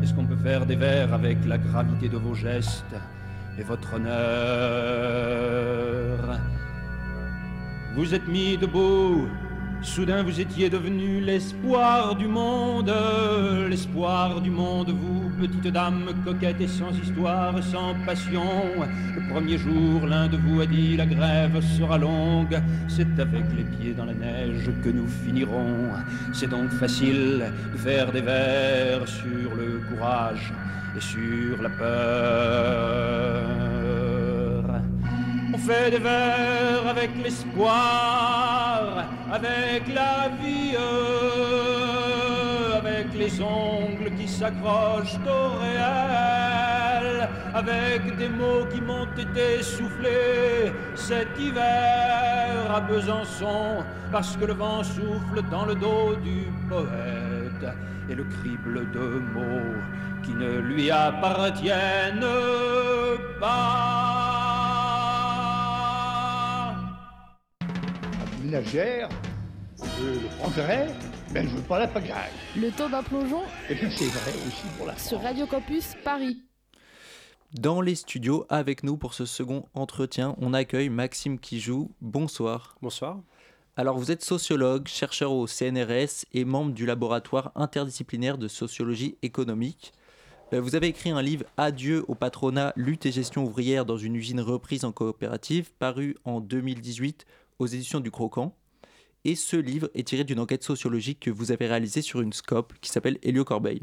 Est-ce 0.00 0.14
qu'on 0.14 0.26
peut 0.26 0.36
faire 0.44 0.64
des 0.64 0.76
vers 0.76 1.12
avec 1.12 1.38
la 1.44 1.58
gravité 1.58 2.08
de 2.08 2.18
vos 2.18 2.36
gestes? 2.36 2.94
Et 3.58 3.62
votre 3.62 3.94
honneur 3.94 4.16
Vous 7.94 8.14
êtes 8.14 8.28
mis 8.28 8.56
debout 8.56 9.28
Soudain 9.82 10.22
vous 10.22 10.40
étiez 10.40 10.70
devenu 10.70 11.20
l'espoir 11.20 12.16
du 12.16 12.26
monde, 12.26 12.92
l'espoir 13.68 14.40
du 14.40 14.50
monde, 14.50 14.90
vous, 14.90 15.30
petite 15.38 15.68
dame 15.68 16.06
coquette 16.24 16.60
et 16.60 16.66
sans 16.66 16.90
histoire, 16.90 17.62
sans 17.62 17.94
passion. 18.04 18.42
Le 19.14 19.32
premier 19.32 19.58
jour, 19.58 20.06
l'un 20.06 20.28
de 20.28 20.38
vous 20.38 20.60
a 20.62 20.66
dit 20.66 20.96
la 20.96 21.06
grève 21.06 21.60
sera 21.60 21.98
longue, 21.98 22.60
c'est 22.88 23.20
avec 23.20 23.44
les 23.56 23.64
pieds 23.64 23.92
dans 23.92 24.06
la 24.06 24.14
neige 24.14 24.70
que 24.82 24.88
nous 24.88 25.06
finirons. 25.06 25.90
C'est 26.32 26.48
donc 26.48 26.70
facile 26.70 27.52
de 27.72 27.78
faire 27.78 28.10
des 28.12 28.22
vers 28.22 29.06
sur 29.06 29.54
le 29.54 29.80
courage 29.88 30.52
et 30.96 31.00
sur 31.00 31.62
la 31.62 31.68
peur. 31.68 31.86
On 35.54 35.58
fait 35.58 35.90
des 35.90 35.98
vers 35.98 36.86
avec 36.88 37.10
l'espoir, 37.22 39.04
avec 39.32 39.82
la 39.94 40.28
vie, 40.40 40.76
avec 42.76 43.14
les 43.14 43.40
ongles 43.40 44.10
qui 44.18 44.28
s'accrochent 44.28 45.18
au 45.26 45.58
réel, 45.60 47.28
avec 47.54 48.16
des 48.16 48.28
mots 48.28 48.66
qui 48.72 48.80
m'ont 48.80 49.08
été 49.16 49.62
soufflés 49.62 50.72
cet 50.94 51.38
hiver 51.38 52.74
à 52.74 52.80
Besançon, 52.80 53.84
parce 54.10 54.36
que 54.36 54.46
le 54.46 54.54
vent 54.54 54.82
souffle 54.82 55.42
dans 55.50 55.66
le 55.66 55.74
dos 55.74 56.16
du 56.22 56.46
poète 56.68 57.66
et 58.08 58.14
le 58.14 58.24
crible 58.24 58.90
de 58.92 59.20
mots 59.34 59.80
qui 60.26 60.32
ne 60.32 60.58
lui 60.58 60.90
appartiennent 60.90 62.26
pas. 63.40 64.26
ménagère, 68.46 69.08
euh, 69.80 70.20
le 70.22 70.28
progrès, 70.38 70.86
mais 71.32 71.42
je 71.42 71.48
veux 71.48 71.62
pas 71.62 71.80
la 71.80 71.88
pagaille. 71.88 72.30
Le 72.56 72.70
temps 72.70 72.88
d'un 72.88 73.02
plongeon 73.02 73.42
Et 73.68 73.74
c'est 73.74 74.06
vrai 74.06 74.32
aussi 74.46 74.66
pour 74.76 74.86
la 74.86 74.96
sur 74.96 75.20
Radio 75.20 75.46
Campus 75.46 75.94
Paris. 76.04 76.42
Dans 77.52 77.80
les 77.80 77.94
studios, 77.94 78.46
avec 78.48 78.82
nous 78.82 78.96
pour 78.96 79.14
ce 79.14 79.26
second 79.26 79.64
entretien, 79.74 80.36
on 80.38 80.54
accueille 80.54 80.88
Maxime 80.88 81.38
Kijou. 81.38 81.90
Bonsoir. 82.00 82.76
Bonsoir. 82.82 83.20
Alors, 83.76 83.98
vous 83.98 84.10
êtes 84.10 84.24
sociologue, 84.24 84.88
chercheur 84.88 85.32
au 85.32 85.46
CNRS 85.46 86.24
et 86.32 86.44
membre 86.44 86.72
du 86.72 86.86
laboratoire 86.86 87.52
interdisciplinaire 87.56 88.38
de 88.38 88.48
sociologie 88.48 89.18
économique. 89.22 89.92
Euh, 90.52 90.60
Vous 90.60 90.76
avez 90.76 90.86
écrit 90.86 91.10
un 91.10 91.22
livre 91.22 91.44
Adieu 91.56 92.04
au 92.08 92.14
patronat, 92.14 92.72
lutte 92.76 93.06
et 93.06 93.12
gestion 93.12 93.44
ouvrière 93.44 93.84
dans 93.84 93.96
une 93.96 94.14
usine 94.14 94.40
reprise 94.40 94.84
en 94.84 94.92
coopérative, 94.92 95.72
paru 95.78 96.16
en 96.24 96.40
2018 96.40 97.26
aux 97.58 97.66
éditions 97.66 98.00
du 98.00 98.10
Croquant. 98.10 98.56
Et 99.24 99.34
ce 99.34 99.56
livre 99.56 99.90
est 99.94 100.06
tiré 100.06 100.22
d'une 100.22 100.38
enquête 100.38 100.62
sociologique 100.62 101.20
que 101.20 101.30
vous 101.30 101.50
avez 101.50 101.66
réalisée 101.66 102.02
sur 102.02 102.20
une 102.20 102.32
scope 102.32 102.74
qui 102.80 102.90
s'appelle 102.90 103.18
Hélio 103.22 103.44
Corbeil. 103.44 103.82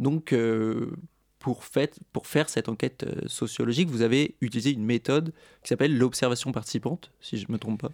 Donc, 0.00 0.32
euh, 0.32 0.90
pour, 1.38 1.64
faire 1.64 2.48
cette 2.48 2.68
enquête 2.68 3.04
euh, 3.04 3.28
sociologique, 3.28 3.88
vous 3.88 4.02
avez 4.02 4.34
utilisé 4.40 4.70
une 4.70 4.84
méthode 4.84 5.32
qui 5.62 5.68
s'appelle 5.68 5.96
l'observation 5.96 6.50
participante, 6.50 7.12
si 7.20 7.36
je 7.36 7.46
ne 7.46 7.52
me 7.52 7.58
trompe 7.58 7.82
pas. 7.82 7.92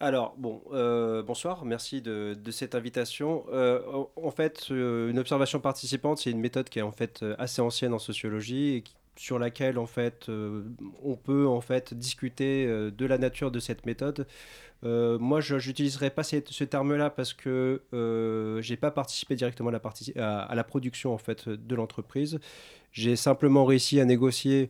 Alors, 0.00 0.34
bon, 0.36 0.60
euh, 0.72 1.22
bonsoir, 1.22 1.64
merci 1.64 2.02
de, 2.02 2.36
cette 2.50 2.74
invitation. 2.74 3.44
Euh, 3.52 3.80
en, 4.16 4.30
fait, 4.30 4.68
une 4.70 5.18
observation 5.18 5.60
participante, 5.60 6.18
c'est 6.18 6.30
une 6.30 6.40
méthode 6.40 6.68
qui 6.68 6.80
est 6.80 6.82
en 6.82 6.92
fait 6.92 7.24
assez 7.38 7.62
ancienne 7.62 7.94
en 7.94 7.98
sociologie 7.98 8.76
et 8.76 8.84
sur 9.16 9.38
laquelle 9.38 9.78
en 9.78 9.86
fait 9.86 10.28
euh, 10.28 10.64
on 11.04 11.14
peut 11.14 11.46
en 11.46 11.60
fait 11.60 11.94
discuter 11.94 12.66
de 12.66 13.06
la 13.06 13.18
nature 13.18 13.50
de 13.50 13.60
cette 13.60 13.86
méthode. 13.86 14.26
Moi, 14.82 15.40
je 15.40 15.54
n'utiliserai 15.54 16.10
pas 16.10 16.24
ce 16.24 16.64
terme-là 16.64 17.08
parce 17.08 17.32
que 17.32 17.80
euh, 17.94 18.60
j'ai 18.60 18.76
pas 18.76 18.90
participé 18.90 19.34
directement 19.34 19.70
à 19.70 19.80
la, 20.16 20.40
à 20.40 20.54
la 20.54 20.64
production 20.64 21.14
en 21.14 21.18
fait 21.18 21.48
de 21.48 21.74
l'entreprise. 21.74 22.38
J'ai 22.92 23.16
simplement 23.16 23.64
réussi 23.64 23.98
à 23.98 24.04
négocier 24.04 24.68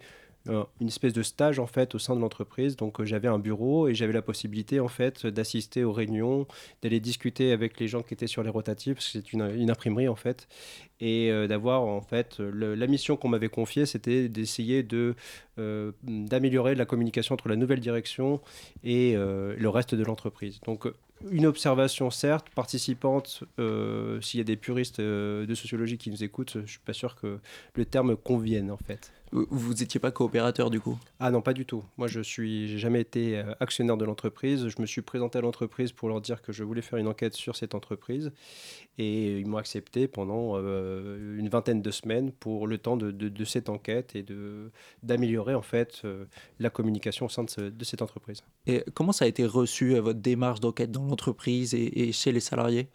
euh, 0.50 0.64
une 0.78 0.88
espèce 0.88 1.14
de 1.14 1.22
stage 1.22 1.58
en 1.58 1.66
fait 1.66 1.94
au 1.94 1.98
sein 1.98 2.14
de 2.14 2.20
l'entreprise. 2.20 2.76
Donc 2.76 3.00
euh, 3.00 3.06
j'avais 3.06 3.28
un 3.28 3.38
bureau 3.38 3.88
et 3.88 3.94
j'avais 3.94 4.12
la 4.12 4.20
possibilité 4.20 4.78
en 4.78 4.88
fait 4.88 5.26
d'assister 5.26 5.84
aux 5.84 5.92
réunions, 5.92 6.46
d'aller 6.82 7.00
discuter 7.00 7.52
avec 7.52 7.80
les 7.80 7.88
gens 7.88 8.02
qui 8.02 8.12
étaient 8.12 8.26
sur 8.26 8.42
les 8.42 8.50
rotatives, 8.50 8.94
parce 8.94 9.06
que 9.06 9.12
c'est 9.12 9.32
une, 9.32 9.70
imprimerie 9.70 10.08
en 10.08 10.16
fait, 10.16 10.46
et 11.00 11.30
euh, 11.30 11.46
d'avoir 11.46 11.82
en 11.82 12.02
fait 12.02 12.40
la 12.40 12.86
mission 12.86 13.16
qu'on 13.16 13.28
m'avait 13.28 13.48
confiée, 13.48 13.86
c'était 13.86 14.28
d'essayer 14.28 14.82
de 14.82 15.14
d'améliorer 15.56 16.74
la 16.74 16.84
communication 16.84 17.34
entre 17.34 17.48
la 17.48 17.54
nouvelle 17.54 17.78
direction 17.78 18.40
et 18.82 19.14
le 19.14 19.68
reste 19.68 19.94
de 19.94 20.02
l'entreprise. 20.02 20.60
Donc 20.66 20.88
une 21.30 21.46
observation 21.46 22.10
certes 22.10 22.48
participante. 22.50 23.44
S'il 24.20 24.38
y 24.38 24.40
a 24.40 24.44
des 24.44 24.56
puristes 24.56 25.00
de 25.00 25.54
sociologie 25.54 25.96
qui 25.96 26.10
nous 26.10 26.24
écoutent, 26.24 26.58
je 26.64 26.70
suis 26.72 26.80
pas 26.80 26.92
sûr 26.92 27.14
que 27.14 27.38
le 27.76 27.84
terme 27.84 28.16
convienne 28.16 28.72
en 28.72 28.76
fait. 28.76 29.12
Vous 29.34 29.74
n'étiez 29.74 29.98
pas 29.98 30.12
coopérateur 30.12 30.70
du 30.70 30.80
coup? 30.80 30.96
Ah 31.18 31.32
non, 31.32 31.42
pas 31.42 31.54
du 31.54 31.66
tout. 31.66 31.82
Moi, 31.96 32.06
je 32.06 32.20
suis, 32.20 32.68
j'ai 32.68 32.78
jamais 32.78 33.00
été 33.00 33.36
euh, 33.38 33.52
actionnaire 33.58 33.96
de 33.96 34.04
l'entreprise. 34.04 34.68
Je 34.68 34.80
me 34.80 34.86
suis 34.86 35.02
présenté 35.02 35.38
à 35.38 35.40
l'entreprise 35.40 35.90
pour 35.90 36.08
leur 36.08 36.20
dire 36.20 36.40
que 36.40 36.52
je 36.52 36.62
voulais 36.62 36.82
faire 36.82 37.00
une 37.00 37.08
enquête 37.08 37.34
sur 37.34 37.56
cette 37.56 37.74
entreprise, 37.74 38.30
et 38.96 39.40
ils 39.40 39.46
m'ont 39.48 39.56
accepté 39.56 40.06
pendant 40.06 40.52
euh, 40.54 41.36
une 41.36 41.48
vingtaine 41.48 41.82
de 41.82 41.90
semaines 41.90 42.30
pour 42.30 42.68
le 42.68 42.78
temps 42.78 42.96
de, 42.96 43.10
de- 43.10 43.28
de 43.28 43.44
cette 43.44 43.68
enquête 43.68 44.14
et 44.14 44.22
de 44.22 44.70
d'améliorer 45.02 45.56
en 45.56 45.62
fait 45.62 46.02
euh, 46.04 46.26
la 46.60 46.70
communication 46.70 47.26
au 47.26 47.28
sein 47.28 47.42
de, 47.42 47.50
ce- 47.50 47.60
de 47.60 47.84
cette 47.84 48.02
entreprise. 48.02 48.44
Et 48.68 48.84
comment 48.94 49.10
ça 49.12 49.24
a 49.24 49.28
été 49.28 49.44
reçu, 49.46 49.98
votre 49.98 50.20
démarche 50.20 50.60
d'enquête 50.60 50.92
dans 50.92 51.06
l'entreprise 51.06 51.74
et, 51.74 52.08
et 52.08 52.12
chez 52.12 52.30
les 52.30 52.38
salariés? 52.40 52.88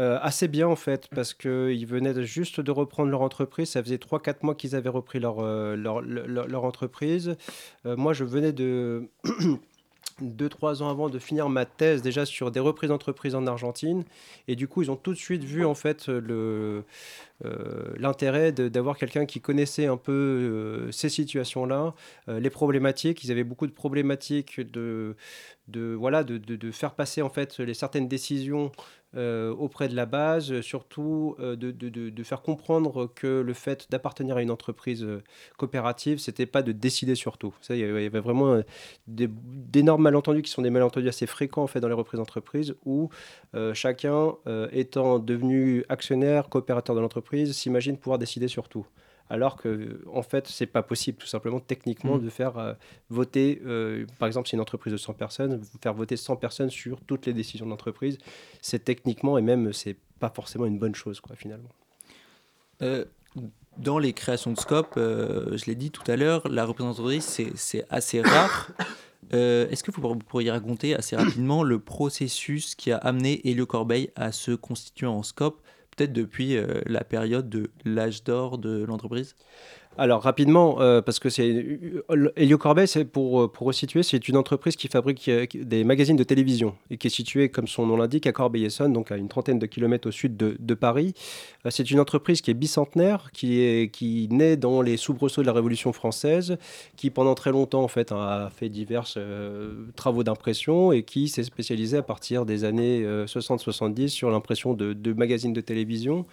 Euh, 0.00 0.18
assez 0.22 0.48
bien 0.48 0.66
en 0.66 0.76
fait, 0.76 1.08
parce 1.14 1.34
qu'ils 1.34 1.86
venaient 1.86 2.22
juste 2.24 2.58
de 2.60 2.70
reprendre 2.70 3.10
leur 3.10 3.20
entreprise. 3.20 3.68
Ça 3.68 3.82
faisait 3.82 3.98
3-4 3.98 4.36
mois 4.42 4.54
qu'ils 4.54 4.74
avaient 4.74 4.88
repris 4.88 5.20
leur, 5.20 5.40
euh, 5.40 5.76
leur, 5.76 6.00
leur- 6.00 6.64
entreprise. 6.64 7.36
Euh, 7.84 7.96
moi, 7.96 8.14
je 8.14 8.24
venais 8.24 8.52
de 8.52 9.10
2-3 10.22 10.82
ans 10.82 10.88
avant 10.88 11.10
de 11.10 11.18
finir 11.18 11.50
ma 11.50 11.66
thèse 11.66 12.00
déjà 12.00 12.24
sur 12.24 12.50
des 12.50 12.60
reprises 12.60 12.88
d'entreprise 12.88 13.34
en 13.34 13.46
Argentine. 13.46 14.04
Et 14.48 14.56
du 14.56 14.68
coup, 14.68 14.80
ils 14.80 14.90
ont 14.90 14.96
tout 14.96 15.12
de 15.12 15.18
suite 15.18 15.44
vu 15.44 15.66
en 15.66 15.74
fait 15.74 16.06
le, 16.08 16.84
l'intérêt 17.96 18.52
d'avoir 18.52 18.96
quelqu'un 18.98 19.26
qui 19.26 19.40
connaissait 19.40 19.86
un 19.86 19.96
peu 19.96 20.12
euh, 20.12 20.92
ces 20.92 21.08
situations-là, 21.08 21.94
euh, 22.28 22.40
les 22.40 22.50
problématiques. 22.50 23.24
Ils 23.24 23.30
avaient 23.30 23.44
beaucoup 23.44 23.66
de 23.66 23.72
problématiques 23.72 24.60
de, 24.60 25.16
de, 25.68 25.94
voilà, 25.94 26.24
de, 26.24 26.38
de, 26.38 26.70
faire 26.70 26.94
passer 26.94 27.22
en 27.22 27.30
fait 27.30 27.58
les 27.58 27.74
certaines 27.74 28.08
décisions 28.08 28.72
euh, 29.16 29.52
auprès 29.52 29.88
de 29.88 29.96
la 29.96 30.06
base, 30.06 30.60
surtout 30.60 31.34
euh, 31.40 31.56
de, 31.56 31.72
de, 31.72 32.22
faire 32.22 32.42
comprendre 32.42 33.10
que 33.12 33.40
le 33.40 33.54
fait 33.54 33.88
d'appartenir 33.90 34.36
à 34.36 34.42
une 34.42 34.52
entreprise 34.52 35.02
euh, 35.02 35.22
coopérative, 35.56 36.18
c'était 36.18 36.46
pas 36.46 36.62
de 36.62 36.70
décider 36.70 37.16
sur 37.16 37.36
tout. 37.36 37.52
Ça, 37.60 37.74
il 37.74 37.80
y 37.80 37.84
avait 37.84 38.08
vraiment 38.20 38.54
euh, 38.54 38.62
d'énormes 39.08 40.02
malentendus 40.02 40.42
qui 40.42 40.50
sont 40.50 40.62
des 40.62 40.70
malentendus 40.70 41.08
assez 41.08 41.26
fréquents 41.26 41.64
en 41.64 41.66
fait 41.66 41.80
dans 41.80 41.88
les 41.88 41.94
reprises 41.94 42.18
d'entreprise 42.18 42.76
où 42.84 43.08
euh, 43.56 43.74
chacun 43.74 44.34
euh, 44.46 44.68
étant 44.70 45.18
devenu 45.18 45.84
actionnaire, 45.88 46.48
coopérateur 46.48 46.94
de 46.94 47.00
l'entreprise, 47.00 47.20
s'imagine 47.52 47.96
pouvoir 47.96 48.18
décider 48.18 48.48
sur 48.48 48.68
tout 48.68 48.86
alors 49.32 49.56
que 49.56 50.02
en 50.12 50.22
fait 50.22 50.48
c'est 50.48 50.66
pas 50.66 50.82
possible 50.82 51.16
tout 51.18 51.26
simplement 51.28 51.60
techniquement 51.60 52.16
Mm. 52.16 52.22
de 52.24 52.30
faire 52.30 52.58
euh, 52.58 52.74
voter 53.10 53.62
euh, 53.64 54.04
par 54.18 54.26
exemple 54.26 54.48
si 54.48 54.54
une 54.56 54.60
entreprise 54.60 54.92
de 54.92 54.98
100 54.98 55.12
personnes 55.14 55.62
faire 55.82 55.94
voter 55.94 56.16
100 56.16 56.36
personnes 56.36 56.70
sur 56.70 57.00
toutes 57.02 57.26
les 57.26 57.32
décisions 57.32 57.64
de 57.66 57.70
l'entreprise 57.70 58.18
c'est 58.60 58.82
techniquement 58.84 59.38
et 59.38 59.42
même 59.42 59.72
c'est 59.72 59.96
pas 60.18 60.30
forcément 60.34 60.66
une 60.66 60.78
bonne 60.78 60.94
chose 60.94 61.20
quoi 61.20 61.36
finalement 61.36 61.68
Euh, 62.82 63.04
dans 63.78 63.98
les 63.98 64.12
créations 64.12 64.52
de 64.52 64.58
scope, 64.58 64.94
euh, 64.96 65.56
je 65.56 65.66
l'ai 65.66 65.74
dit 65.76 65.90
tout 65.90 66.02
à 66.10 66.16
l'heure, 66.16 66.42
la 66.48 66.64
représentation 66.64 67.20
c'est 67.20 67.52
c'est 67.56 67.84
assez 67.90 68.20
rare. 68.22 68.70
Euh, 69.32 69.68
Est-ce 69.68 69.84
que 69.84 69.92
vous 69.92 70.00
pour- 70.00 70.18
pourriez 70.18 70.50
raconter 70.50 70.96
assez 70.96 71.14
rapidement 71.14 71.62
le 71.62 71.78
processus 71.78 72.74
qui 72.74 72.90
a 72.90 72.96
amené 72.96 73.40
Hélio 73.48 73.64
Corbeil 73.64 74.10
à 74.16 74.32
se 74.32 74.50
constituer 74.52 75.06
en 75.06 75.22
scope, 75.22 75.60
peut-être 76.00 76.12
depuis 76.14 76.56
euh, 76.56 76.80
la 76.86 77.04
période 77.04 77.50
de 77.50 77.70
l'âge 77.84 78.24
d'or 78.24 78.56
de 78.58 78.84
l'entreprise? 78.84 79.36
Alors 80.00 80.22
rapidement, 80.22 80.80
euh, 80.80 81.02
parce 81.02 81.18
que 81.18 81.28
c'est 81.28 81.78
Helio 82.34 82.56
Corbeil, 82.56 82.88
c'est 82.88 83.04
pour, 83.04 83.42
euh, 83.42 83.48
pour 83.48 83.66
resituer, 83.66 84.02
c'est 84.02 84.28
une 84.28 84.38
entreprise 84.38 84.74
qui 84.74 84.88
fabrique 84.88 85.28
euh, 85.28 85.44
des 85.52 85.84
magazines 85.84 86.16
de 86.16 86.24
télévision 86.24 86.74
et 86.88 86.96
qui 86.96 87.08
est 87.08 87.10
située, 87.10 87.50
comme 87.50 87.68
son 87.68 87.84
nom 87.84 87.98
l'indique, 87.98 88.26
à 88.26 88.32
Corbeil-Essonnes, 88.32 88.94
donc 88.94 89.12
à 89.12 89.18
une 89.18 89.28
trentaine 89.28 89.58
de 89.58 89.66
kilomètres 89.66 90.08
au 90.08 90.10
sud 90.10 90.38
de, 90.38 90.74
Paris. 90.74 91.12
Euh, 91.66 91.70
c'est 91.70 91.90
une 91.90 92.00
entreprise 92.00 92.40
qui 92.40 92.50
est 92.50 92.54
bicentenaire, 92.54 93.30
qui, 93.34 93.60
est, 93.60 93.92
qui 93.92 94.26
naît 94.30 94.56
dans 94.56 94.80
les 94.80 94.96
soubresauts 94.96 95.42
de 95.42 95.46
la 95.46 95.52
Révolution 95.52 95.92
française, 95.92 96.56
qui 96.96 97.10
pendant 97.10 97.34
très 97.34 97.50
longtemps 97.50 97.82
en 97.82 97.88
fait 97.88 98.10
a 98.10 98.50
fait 98.54 98.70
divers 98.70 99.04
euh, 99.16 99.86
travaux 99.96 100.22
d'impression 100.22 100.92
et 100.92 101.02
qui 101.02 101.28
s'est 101.28 101.42
spécialisée 101.42 101.98
à 101.98 102.02
partir 102.02 102.46
des 102.46 102.64
années 102.64 103.02
euh, 103.04 103.26
60-70 103.26 104.08
sur 104.08 104.30
l'impression 104.30 104.72
de, 104.72 104.94
de 104.94 105.12
magazines 105.12 105.52
de 105.52 105.60
télévision. 105.60 106.24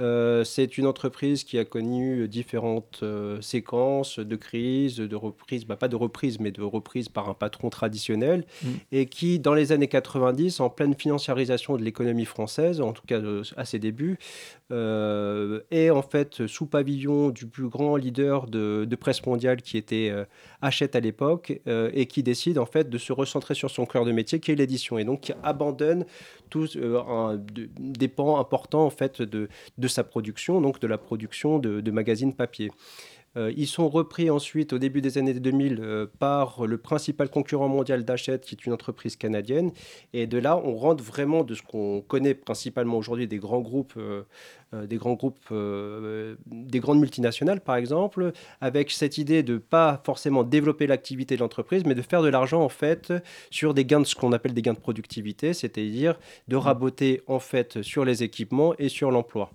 Euh, 0.00 0.42
c'est 0.42 0.76
une 0.76 0.86
entreprise 0.86 1.44
qui 1.44 1.58
a 1.58 1.64
connu 1.64 2.26
différentes 2.26 3.04
euh, 3.12 3.40
séquences 3.40 4.18
de 4.18 4.36
crises, 4.36 4.96
de 4.96 5.16
reprises, 5.16 5.64
bah, 5.66 5.76
pas 5.76 5.88
de 5.88 5.96
reprises, 5.96 6.40
mais 6.40 6.50
de 6.50 6.62
reprises 6.62 7.08
par 7.08 7.28
un 7.28 7.34
patron 7.34 7.68
traditionnel, 7.70 8.44
Mm. 8.64 8.68
et 8.92 9.06
qui, 9.06 9.38
dans 9.38 9.54
les 9.54 9.70
années 9.72 9.88
90, 9.88 10.60
en 10.60 10.70
pleine 10.70 10.94
financiarisation 10.94 11.76
de 11.76 11.82
l'économie 11.82 12.24
française, 12.24 12.80
en 12.80 12.92
tout 12.92 13.06
cas 13.06 13.20
euh, 13.20 13.42
à 13.56 13.64
ses 13.64 13.78
débuts, 13.78 14.18
euh, 14.70 15.60
est 15.70 15.90
en 15.90 16.02
fait 16.02 16.46
sous 16.46 16.66
pavillon 16.66 17.30
du 17.30 17.46
plus 17.46 17.68
grand 17.68 17.96
leader 17.96 18.46
de, 18.46 18.86
de 18.88 18.96
presse 18.96 19.24
mondiale 19.26 19.60
qui 19.62 19.76
était 19.76 20.08
euh, 20.10 20.24
Hachette 20.62 20.96
à 20.96 21.00
l'époque, 21.00 21.60
et 21.66 22.06
qui 22.06 22.22
décide 22.22 22.58
en 22.58 22.66
fait 22.66 22.88
de 22.88 22.98
se 22.98 23.12
recentrer 23.12 23.54
sur 23.54 23.70
son 23.70 23.84
cœur 23.86 24.04
de 24.04 24.12
métier, 24.12 24.38
qui 24.40 24.52
est 24.52 24.54
l'édition, 24.54 24.96
et 24.98 25.04
donc 25.04 25.20
qui 25.22 25.32
abandonne 25.42 26.04
tous 26.50 26.76
un- 26.76 27.36
de- 27.36 27.68
des 27.78 28.08
pans 28.08 28.38
importants 28.38 28.84
en 28.84 28.90
fait 28.90 29.22
de, 29.22 29.48
de 29.78 29.88
sa 29.88 30.04
production, 30.04 30.60
donc 30.60 30.80
de 30.80 30.86
la 30.86 30.98
production 30.98 31.58
de, 31.58 31.80
de 31.80 31.90
magazines 31.90 32.32
papier. 32.34 32.70
Euh, 33.36 33.52
ils 33.56 33.66
sont 33.66 33.88
repris 33.88 34.30
ensuite 34.30 34.72
au 34.72 34.78
début 34.78 35.00
des 35.00 35.16
années 35.18 35.34
2000 35.34 35.78
euh, 35.80 36.06
par 36.18 36.66
le 36.66 36.78
principal 36.78 37.30
concurrent 37.30 37.68
mondial 37.68 38.04
d'Hachette, 38.04 38.44
qui 38.44 38.54
est 38.54 38.66
une 38.66 38.72
entreprise 38.72 39.16
canadienne. 39.16 39.72
Et 40.12 40.26
de 40.26 40.38
là, 40.38 40.56
on 40.56 40.74
rentre 40.76 41.02
vraiment 41.02 41.42
de 41.42 41.54
ce 41.54 41.62
qu'on 41.62 42.02
connaît 42.02 42.34
principalement 42.34 42.98
aujourd'hui 42.98 43.26
des 43.26 43.38
grands 43.38 43.60
groupes, 43.60 43.94
euh, 43.96 44.24
des 44.72 44.96
grands 44.96 45.14
groupes, 45.14 45.38
euh, 45.52 46.36
des 46.46 46.80
grandes 46.80 46.98
multinationales 46.98 47.60
par 47.60 47.76
exemple, 47.76 48.32
avec 48.60 48.90
cette 48.90 49.18
idée 49.18 49.42
de 49.42 49.58
pas 49.58 50.00
forcément 50.04 50.44
développer 50.44 50.86
l'activité 50.86 51.36
de 51.36 51.40
l'entreprise, 51.40 51.84
mais 51.84 51.94
de 51.94 52.02
faire 52.02 52.22
de 52.22 52.28
l'argent 52.28 52.62
en 52.62 52.68
fait 52.68 53.12
sur 53.50 53.74
des 53.74 53.84
gains 53.84 54.00
de 54.00 54.06
ce 54.06 54.14
qu'on 54.14 54.32
appelle 54.32 54.54
des 54.54 54.62
gains 54.62 54.72
de 54.72 54.78
productivité, 54.78 55.52
c'est-à-dire 55.52 56.18
de 56.48 56.56
raboter 56.56 57.22
en 57.26 57.38
fait 57.38 57.82
sur 57.82 58.04
les 58.04 58.22
équipements 58.22 58.74
et 58.78 58.88
sur 58.88 59.10
l'emploi. 59.10 59.50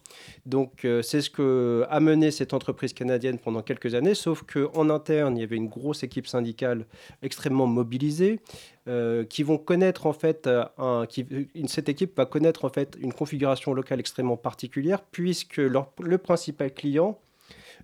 Donc 0.45 0.85
euh, 0.85 1.01
c'est 1.01 1.21
ce 1.21 1.29
que 1.29 1.85
a 1.89 1.99
mené 1.99 2.31
cette 2.31 2.53
entreprise 2.53 2.93
canadienne 2.93 3.39
pendant 3.39 3.61
quelques 3.61 3.95
années, 3.95 4.13
sauf 4.13 4.43
que 4.43 4.69
en 4.75 4.89
interne 4.89 5.37
il 5.37 5.41
y 5.41 5.43
avait 5.43 5.55
une 5.55 5.69
grosse 5.69 6.03
équipe 6.03 6.27
syndicale 6.27 6.85
extrêmement 7.21 7.67
mobilisée. 7.67 8.39
Euh, 8.87 9.23
qui 9.25 9.43
vont 9.43 9.57
connaître 9.57 10.05
en 10.05 10.13
fait 10.13 10.47
euh, 10.47 10.63
un, 10.77 11.05
qui, 11.07 11.25
une- 11.55 11.67
cette 11.67 11.89
équipe 11.89 12.15
va 12.17 12.25
connaître 12.25 12.63
en 12.65 12.69
fait 12.69 12.95
une 13.01 13.11
configuration 13.13 13.73
locale 13.73 13.99
extrêmement 13.99 14.37
particulière 14.37 15.01
puisque 15.11 15.57
leur- 15.57 15.91
le 16.01 16.17
principal 16.17 16.73
client 16.73 17.19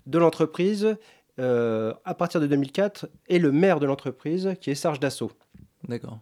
de 0.08 0.18
l'entreprise 0.18 0.96
euh, 1.40 1.94
à 2.06 2.14
partir 2.14 2.40
de 2.40 2.48
2004 2.48 3.08
est 3.28 3.40
le 3.40 3.52
maire 3.52 3.80
de 3.80 3.86
l'entreprise 3.86 4.54
qui 4.62 4.70
est 4.72 4.76
Serge 4.76 5.00
Dassault. 5.00 5.32
D'accord. 5.88 6.20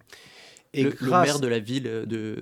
Et 0.74 0.84
le, 0.84 0.94
le 1.02 1.12
maire 1.26 1.40
de 1.42 1.48
la 1.48 1.60
ville 1.60 1.84
de, 1.84 2.38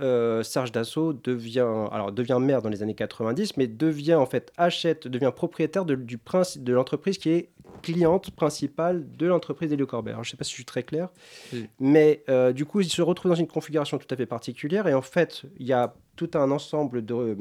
euh, 0.00 0.42
Serge 0.42 0.72
Dassault 0.72 1.12
devient, 1.12 1.68
alors 1.92 2.10
devient 2.10 2.38
maire 2.40 2.62
dans 2.62 2.70
les 2.70 2.82
années 2.82 2.94
90, 2.94 3.58
mais 3.58 3.66
devient 3.66 4.14
en 4.14 4.24
fait 4.24 4.50
achète, 4.56 5.06
devient 5.08 5.30
propriétaire 5.36 5.84
de, 5.84 5.94
du 5.94 6.16
principe 6.16 6.64
de 6.64 6.72
l'entreprise 6.72 7.18
qui 7.18 7.28
est 7.28 7.50
cliente 7.82 8.30
principale 8.30 9.04
de 9.16 9.26
l'entreprise 9.26 9.68
d'Hélio 9.70 9.86
Corbeil. 9.86 10.12
Alors, 10.12 10.24
je 10.24 10.28
ne 10.28 10.30
sais 10.32 10.36
pas 10.36 10.44
si 10.44 10.50
je 10.50 10.56
suis 10.56 10.64
très 10.64 10.82
clair, 10.82 11.08
Oui. 11.52 11.66
mais 11.80 12.22
euh, 12.28 12.52
du 12.52 12.64
coup, 12.64 12.80
il 12.80 12.88
se 12.88 13.02
retrouve 13.02 13.30
dans 13.30 13.36
une 13.36 13.46
configuration 13.48 13.98
tout 13.98 14.06
à 14.10 14.16
fait 14.16 14.26
particulière 14.26 14.86
et 14.86 14.94
en 14.94 15.02
fait, 15.02 15.42
il 15.58 15.66
y 15.66 15.72
a 15.72 15.94
tout 16.16 16.30
un 16.34 16.50
ensemble 16.50 17.04
de 17.04 17.14
euh, 17.14 17.36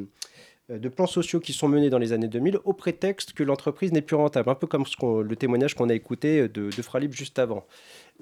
de 0.69 0.87
plans 0.87 1.07
sociaux 1.07 1.41
qui 1.41 1.51
sont 1.51 1.67
menés 1.67 1.89
dans 1.89 1.97
les 1.97 2.13
années 2.13 2.29
2000 2.29 2.59
au 2.63 2.71
prétexte 2.71 3.33
que 3.33 3.43
l'entreprise 3.43 3.91
n'est 3.91 4.01
plus 4.01 4.15
rentable, 4.15 4.49
un 4.49 4.55
peu 4.55 4.67
comme 4.67 4.85
ce 4.85 4.95
qu'on- 4.95 5.19
le 5.19 5.35
témoignage 5.35 5.75
qu'on 5.75 5.89
a 5.89 5.93
écouté 5.93 6.47
de, 6.47 6.69
de 6.69 6.81
Fralib 6.81 7.11
juste 7.11 7.39
avant. 7.39 7.65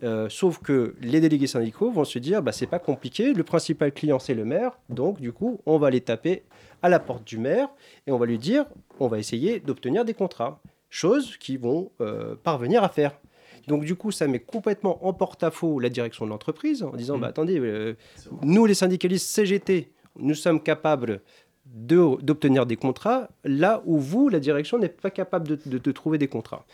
Euh, 0.02 0.30
sauf 0.30 0.58
que 0.60 0.96
les 1.00 1.20
délégués 1.22 1.46
syndicaux 1.46 1.92
vont 1.92 2.06
se 2.06 2.18
dire 2.18 2.42
bah, 2.42 2.52
c'est 2.52 2.66
pas 2.66 2.80
compliqué, 2.80 3.34
le 3.34 3.44
principal 3.44 3.92
client 3.92 4.18
c'est 4.18 4.34
le 4.34 4.46
maire, 4.46 4.80
donc 4.90 5.20
du 5.22 5.32
coup 5.32 5.60
on 5.68 5.78
va 5.78 5.92
les 5.92 6.02
taper 6.02 6.42
à 6.82 6.90
la 6.90 7.00
porte 7.00 7.24
du 7.28 7.38
maire 7.38 7.68
et 8.08 8.12
on 8.12 8.18
va 8.18 8.26
lui 8.26 8.40
dire 8.40 8.66
on 9.00 9.08
va 9.08 9.20
essayer 9.20 9.60
d'obtenir 9.60 10.04
des 10.04 10.16
contrats, 10.16 10.60
chose 10.90 11.38
qu'ils 11.38 11.60
vont 11.60 11.92
euh, 12.02 12.36
parvenir 12.44 12.84
à 12.84 12.90
faire. 12.90 13.20
Donc 13.68 13.86
du 13.86 13.96
coup 13.96 14.12
ça 14.12 14.28
met 14.28 14.40
complètement 14.40 15.06
en 15.06 15.14
porte-à-faux 15.14 15.80
la 15.80 15.90
direction 15.90 16.26
de 16.26 16.32
l'entreprise 16.32 16.82
en 16.84 16.92
disant 16.96 17.18
bah, 17.20 17.28
attendez, 17.28 17.60
euh, 17.60 17.96
nous 18.42 18.66
les 18.66 18.74
syndicalistes 18.74 19.28
CGT, 19.30 19.92
nous 20.18 20.34
sommes 20.34 20.62
capables 20.62 21.22
de- 21.66 22.18
d'obtenir 22.24 22.66
des 22.66 22.78
contrats 22.78 23.30
là 23.44 23.84
où 23.86 24.00
vous, 24.00 24.30
la 24.30 24.40
direction, 24.40 24.80
n'êtes 24.80 25.00
pas 25.00 25.12
capable 25.12 25.48
de, 25.48 25.60
de- 25.68 25.78
de 25.78 25.92
trouver 25.92 26.18
des 26.18 26.28
contrats. 26.28 26.66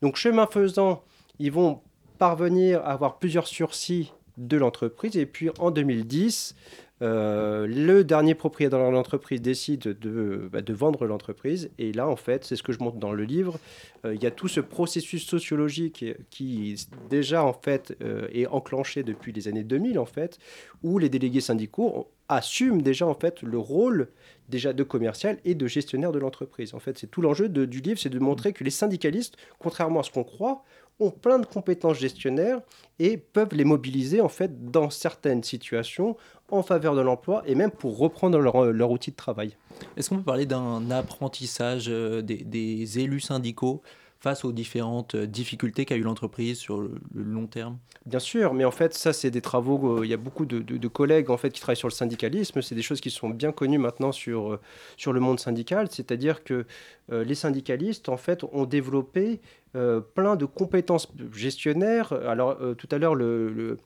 Donc, 0.00 0.14
chemin 0.16 0.46
faisant, 0.46 1.02
ils 1.40 1.50
vont 1.50 1.80
parvenir 2.18 2.80
à 2.80 2.92
avoir 2.92 3.18
plusieurs 3.18 3.48
sursis 3.48 4.12
de 4.38 4.56
l'entreprise. 4.56 5.16
Et 5.16 5.26
puis, 5.26 5.50
en 5.58 5.70
2010, 5.72 6.54
euh, 7.02 7.66
le 7.66 8.04
dernier 8.04 8.34
propriétaire 8.34 8.78
de 8.78 8.92
l'entreprise 8.92 9.42
décide 9.42 9.98
de, 9.98 10.48
bah, 10.52 10.62
de 10.62 10.72
vendre 10.72 11.06
l'entreprise. 11.06 11.70
Et 11.78 11.92
là, 11.92 12.08
en 12.08 12.16
fait, 12.16 12.44
c'est 12.44 12.56
ce 12.56 12.62
que 12.62 12.72
je 12.72 12.78
montre 12.78 12.98
dans 12.98 13.12
le 13.12 13.24
livre. 13.24 13.58
euh, 14.04 14.14
Il 14.14 14.22
y 14.22 14.26
a 14.26 14.30
tout 14.30 14.48
ce 14.48 14.60
processus 14.60 15.26
sociologique 15.26 16.04
qui, 16.30 16.76
déjà, 17.10 17.44
en 17.44 17.52
fait, 17.52 17.96
euh, 18.02 18.28
est 18.32 18.46
enclenché 18.46 19.02
depuis 19.02 19.32
les 19.32 19.48
années 19.48 19.64
2000, 19.64 19.98
en 19.98 20.06
fait, 20.06 20.38
où 20.82 20.98
les 20.98 21.08
délégués 21.08 21.40
syndicaux 21.40 22.08
assument 22.28 22.80
déjà, 22.80 23.06
en 23.06 23.14
fait, 23.14 23.42
le 23.42 23.58
rôle 23.58 24.08
déjà 24.48 24.72
de 24.72 24.82
commercial 24.82 25.38
et 25.44 25.54
de 25.54 25.66
gestionnaire 25.66 26.12
de 26.12 26.18
l'entreprise. 26.18 26.74
En 26.74 26.78
fait, 26.78 26.98
c'est 26.98 27.10
tout 27.10 27.22
l'enjeu 27.22 27.48
du 27.48 27.80
livre, 27.80 27.98
c'est 27.98 28.10
de 28.10 28.18
montrer 28.18 28.52
que 28.52 28.62
les 28.62 28.70
syndicalistes, 28.70 29.36
contrairement 29.58 30.00
à 30.00 30.02
ce 30.02 30.10
qu'on 30.10 30.24
croit, 30.24 30.64
ont 31.00 31.10
plein 31.10 31.38
de 31.38 31.46
compétences 31.46 31.98
gestionnaires 31.98 32.60
et 32.98 33.16
peuvent 33.16 33.52
les 33.52 33.64
mobiliser 33.64 34.20
en 34.20 34.28
fait 34.28 34.70
dans 34.70 34.90
certaines 34.90 35.42
situations 35.42 36.16
en 36.50 36.62
faveur 36.62 36.94
de 36.94 37.00
l'emploi 37.00 37.42
et 37.46 37.54
même 37.54 37.70
pour 37.70 37.98
reprendre 37.98 38.38
leur, 38.38 38.66
leur 38.72 38.90
outil 38.90 39.10
de 39.10 39.16
travail. 39.16 39.56
Est-ce 39.96 40.08
qu'on 40.10 40.16
peut 40.18 40.22
parler 40.22 40.46
d'un 40.46 40.90
apprentissage 40.90 41.86
euh, 41.88 42.22
des, 42.22 42.36
des 42.38 42.98
élus 42.98 43.20
syndicaux 43.20 43.82
face 44.20 44.44
aux 44.44 44.52
différentes 44.52 45.16
euh, 45.16 45.26
difficultés 45.26 45.84
qu'a 45.84 45.96
eu 45.96 46.02
l'entreprise 46.02 46.56
sur 46.58 46.78
le, 46.78 46.92
long 47.14 47.46
terme? 47.46 47.76
Bien 48.06 48.18
sûr, 48.18 48.54
mais 48.54 48.64
en 48.64 48.70
fait, 48.70 48.94
ça, 48.94 49.12
c'est 49.12 49.30
des 49.30 49.40
travaux. 49.42 49.98
euh, 49.98 50.06
il 50.06 50.10
y 50.10 50.14
a 50.14 50.18
beaucoup 50.18 50.46
de, 50.46 50.60
de- 50.60 50.76
de 50.78 50.88
collègues 50.88 51.28
en 51.30 51.36
fait 51.36 51.50
qui 51.50 51.60
travaillent 51.60 51.76
sur 51.76 51.88
le 51.88 51.92
syndicalisme. 51.94 52.62
C'est 52.62 52.74
des 52.74 52.82
choses 52.82 53.00
qui 53.00 53.10
sont 53.10 53.28
bien 53.30 53.52
connues 53.52 53.78
maintenant 53.78 54.12
sur, 54.12 54.52
euh, 54.54 54.60
sur 54.96 55.12
le 55.12 55.20
monde 55.20 55.40
syndical. 55.40 55.88
C'est-à-dire 55.90 56.42
que 56.44 56.64
euh, 57.12 57.24
les 57.24 57.34
syndicalistes, 57.34 58.08
en 58.08 58.16
fait, 58.16 58.44
ont 58.52 58.64
développé 58.64 59.40
euh, 59.76 60.00
plein 60.00 60.36
de 60.36 60.44
compétences 60.46 61.08
gestionnaires. 61.32 62.12
Alors, 62.12 62.56
euh, 62.60 62.74
tout 62.74 62.88
à 62.92 62.98
l'heure, 62.98 63.14
le, 63.14 63.50
le- 63.50 63.78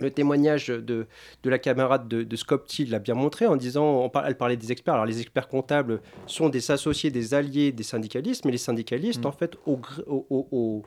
le 0.00 0.10
témoignage 0.10 0.68
de, 0.68 1.06
de 1.42 1.50
la 1.50 1.58
camarade 1.58 2.08
de, 2.08 2.22
de 2.22 2.36
Scopti 2.36 2.86
l'a 2.86 2.98
bien 2.98 3.14
montré 3.14 3.46
en 3.46 3.56
disant, 3.56 4.02
on 4.04 4.08
par- 4.08 4.26
elle 4.26 4.36
parlait 4.36 4.56
des 4.56 4.72
experts. 4.72 4.94
Alors 4.94 5.06
les 5.06 5.20
experts 5.20 5.48
comptables 5.48 6.00
sont 6.26 6.48
des 6.48 6.70
associés, 6.70 7.10
des 7.10 7.34
alliés 7.34 7.70
des 7.72 7.82
syndicalistes, 7.82 8.44
mais 8.44 8.52
les 8.52 8.58
syndicalistes, 8.58 9.26
en 9.26 9.32
fait, 9.32 9.56
au, 9.66 9.78
au, 10.06 10.26
au- 10.50 10.82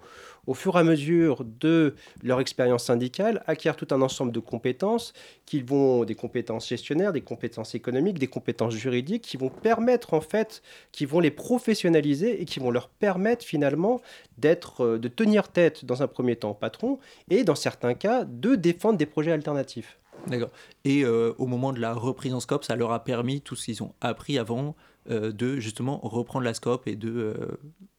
au- 0.47 0.53
fur 0.53 0.75
et 0.75 0.79
à 0.79 0.83
mesure 0.83 1.43
de 1.43 1.95
leur 2.21 2.39
expérience 2.39 2.85
syndicale, 2.85 3.43
acquièrent 3.47 3.75
tout 3.75 3.87
un 3.91 4.01
ensemble 4.01 4.31
de 4.31 4.39
compétences 4.39 5.13
qui 5.45 5.61
vont 5.61 6.03
des 6.03 6.15
compétences 6.15 6.67
gestionnaires, 6.67 7.13
des 7.13 7.21
compétences 7.21 7.75
économiques, 7.75 8.19
des 8.19 8.27
compétences 8.27 8.73
juridiques, 8.73 9.23
qui 9.23 9.37
vont 9.37 9.49
permettre 9.49 10.13
en 10.13 10.21
fait, 10.21 10.61
qui 10.91 11.05
vont 11.05 11.19
les 11.19 11.31
professionnaliser 11.31 12.41
et 12.41 12.45
qui 12.45 12.59
vont 12.59 12.71
leur 12.71 12.89
permettre 12.89 13.45
finalement 13.45 14.01
d'être, 14.37 14.81
euh, 14.83 14.99
de 14.99 15.07
tenir 15.07 15.49
tête 15.49 15.85
dans 15.85 16.03
un 16.03 16.07
premier 16.07 16.35
temps 16.35 16.51
au 16.51 16.55
patron 16.55 16.99
et 17.29 17.43
dans 17.43 17.55
certains 17.55 17.93
cas 17.93 18.25
de 18.25 18.55
défendre 18.55 18.97
des 18.97 19.05
projets 19.05 19.31
alternatifs. 19.31 19.99
D'accord. 20.27 20.51
Et 20.85 21.03
euh, 21.03 21.33
au 21.37 21.47
moment 21.47 21.73
de 21.73 21.79
la 21.79 21.93
reprise 21.93 22.33
en 22.33 22.39
scope, 22.39 22.63
ça 22.63 22.75
leur 22.75 22.91
a 22.91 23.03
permis 23.03 23.41
tout 23.41 23.55
ce 23.55 23.65
qu'ils 23.65 23.83
ont 23.83 23.93
appris 23.99 24.37
avant 24.37 24.75
euh, 25.09 25.31
de 25.31 25.59
justement 25.59 25.99
reprendre 26.01 26.45
la 26.45 26.53
scope 26.53 26.87
et 26.87 26.95
de 26.95 27.33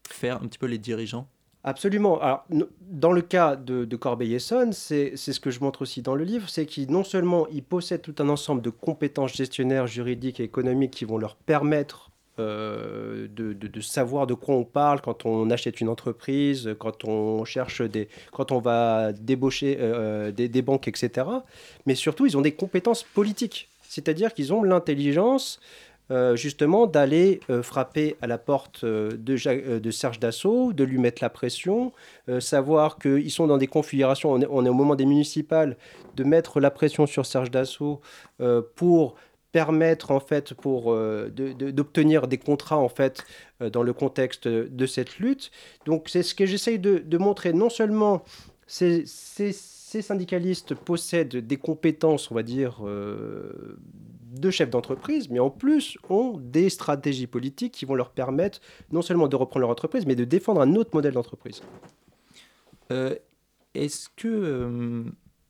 faire 0.09 0.37
un 0.37 0.47
petit 0.47 0.59
peu 0.59 0.67
les 0.67 0.79
dirigeants? 0.79 1.29
Absolument. 1.67 2.21
Alors, 2.21 2.45
dans 2.91 3.13
le 3.13 3.23
cas 3.23 3.57
de, 3.57 3.97
Corbeil-Essonne, 3.97 4.75
c'est 4.75 5.17
ce 5.17 5.41
que 5.41 5.51
je 5.51 5.61
montre 5.61 5.83
aussi 5.83 6.03
dans 6.03 6.15
le 6.15 6.23
livre, 6.23 6.49
c'est 6.51 6.67
qu'ils 6.67 6.91
non 6.91 7.05
seulement 7.05 7.47
ils 7.49 7.63
possèdent 7.63 8.03
tout 8.03 8.15
un 8.19 8.29
ensemble 8.29 8.61
de 8.61 8.69
compétences 8.69 9.33
gestionnaires, 9.35 9.87
juridiques 9.87 10.41
et 10.41 10.45
économiques 10.45 10.91
qui 10.91 11.07
vont 11.07 11.17
leur 11.17 11.37
permettre 11.37 12.11
euh, 12.39 13.29
de, 13.35 13.55
de- 13.55 13.81
savoir 13.81 14.27
de 14.27 14.35
quoi 14.35 14.57
on 14.57 14.65
parle 14.65 15.01
quand 15.01 15.25
on 15.25 15.49
achète 15.51 15.81
une 15.81 15.89
entreprise, 15.89 16.75
quand 16.79 17.05
on 17.05 17.45
cherche 17.47 17.81
des, 17.81 18.09
quand 18.33 18.53
on 18.53 18.59
va 18.59 19.13
débaucher 19.13 19.79
euh, 19.81 20.33
des, 20.33 20.49
des 20.49 20.61
banques, 20.61 20.87
etc. 20.89 21.27
Mais 21.87 21.95
surtout, 21.95 22.27
ils 22.27 22.37
ont 22.37 22.41
des 22.43 22.53
compétences 22.53 23.05
politiques, 23.05 23.69
c'est-à-dire 23.89 24.35
qu'ils 24.35 24.53
ont 24.53 24.65
l'intelligence 24.65 25.61
euh, 26.11 26.37
justement 26.37 26.87
d'aller 26.87 27.41
euh, 27.49 27.63
frapper 27.63 28.17
à 28.21 28.27
la 28.27 28.37
porte 28.37 28.85
euh, 28.85 29.13
de, 29.17 29.91
Serge 29.91 30.21
Dassault, 30.21 30.75
de 30.75 30.85
lui 30.85 30.99
mettre 30.99 31.23
la 31.23 31.31
pression, 31.31 31.93
savoir 32.41 32.99
qu'ils 32.99 33.31
sont 33.31 33.47
dans 33.47 33.57
des 33.57 33.67
configurations, 33.67 34.33
on 34.33 34.41
est, 34.43 34.47
au 34.47 34.75
moment 34.75 34.97
des 34.97 35.07
municipales, 35.07 35.77
de 36.17 36.25
mettre 36.25 36.61
la 36.61 36.71
pression 36.71 37.07
sur 37.07 37.25
Serge 37.27 37.51
Dassault 37.51 38.01
pour 38.77 39.15
permettre 39.53 40.11
en 40.11 40.21
fait 40.21 40.55
pour 40.55 40.95
d'obtenir 40.95 42.27
des 42.27 42.39
contrats 42.39 42.79
en 42.79 42.89
fait 42.89 43.25
dans 43.61 43.83
le 43.83 43.93
contexte 43.93 44.49
de 44.49 44.87
cette 44.87 45.19
lutte. 45.19 45.51
Donc 45.87 46.09
c'est 46.09 46.23
ce 46.23 46.35
que 46.35 46.47
j'essaye 46.47 46.79
de, 46.79 47.19
montrer. 47.19 47.53
Non 47.53 47.71
seulement 47.71 48.25
ces, 48.67 49.05
ces- 49.07 49.53
syndicalistes 50.03 50.75
possèdent 50.75 51.37
des 51.37 51.57
compétences, 51.57 52.31
on 52.31 52.35
va 52.35 52.43
dire, 52.43 52.83
de 54.35 54.51
chefs 54.51 54.71
d'entreprise, 54.71 55.29
mais 55.31 55.39
en 55.39 55.51
plus 55.51 55.97
ont 56.11 56.39
des 56.39 56.69
stratégies 56.69 57.27
politiques 57.27 57.73
qui 57.73 57.85
vont 57.85 57.95
leur 57.95 58.11
permettre 58.11 58.61
non 58.93 59.03
seulement 59.03 59.29
de 59.29 59.37
reprendre 59.37 59.61
leur 59.63 59.71
entreprise, 59.71 60.07
mais 60.07 60.15
de 60.17 60.25
défendre 60.25 60.61
un 60.61 60.75
autre 60.75 60.91
modèle 60.93 61.15
d'entreprise. 61.15 61.63
Euh, 62.93 63.15
Est-ce 63.75 64.09
que 64.15 64.29
euh, 64.29 65.05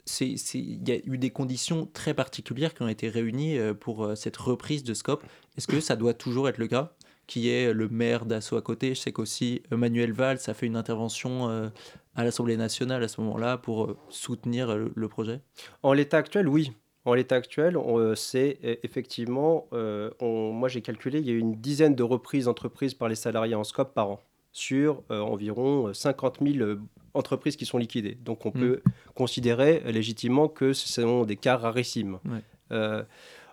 c'est- 0.07 0.35
y 0.55 0.93
a 0.93 0.97
eu 1.05 1.18
des 1.18 1.30
conditions 1.30 1.87
très 1.93 2.14
particulières 2.14 2.72
qui 2.72 2.82
ont 2.82 2.89
été 2.89 3.09
réunies 3.11 3.59
euh, 3.59 3.74
pour 3.74 4.05
euh, 4.05 4.14
cette 4.14 4.37
reprise 4.39 4.82
de 4.82 4.95
Scope? 4.95 5.22
Est-ce 5.59 5.66
que 5.66 5.80
ça 5.80 5.95
doit 5.97 6.14
toujours 6.14 6.49
être 6.49 6.57
le 6.59 6.66
cas 6.68 6.95
Qui 7.26 7.51
est 7.51 7.72
le 7.74 7.89
maire 7.89 8.24
d'Assaut 8.24 8.57
à 8.57 8.62
côté? 8.62 8.95
Je 8.95 9.01
sais 9.01 9.12
qu'aussi 9.12 9.62
Manuel 9.70 10.12
Valls 10.12 10.39
a 10.47 10.55
fait 10.55 10.66
une 10.66 10.76
intervention 10.76 11.70
à 12.14 12.24
l'Assemblée 12.24 12.57
nationale 12.57 13.03
à 13.03 13.09
ce 13.09 13.20
moment-là 13.22 13.57
pour 13.59 13.97
soutenir 14.11 14.76
le 14.76 15.09
projet? 15.09 15.41
En 15.82 15.93
l'état 15.95 16.18
actuel, 16.18 16.49
oui. 16.49 16.72
En 17.07 17.13
l'état 17.15 17.37
actuel, 17.37 17.77
euh, 17.77 18.15
c'est 18.15 18.59
euh, 18.65 18.77
effectivement, 18.83 19.67
euh, 19.73 20.11
on- 20.21 20.53
moi 20.53 20.69
j'ai 20.69 20.81
calculé, 20.81 21.19
il 21.21 21.27
y 21.27 21.31
a 21.31 21.35
eu 21.35 21.39
une 21.39 21.55
dizaine 21.57 21.95
de 21.95 22.03
reprises 22.03 22.47
d'entreprises 22.47 22.95
par 22.95 23.09
les 23.09 23.15
salariés 23.15 23.55
en 23.55 23.65
scope 23.65 23.93
par 23.95 24.09
an 24.11 24.21
sur 24.53 25.03
euh, 25.11 25.21
environ 25.21 25.93
50 25.93 26.39
000 26.41 26.59
euh, 26.65 26.81
entreprises 27.13 27.57
qui 27.57 27.67
sont 27.67 27.79
liquidées. 27.79 28.17
Donc 28.25 28.47
on 28.47 28.51
Mm. 28.51 28.61
peut 28.61 28.83
considérer 29.15 29.81
légitimement 29.93 30.49
que 30.49 30.73
ce 30.73 30.89
sont 30.89 31.25
des 31.25 31.37
cas 31.37 31.57
rarissimes. 31.57 32.19
Ouais. 32.25 32.41
Euh, 32.73 33.03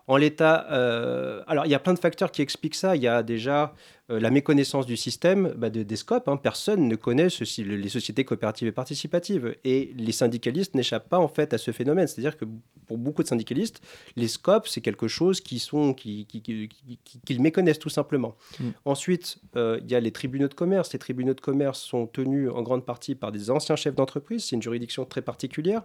en 0.08 0.18
l'état, 0.18 0.56
alors 1.48 1.66
il 1.66 1.70
y 1.72 1.76
a 1.76 1.80
plein 1.80 1.94
de 1.94 2.00
facteurs 2.00 2.32
qui 2.32 2.42
expliquent 2.42 2.76
ça. 2.76 2.96
Il 2.96 3.02
y 3.02 3.08
a 3.08 3.24
déjà 3.24 3.74
la 4.20 4.30
méconnaissance 4.32 4.86
du 4.86 4.98
système 4.98 5.54
bah, 5.58 5.70
de, 5.70 5.84
des 5.84 5.96
scopes. 5.96 6.28
hein. 6.28 6.38
Personne 6.38 6.88
ne 6.88 6.96
connaît 6.96 7.30
ceci- 7.30 7.64
les 7.64 7.90
sociétés 7.90 8.26
coopératives 8.26 8.68
et 8.68 8.72
participatives. 8.72 9.56
Et 9.64 9.94
les 9.98 10.12
syndicalistes 10.12 10.76
n'échappent 10.76 11.10
pas 11.10 11.20
en 11.20 11.28
fait 11.28 11.54
à 11.54 11.58
ce 11.58 11.72
phénomène. 11.72 12.08
C'est-à-dire 12.08 12.38
que 12.38 12.46
pour 12.88 12.98
beaucoup 12.98 13.24
de 13.24 13.28
syndicalistes, 13.28 13.82
les 14.16 14.28
scopes, 14.28 14.68
c'est 14.68 14.82
quelque 14.82 15.08
chose 15.08 15.40
qui 15.42 15.60
sont, 15.60 15.94
qui, 15.94 16.26
qui- 16.26 16.42
qui- 16.42 16.68
qui- 16.68 17.00
qui- 17.04 17.20
qu'ils 17.26 17.42
méconnaissent 17.42 17.80
tout 17.80 17.90
simplement. 17.90 18.36
Mm. 18.60 18.70
Ensuite, 18.86 19.38
euh, 19.56 19.80
il 19.84 19.90
y 19.92 19.96
a 19.96 20.00
les 20.00 20.12
tribunaux 20.12 20.48
de 20.48 20.54
commerce. 20.54 20.92
Les 20.94 21.00
tribunaux 21.00 21.34
de 21.34 21.42
commerce 21.42 21.80
sont 21.80 22.08
tenus 22.08 22.50
en 22.50 22.62
grande 22.64 22.86
partie 22.86 23.16
par 23.16 23.32
des 23.32 23.50
anciens 23.52 23.76
chefs 23.76 23.96
d'entreprise. 23.96 24.44
C'est 24.46 24.56
une 24.56 24.62
juridiction 24.62 25.06
très 25.06 25.22
particulière. 25.22 25.84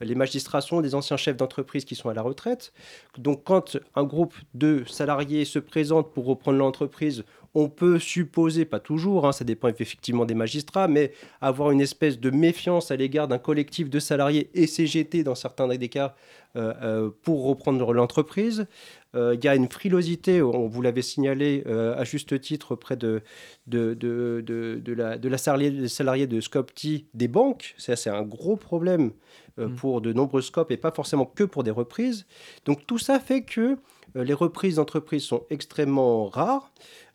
Les 0.00 0.16
magistrats 0.16 0.60
sont 0.60 0.80
des 0.80 0.96
anciens 0.96 1.16
chefs 1.16 1.36
d'entreprise 1.36 1.84
qui 1.84 1.94
sont 1.94 2.08
à 2.08 2.14
la 2.14 2.22
retraite. 2.22 2.72
Donc, 3.16 3.44
quand 3.44 3.78
un 3.94 4.02
groupe 4.02 4.34
de 4.52 4.82
salariés 4.88 5.44
se 5.44 5.60
présente 5.60 6.12
pour 6.12 6.24
reprendre 6.26 6.58
l'entreprise, 6.58 7.24
on 7.54 7.68
peut 7.68 7.98
supposer, 7.98 8.64
pas 8.64 8.80
toujours, 8.80 9.26
hein, 9.26 9.32
ça 9.32 9.44
dépend 9.44 9.68
effectivement 9.68 10.24
des 10.24 10.34
magistrats, 10.34 10.88
mais 10.88 11.12
avoir 11.40 11.70
une 11.70 11.80
espèce 11.80 12.18
de 12.18 12.30
méfiance 12.30 12.90
à 12.90 12.96
l'égard 12.96 13.28
d'un 13.28 13.38
collectif 13.38 13.88
de 13.88 14.00
salariés 14.00 14.50
et 14.54 14.66
CGT 14.66 15.22
dans 15.22 15.34
certains 15.34 15.68
des 15.68 15.88
cas 15.88 16.14
euh, 16.56 16.72
euh, 16.82 17.10
pour 17.22 17.44
reprendre 17.44 17.92
l'entreprise. 17.92 18.66
Euh, 19.14 19.36
Il 19.38 19.44
y 19.44 19.48
a 19.48 19.54
une 19.54 19.68
frilosité, 19.68 20.42
on 20.42 20.66
vous 20.66 20.82
l'avait 20.82 21.02
signalé 21.02 21.64
à 21.66 22.02
juste 22.04 22.40
titre 22.40 22.72
auprès 22.72 22.96
de, 22.96 23.22
de, 23.66 23.94
de, 23.94 24.42
de, 24.44 24.80
de 24.84 24.92
la, 24.92 25.16
de 25.18 25.28
la 25.28 25.38
salarié, 25.38 25.70
des 25.70 25.88
salariés 25.88 26.26
de 26.26 26.40
Scopti 26.40 27.06
des 27.14 27.28
banques. 27.28 27.74
Ça, 27.78 27.94
c'est 27.94 28.10
un 28.10 28.22
gros 28.22 28.56
problème 28.56 29.12
euh, 29.60 29.68
pour 29.68 30.00
de 30.00 30.12
nombreux 30.12 30.42
scopes 30.42 30.72
et 30.72 30.76
pas 30.76 30.90
forcément 30.90 31.26
que 31.26 31.44
pour 31.44 31.62
des 31.62 31.70
reprises. 31.70 32.26
Donc 32.64 32.86
tout 32.88 32.98
ça 32.98 33.20
fait 33.20 33.42
que 33.42 33.78
les 34.16 34.34
reprises 34.34 34.76
d'entreprises 34.76 35.24
sont 35.24 35.44
extrêmement 35.50 36.26
rares. 36.28 36.72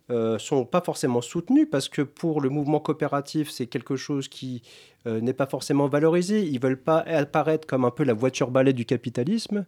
Euh, 0.09 0.39
sont 0.39 0.65
pas 0.65 0.81
forcément 0.81 1.21
soutenues 1.21 1.65
parce 1.65 1.89
que 1.89 2.01
pour 2.01 2.41
le 2.41 2.49
mouvement 2.49 2.79
coopératif, 2.79 3.49
c'est 3.49 3.67
quelque 3.67 3.95
chose 3.95 4.27
qui 4.27 4.63
euh, 5.07 5.21
n'est 5.21 5.33
pas 5.33 5.45
forcément 5.45 5.87
valorisé. 5.87 6.45
Ils 6.45 6.59
veulent 6.59 6.81
pas 6.81 6.99
apparaître 6.99 7.67
comme 7.67 7.85
un 7.85 7.91
peu 7.91 8.03
la 8.03 8.13
voiture 8.13 8.51
balai 8.51 8.73
du 8.73 8.85
capitalisme. 8.85 9.65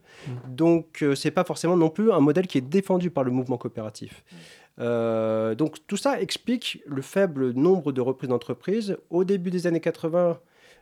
Donc, 0.47 1.03
euh, 1.03 1.15
c'est 1.15 1.31
pas 1.31 1.43
forcément 1.43 1.77
non 1.77 1.89
plus 1.89 2.11
un 2.11 2.19
modèle 2.19 2.47
qui 2.47 2.57
est 2.57 2.61
défendu 2.61 3.11
par 3.11 3.23
le 3.23 3.31
mouvement 3.31 3.57
coopératif. 3.57 4.23
Euh, 4.79 5.55
donc, 5.55 5.77
tout 5.87 5.97
ça 5.97 6.19
explique 6.21 6.81
le 6.87 7.01
faible 7.01 7.51
nombre 7.51 7.91
de 7.91 8.01
reprises 8.01 8.29
d'entreprises. 8.29 8.97
Au 9.09 9.23
début 9.23 9.51
des 9.51 9.67
années 9.67 9.79
80, 9.79 10.39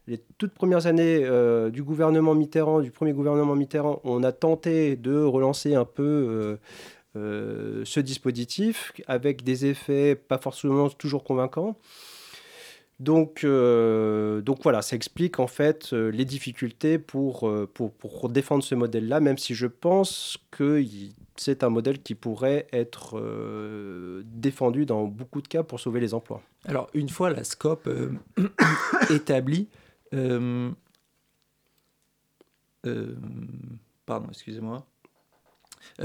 les 0.08 0.20
toutes 0.38 0.54
premières 0.54 0.88
années 0.88 1.22
euh, 1.24 1.70
du 1.70 1.84
gouvernement 1.84 2.34
Mitterrand, 2.34 2.82
du 2.82 2.92
premier 2.92 3.14
gouvernement 3.14 3.56
Mitterrand, 3.56 4.02
on 4.04 4.24
a 4.24 4.32
tenté 4.32 4.96
de 4.96 5.22
relancer 5.22 5.76
un 5.76 5.86
peu 5.86 6.04
euh, 6.04 6.58
ce 7.16 8.00
dispositif 8.00 8.92
avec 9.08 9.44
des 9.44 9.66
effets 9.66 10.16
pas 10.16 10.38
forcément 10.38 10.90
toujours 10.90 11.24
convaincants. 11.24 11.78
Donc, 13.00 13.46
euh, 13.46 14.42
donc 14.42 14.62
voilà, 14.62 14.82
ça 14.82 14.96
explique 14.98 15.40
en 15.40 15.48
fait 15.48 15.94
euh, 15.94 16.10
les 16.10 16.26
difficultés 16.26 17.00
pour, 17.00 17.48
euh, 17.48 17.66
pour, 17.74 17.94
pour 17.94 18.28
défendre 18.28 18.62
ce 18.62 18.76
modèle-là, 18.76 19.22
même 19.22 19.38
si 19.38 19.56
je 19.56 19.68
pense 19.68 20.38
que 20.52 20.84
c'est 21.38 21.64
un 21.64 21.70
modèle 21.70 22.02
qui 22.02 22.14
pourrait 22.14 22.68
être 22.74 23.18
euh, 23.18 24.24
défendu 24.26 24.86
dans 24.86 25.06
beaucoup 25.06 25.42
de 25.42 25.48
cas 25.48 25.64
pour 25.64 25.80
sauver 25.80 26.02
les 26.02 26.14
emplois. 26.14 26.42
Alors, 26.66 26.90
une 26.94 27.08
fois 27.08 27.30
la 27.30 27.46
scope 27.46 27.88
euh, 27.88 28.12
établie, 29.10 29.70
euh, 30.14 30.70
euh, 32.86 33.16
pardon, 34.06 34.28
excusez-moi, 34.30 34.86
Euh, 34.86 34.89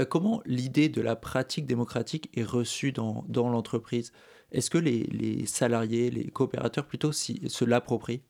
comment 0.09 0.41
l'idée 0.45 0.89
de 0.89 1.01
la 1.01 1.15
pratique 1.15 1.65
démocratique 1.65 2.29
est 2.37 2.43
reçue 2.43 2.91
dans, 2.91 3.25
l'entreprise? 3.29 4.11
Est-ce 4.51 4.69
que 4.69 4.77
les, 4.77 5.45
salariés, 5.45 6.11
les 6.11 6.29
coopérateurs 6.29 6.85
plutôt, 6.85 7.11
se 7.11 7.65
l'approprient? 7.65 8.21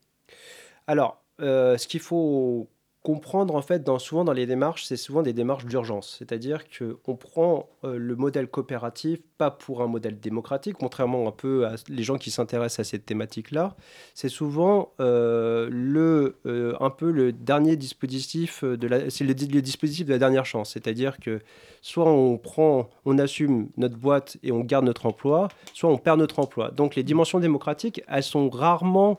Alors, 0.86 1.22
euh, 1.40 1.76
ce 1.76 1.86
qu'il 1.88 2.00
faut 2.00 2.70
comprendre 3.06 3.54
en 3.54 3.62
fait, 3.62 3.88
souvent 4.00 4.24
dans 4.24 4.32
les 4.32 4.46
démarches, 4.46 4.82
c'est 4.82 4.96
souvent 4.96 5.22
des 5.22 5.32
démarches 5.32 5.64
d'urgence. 5.64 6.16
C'est-à-dire 6.18 6.64
qu'on 6.68 7.14
prend 7.14 7.68
euh, 7.84 7.98
le 7.98 8.16
modèle 8.16 8.48
coopératif 8.48 9.20
pas 9.38 9.52
pour 9.52 9.80
un 9.80 9.86
modèle 9.86 10.18
démocratique, 10.18 10.74
contrairement 10.76 11.28
un 11.28 11.30
peu 11.30 11.66
à 11.66 11.76
les 11.88 12.02
gens 12.02 12.18
qui 12.18 12.32
s'intéressent 12.32 12.80
à 12.80 12.90
cette 12.90 13.06
thématique-là. 13.06 13.76
C'est 14.14 14.28
souvent 14.28 14.92
euh, 14.98 15.68
le, 15.70 16.38
euh, 16.46 16.74
un 16.80 16.90
peu 16.90 17.12
le 17.12 17.30
dernier 17.32 17.76
dispositif 17.76 18.64
de 18.64 18.88
la, 18.88 19.08
c'est 19.08 19.22
le 19.22 19.34
dispositif 19.34 20.04
de 20.04 20.12
la 20.12 20.18
dernière 20.18 20.44
chance. 20.44 20.72
C'est-à-dire 20.72 21.20
que 21.20 21.38
soit 21.82 22.10
on 22.10 22.38
prend, 22.38 22.90
on 23.04 23.20
assume 23.20 23.68
notre 23.76 23.96
boîte 23.96 24.36
et 24.42 24.50
on 24.50 24.64
garde 24.64 24.84
notre 24.84 25.06
emploi, 25.06 25.46
soit 25.74 25.88
on 25.88 25.98
perd 25.98 26.18
notre 26.18 26.40
emploi. 26.40 26.72
Donc 26.72 26.96
les 26.96 27.04
dimensions 27.04 27.38
démocratiques, 27.38 28.02
elles 28.08 28.24
sont 28.24 28.50
rarement 28.50 29.16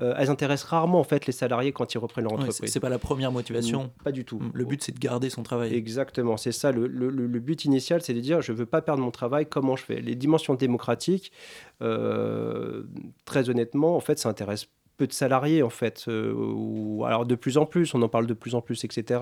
euh, 0.00 0.14
elles 0.16 0.30
intéressent 0.30 0.68
rarement 0.70 1.00
en 1.00 1.04
fait 1.04 1.26
les 1.26 1.32
salariés 1.32 1.72
quand 1.72 1.92
ils 1.94 1.98
reprennent 1.98 2.24
leur 2.24 2.32
Ouais, 2.34 2.38
entreprise. 2.40 2.60
c'est 2.60 2.66
c'est 2.74 2.80
pas 2.80 2.88
la 2.88 2.98
première 2.98 3.32
motivation. 3.32 3.84
Mm, 3.84 4.02
Pas 4.04 4.12
du 4.12 4.24
tout. 4.24 4.40
Le 4.54 4.64
but, 4.64 4.82
c'est 4.82 4.92
de 4.92 4.98
garder 5.00 5.28
son 5.30 5.42
travail. 5.42 5.74
Exactement, 5.74 6.36
c'est 6.36 6.52
ça. 6.52 6.70
Le, 6.72 6.86
le- 6.86 7.10
le- 7.10 7.26
le 7.26 7.40
but 7.40 7.64
initial, 7.64 8.00
c'est 8.02 8.14
de 8.14 8.20
dire 8.20 8.40
je 8.40 8.52
veux 8.52 8.66
pas 8.66 8.80
perdre 8.82 9.02
mon 9.02 9.10
travail, 9.10 9.46
comment 9.46 9.74
je 9.76 9.84
fais? 9.84 10.00
Les 10.00 10.14
dimensions 10.14 10.54
démocratiques, 10.54 11.32
euh, 11.82 12.84
très 13.24 13.50
honnêtement, 13.50 13.96
en 13.96 14.00
fait, 14.00 14.18
ça 14.18 14.28
intéresse 14.28 14.66
peu 14.98 15.06
de 15.06 15.12
salariés, 15.14 15.62
en 15.62 15.70
fait. 15.70 16.04
euh, 16.08 16.34
ou, 16.34 17.04
alors 17.06 17.24
de 17.24 17.34
plus 17.34 17.56
en 17.56 17.64
plus, 17.64 17.94
on 17.94 18.02
en 18.02 18.08
parle 18.08 18.26
de 18.26 18.34
plus 18.34 18.54
en 18.54 18.60
plus, 18.60 18.84
etc. 18.84 19.20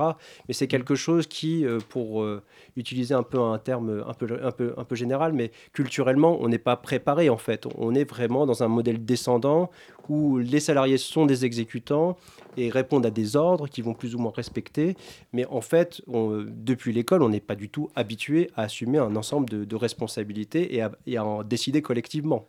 Mais 0.49 0.55
c'est 0.55 0.67
quelque 0.67 0.97
chose 0.97 1.27
qui, 1.29 1.65
euh, 1.65 1.79
pour 1.89 2.23
euh, 2.23 2.43
utiliser 2.77 3.15
un 3.15 3.23
peu 3.23 3.39
un 3.39 3.59
terme 3.59 4.03
un 4.09 4.15
peu, 4.15 4.27
un, 4.43 4.51
peu, 4.51 4.75
un 4.77 4.85
peu 4.85 4.97
général, 4.97 5.33
mais 5.33 5.53
culturellement, 5.73 6.39
on 6.41 6.49
n'est 6.49 6.59
pas 6.59 6.77
préparé, 6.77 7.29
en 7.31 7.37
fait. 7.37 7.67
On 7.79 7.95
est 7.95 8.09
vraiment 8.09 8.47
dans 8.47 8.63
un 8.65 8.69
modèle 8.69 9.05
descendant 9.05 9.71
où 10.09 10.39
les 10.39 10.61
salariés 10.61 10.99
sont 10.99 11.27
des 11.27 11.45
exécutants 11.45 12.17
et 12.57 12.71
répondent 12.71 13.05
à 13.05 13.11
des 13.11 13.37
ordres 13.37 13.69
qui 13.69 13.83
vont 13.83 13.93
plus 13.93 14.15
ou 14.15 14.19
moins 14.19 14.33
respecter. 14.35 14.97
Mais 15.33 15.45
en 15.47 15.61
fait, 15.61 16.01
on- 16.07 16.45
depuis 16.49 16.93
l'école, 16.93 17.23
on 17.23 17.29
n'est 17.29 17.41
pas 17.41 17.55
du 17.57 17.69
tout 17.69 17.91
habitué 17.95 18.51
à 18.57 18.63
assumer 18.63 18.99
un 18.99 19.15
ensemble 19.17 19.49
de, 19.51 19.65
de 19.65 19.77
responsabilités 19.77 20.75
et 20.75 20.81
à, 20.81 20.93
et 21.07 21.17
à 21.19 21.25
en 21.25 21.43
décider 21.43 21.83
collectivement. 21.83 22.47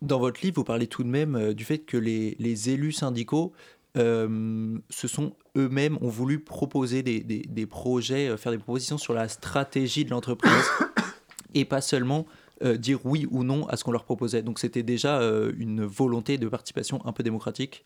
Dans 0.00 0.18
votre 0.18 0.40
livre, 0.42 0.56
vous 0.56 0.64
parlez 0.64 0.86
tout 0.86 1.02
de 1.02 1.08
même 1.08 1.34
euh, 1.34 1.54
du 1.54 1.64
fait 1.64 1.78
que 1.78 1.96
les, 1.96 2.36
les 2.38 2.70
élus 2.70 2.92
syndicaux 2.92 3.52
euh, 3.96 4.78
se 4.90 5.08
sont 5.08 5.32
eux-mêmes 5.56 5.98
ont 6.00 6.08
voulu 6.08 6.38
proposer 6.38 7.02
des, 7.02 7.20
des- 7.20 7.42
des 7.48 7.66
projets, 7.66 8.28
euh, 8.28 8.36
faire 8.36 8.52
des 8.52 8.58
propositions 8.58 8.98
sur 8.98 9.12
la 9.12 9.28
stratégie 9.28 10.04
de 10.04 10.10
l'entreprise 10.10 10.52
et 11.54 11.64
pas 11.64 11.80
seulement 11.80 12.26
euh, 12.62 12.76
dire 12.76 13.00
oui 13.04 13.26
ou 13.30 13.42
non 13.42 13.66
à 13.68 13.76
ce 13.76 13.82
qu'on 13.82 13.90
leur 13.92 14.04
proposait. 14.04 14.42
Donc 14.42 14.60
c'était 14.60 14.84
déjà 14.84 15.20
une 15.56 15.84
volonté 15.84 16.38
de 16.38 16.48
participation 16.48 17.04
un 17.04 17.12
peu 17.12 17.22
démocratique? 17.24 17.84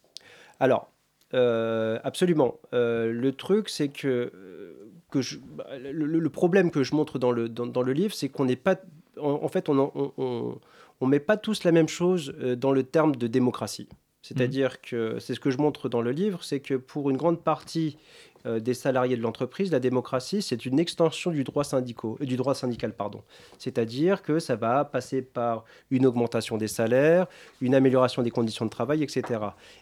Alors, 0.60 0.90
absolument. 1.32 2.56
Le 2.72 3.30
truc, 3.30 3.68
c'est 3.70 3.88
que, 3.88 4.32
que 5.10 5.22
je- 5.22 5.38
bah, 5.38 5.66
le, 5.78 6.28
problème 6.28 6.70
que 6.70 6.82
je 6.84 6.94
montre 6.94 7.18
dans 7.18 7.30
le, 7.32 7.48
dans, 7.48 7.66
dans 7.66 7.82
le 7.82 7.92
livre, 7.92 8.14
c'est 8.14 8.28
qu'on 8.28 8.44
n'est 8.44 8.56
pas. 8.56 8.76
En, 9.20 9.40
en 9.42 9.48
fait, 9.48 9.68
on 9.68 9.74
ne 9.74 9.80
on, 9.80 10.12
on- 10.18 10.58
on 11.02 11.06
met 11.06 11.20
pas 11.20 11.36
tous 11.36 11.64
la 11.64 11.72
même 11.72 11.88
chose 11.88 12.32
euh, 12.40 12.54
dans 12.54 12.70
le 12.70 12.84
terme 12.84 13.16
de 13.16 13.26
démocratie. 13.26 13.88
C'est-à-dire 14.22 14.80
que 14.80 15.18
c'est 15.18 15.34
ce 15.34 15.40
que 15.40 15.50
je 15.50 15.58
montre 15.58 15.88
dans 15.88 16.00
le 16.00 16.12
livre, 16.12 16.44
c'est 16.44 16.60
que 16.60 16.74
pour 16.74 17.10
une 17.10 17.16
grande 17.16 17.42
partie 17.42 17.98
euh, 18.46 18.60
des 18.60 18.74
salariés 18.74 19.16
de 19.16 19.22
l'entreprise, 19.22 19.70
la 19.70 19.80
démocratie, 19.80 20.42
c'est 20.42 20.66
une 20.66 20.78
extension 20.78 21.30
du 21.30 21.44
droit, 21.44 21.64
syndicaux, 21.64 22.18
euh, 22.20 22.24
du 22.24 22.36
droit 22.36 22.54
syndical. 22.54 22.92
pardon. 22.92 23.22
C'est-à-dire 23.58 24.22
que 24.22 24.38
ça 24.38 24.56
va 24.56 24.84
passer 24.84 25.22
par 25.22 25.64
une 25.90 26.06
augmentation 26.06 26.56
des 26.56 26.68
salaires, 26.68 27.26
une 27.60 27.74
amélioration 27.74 28.22
des 28.22 28.30
conditions 28.30 28.64
de 28.64 28.70
travail, 28.70 29.02
etc. 29.02 29.40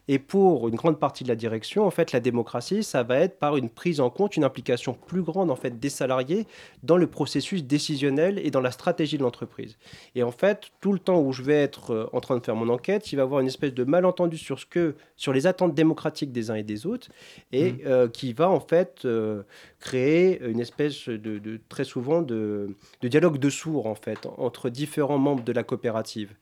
Et 0.08 0.18
pour 0.18 0.68
une 0.68 0.76
grande 0.76 0.98
partie 0.98 1.24
de 1.24 1.28
la 1.28 1.36
direction, 1.36 1.86
en 1.86 1.90
fait, 1.90 2.12
la 2.12 2.20
démocratie, 2.20 2.82
ça 2.82 3.02
va 3.02 3.16
être 3.18 3.38
par 3.38 3.56
une 3.56 3.70
prise 3.70 4.00
en 4.00 4.10
compte, 4.10 4.36
une 4.36 4.44
implication 4.44 4.94
plus 4.94 5.22
grande 5.22 5.50
en 5.50 5.56
fait 5.56 5.78
des 5.78 5.90
salariés 5.90 6.46
dans 6.82 6.96
le 6.96 7.06
processus 7.06 7.64
décisionnel 7.64 8.38
et 8.38 8.50
dans 8.50 8.60
la 8.60 8.70
stratégie 8.70 9.18
de 9.18 9.22
l'entreprise. 9.22 9.76
Et 10.14 10.22
en 10.22 10.30
fait, 10.30 10.70
tout 10.80 10.92
le 10.92 10.98
temps 10.98 11.20
où 11.20 11.32
je 11.32 11.42
vais 11.42 11.54
être 11.54 11.92
euh, 11.92 12.10
en 12.12 12.20
train 12.20 12.36
de 12.36 12.44
faire 12.44 12.56
mon 12.56 12.68
enquête, 12.68 13.12
il 13.12 13.16
va 13.16 13.22
y 13.22 13.24
avoir 13.24 13.40
une 13.40 13.46
espèce 13.46 13.74
de 13.74 13.84
malentendu 13.84 14.36
sur 14.36 14.58
ce 14.58 14.66
que, 14.66 14.94
sur 15.16 15.32
les 15.32 15.46
attentes 15.46 15.74
démocratiques 15.74 16.32
des 16.32 16.50
uns 16.50 16.56
et 16.56 16.62
des 16.62 16.86
autres, 16.86 17.08
et 17.52 17.76
euh, 17.86 18.08
qui 18.08 18.32
va 18.32 18.49
en 18.50 18.60
fait 18.60 19.02
euh, 19.04 19.42
créer 19.78 20.40
une 20.44 20.60
espèce 20.60 21.08
de, 21.08 21.60
très 21.68 21.84
souvent 21.84 22.22
de, 22.22 22.68
dialogue 23.02 23.38
de 23.38 23.50
sourds 23.50 23.86
en 23.86 23.94
fait 23.94 24.26
entre 24.36 24.68
différents 24.70 25.18
membres 25.18 25.44
de 25.44 25.52
la 25.52 25.62
coopérative. 25.62 26.34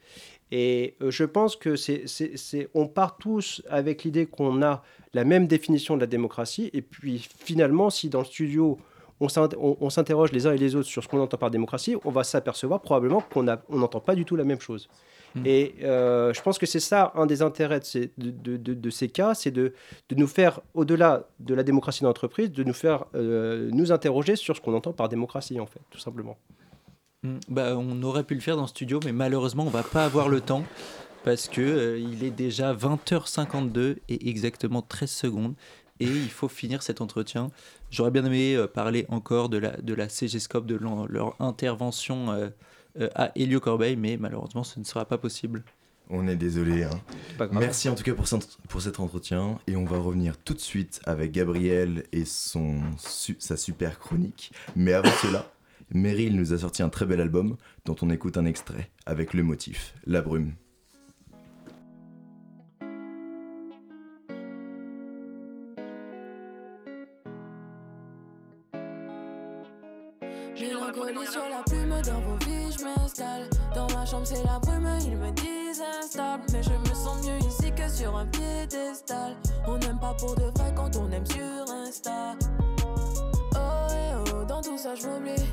Et 0.51 0.95
euh, 1.03 1.11
je 1.11 1.25
pense 1.25 1.57
que 1.57 1.77
c'est- 1.77 2.69
on 2.75 2.87
part 2.89 3.19
tous 3.19 3.63
avec 3.69 4.05
l'idée 4.05 4.27
qu'on 4.27 4.63
a 4.63 4.83
la 5.15 5.25
même 5.25 5.47
définition 5.47 5.95
de 5.97 6.01
la 6.01 6.07
démocratie. 6.07 6.71
Et 6.73 6.83
puis 6.83 7.27
finalement, 7.39 7.91
si 7.91 8.09
dans 8.09 8.21
le 8.21 8.25
studio, 8.25 8.79
on, 9.21 9.29
s'int- 9.29 9.49
on- 9.59 9.77
on 9.81 9.91
s'interroge 9.91 10.33
les 10.33 10.47
uns 10.47 10.53
et 10.53 10.59
les 10.59 10.75
autres 10.77 10.89
sur 10.89 11.03
ce 11.03 11.09
qu'on 11.09 11.21
entend 11.21 11.37
par 11.39 11.51
démocratie, 11.51 11.97
on 12.05 12.11
va 12.11 12.25
s'apercevoir 12.25 12.81
probablement 12.81 13.21
qu'on 13.21 13.47
on 13.69 13.79
n'entend 13.79 14.01
pas 14.01 14.15
du 14.15 14.25
tout 14.25 14.37
la 14.37 14.45
même 14.45 14.61
chose. 14.61 14.89
Et 15.45 15.75
euh, 15.83 16.33
je 16.33 16.41
pense 16.43 16.59
que 16.59 16.65
c'est 16.67 16.81
ça 16.81 17.13
un 17.15 17.27
des 17.27 17.43
intérêts 17.43 17.79
de 17.81 17.85
ces, 17.85 18.11
de, 18.19 18.31
de- 18.31 18.57
de- 18.57 18.75
de 18.75 18.91
ces 18.91 19.09
cas, 19.09 19.35
c'est 19.35 19.51
de, 19.51 19.73
nous 20.17 20.27
faire, 20.27 20.61
au-delà 20.75 21.29
de 21.39 21.55
la 21.55 21.63
démocratie 21.63 22.03
d'entreprise, 22.03 22.51
de 22.51 22.65
nous 22.65 22.73
faire 22.73 23.05
euh, 23.15 23.69
nous 23.73 23.93
interroger 23.93 24.37
sur 24.37 24.57
ce 24.57 24.61
qu'on 24.63 24.75
entend 24.75 24.93
par 24.93 25.09
démocratie, 25.09 25.61
en 25.61 25.67
fait, 25.67 25.81
tout 25.91 25.99
simplement. 26.01 26.39
Mm. 27.23 27.37
Bah, 27.51 27.77
on 27.77 28.03
aurait 28.03 28.25
pu 28.25 28.35
le 28.35 28.41
faire 28.41 28.57
dans 28.57 28.63
le 28.63 28.69
studio, 28.69 29.01
mais 29.05 29.13
malheureusement, 29.13 29.65
on 29.65 29.71
va 29.71 29.83
pas 29.83 30.05
avoir 30.07 30.29
le 30.29 30.41
temps 30.41 30.65
parce 31.25 31.47
que 31.49 31.61
euh, 31.61 31.99
il 31.99 32.25
est 32.25 32.31
déjà 32.31 32.73
20h52 32.75 33.97
et 34.09 34.29
exactement 34.31 34.83
13 34.83 35.11
secondes. 35.11 35.55
Et 36.01 36.07
il 36.07 36.31
faut 36.31 36.49
finir 36.49 36.83
cet 36.83 37.01
entretien. 37.01 37.49
J'aurais 37.91 38.11
bien 38.11 38.25
aimé 38.25 38.55
euh, 38.55 38.67
parler 38.67 39.07
encore 39.09 39.49
de 39.49 39.57
la, 39.59 39.77
de 39.77 39.95
la 39.95 40.09
CGScope, 40.09 40.67
de 40.67 40.77
leur 40.77 41.35
intervention 41.41 42.31
euh, 42.33 42.49
euh, 43.01 43.09
à 43.15 43.33
Helio 43.37 43.61
Corbeil, 43.61 43.97
mais 43.97 44.17
malheureusement, 44.17 44.65
ce 44.65 44.79
ne 44.79 44.85
sera 44.85 45.05
pas 45.07 45.19
possible. 45.19 45.65
On 46.11 46.27
est 46.27 46.37
désolé. 46.37 46.85
hein. 46.85 46.91
Merci 47.53 47.89
en 47.91 47.95
tout 47.95 48.03
cas 48.03 48.15
pour, 48.15 48.27
cet- 48.29 48.57
pour 48.69 48.81
cet 48.81 48.99
entretien. 48.99 49.59
Et 49.67 49.77
on 49.77 49.85
va 49.85 49.99
revenir 49.99 50.39
tout 50.39 50.55
de 50.55 50.59
suite 50.61 51.01
avec 51.05 51.33
Gabriel 51.33 52.05
et 52.13 52.25
son, 52.25 52.81
su- 52.99 53.37
sa 53.39 53.57
super 53.59 53.99
chronique. 53.99 54.53
Mais 54.75 54.95
avant 54.95 55.11
cela, 55.23 55.51
Meryl 55.93 56.35
nous 56.37 56.53
a 56.55 56.59
sorti 56.59 56.83
un 56.83 56.89
très 56.89 57.05
bel 57.07 57.21
album 57.21 57.57
dont 57.85 57.97
on 58.03 58.09
écoute 58.11 58.37
un 58.39 58.45
extrait 58.47 58.91
avec 59.07 59.35
le 59.35 59.43
motif 59.43 59.95
La 60.07 60.23
brume. 60.23 60.53
On 79.67 79.79
n'aime 79.79 79.99
pas 79.99 80.15
pour 80.15 80.35
de 80.35 80.45
vrai 80.59 80.73
quand 80.75 80.97
on 80.97 81.11
aime 81.13 81.27
sur 81.27 81.73
Insta. 81.73 82.35
Oh, 83.55 83.59
eh 83.91 84.33
oh, 84.33 84.45
dans 84.45 84.61
tout 84.61 84.79
ça, 84.79 84.95
je 84.95 85.07
m'oublie. 85.07 85.45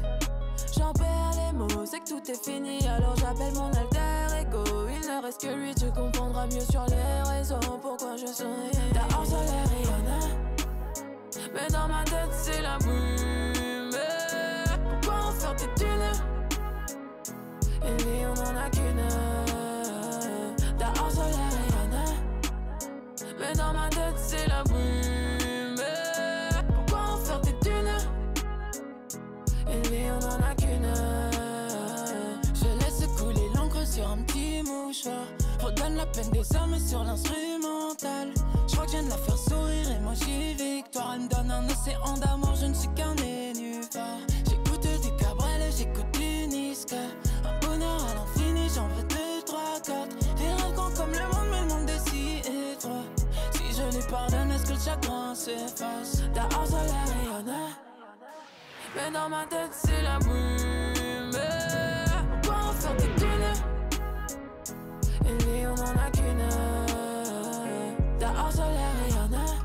J'en 0.78 0.94
perds 0.94 1.32
les 1.36 1.58
mots, 1.58 1.86
c'est 1.86 2.00
que 2.00 2.10
tout 2.10 2.32
est 2.32 2.44
fini. 2.44 2.80
Alors 2.88 3.16
j'appelle 3.18 3.54
mon 3.56 3.68
alter 3.68 4.42
ego. 4.42 4.64
Il 4.90 5.08
ne 5.08 5.22
reste 5.22 5.42
que 5.42 5.54
lui, 5.54 5.76
tu 5.76 5.92
comprendras 5.92 6.48
mieux 6.48 6.66
sur 6.72 6.86
les 6.88 7.30
raisons 7.30 7.60
pourquoi 7.82 8.16
je 8.18 8.28
souris. 8.28 8.72
Dehors, 8.94 9.26
soleil 9.26 9.64
rayonnant. 9.76 10.36
Mais 11.54 11.68
dans 11.72 11.88
ma 11.88 12.04
tête, 12.04 12.32
c'est 12.32 12.62
la 12.62 12.78
brume. 12.78 13.92
Pourquoi 15.02 15.28
en 15.28 15.32
faire 15.32 15.56
des 15.56 15.70
thunes 15.76 16.12
Une 17.84 17.98
vie, 17.98 18.26
on 18.26 18.40
en 18.42 18.58
a 18.58 18.70
qu'une. 18.70 19.55
C'est 24.18 24.48
la 24.48 24.64
brume. 24.64 25.82
Pourquoi 26.74 27.14
en 27.14 27.18
faire 27.18 27.42
des 27.42 27.54
thunes? 27.60 27.98
Une 29.68 29.84
vie, 29.90 30.10
on 30.12 30.24
en 30.26 30.40
a 30.42 30.56
qu'une. 30.56 30.94
Je 32.54 32.68
laisse 32.84 33.08
couler 33.18 33.48
l'encre 33.56 33.86
sur 33.86 34.10
un 34.10 34.18
petit 34.24 34.62
mouchoir. 34.64 35.26
Redonne 35.62 35.96
la 35.96 36.06
peine 36.06 36.30
des 36.32 36.46
hommes 36.56 36.78
sur 36.80 37.04
l'instrumental. 37.04 38.34
Je 38.68 38.74
crois 38.74 38.86
que 38.86 38.92
je 38.92 38.98
viens 38.98 39.04
de 39.04 39.10
la 39.10 39.18
faire 39.18 39.38
sourire 39.38 39.92
et 39.92 40.00
moi 40.02 40.14
j'y 40.14 40.54
victoire. 40.54 41.14
Elle 41.16 41.22
me 41.22 41.28
donne 41.28 41.52
un 41.52 41.66
océan 41.66 42.18
d'amour, 42.18 42.56
je 42.60 42.66
ne 42.68 42.74
suis 42.74 42.90
qu'un 42.90 43.16
nénuphar. 43.16 44.18
J'écoute 44.48 44.88
du 45.02 45.12
Cabrel, 45.18 45.62
j'écoute 45.78 46.12
du 46.14 46.48
Niska. 46.48 46.96
Un 47.44 47.68
bonheur 47.68 48.02
à 48.10 48.14
l'infini, 48.16 48.70
j'en 48.74 48.88
veux 48.90 49.04
deux, 49.04 49.25
pardonne, 54.08 54.52
est-ce 54.52 54.66
que 54.66 54.74
le 54.74 54.80
chagrin 54.80 55.36
s'efface? 55.36 56.22
Dehors, 56.34 56.68
soleil 56.68 56.92
rayonnant. 57.24 57.70
Mais 58.96 59.12
dans 59.12 59.30
ma 59.30 59.46
tête, 59.46 59.72
c'est 59.72 60.02
la 60.02 60.20
brume. 60.20 61.32
Pourquoi 62.42 62.64
en 62.70 62.74
faire 62.74 62.96
des 62.96 63.10
thunes? 63.20 63.54
Une 65.30 65.38
vie, 65.38 65.66
on 65.68 65.74
en 65.74 65.98
a 65.98 66.12
qu'une. 66.12 66.50
Dehors, 68.20 68.52
soleil 68.52 68.90
rayonnant. 69.04 69.56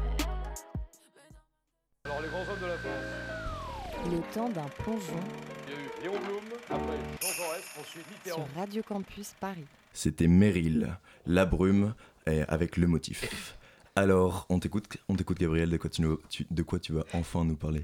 Alors, 2.05 2.21
les 2.23 2.29
grands 2.29 2.41
hommes 2.53 2.61
de 2.61 2.67
la 2.67 2.79
France. 2.79 4.11
Le 4.11 4.35
temps 4.35 4.49
d'un 4.49 4.69
plongeon 4.83 5.21
Il 5.69 5.73
y 5.75 5.77
a 5.77 5.79
eu 5.79 6.03
Léon 6.03 6.19
Blum, 6.25 6.45
après 6.71 6.99
Jean 7.21 7.33
Jaurès, 7.35 7.65
ensuite 7.79 8.07
Mitterrand. 8.11 8.47
sur 8.47 8.61
Radio 8.61 8.83
Campus 8.83 9.35
Paris. 9.39 9.67
C'était 9.93 10.27
Meryl, 10.27 10.97
La 11.27 11.45
brume, 11.45 11.95
et 12.27 12.43
avec 12.49 12.77
le 12.79 12.87
motif. 12.87 13.59
Alors, 14.01 14.47
on 14.49 14.59
t'écoute, 14.59 14.97
on 15.11 15.15
t'écoute 15.15 15.39
Gabriel, 15.39 15.69
de 15.69 15.77
quoi 15.77 16.79
tu, 16.79 16.93
vas 16.95 17.05
enfin 17.13 17.45
nous 17.45 17.55
parler 17.55 17.83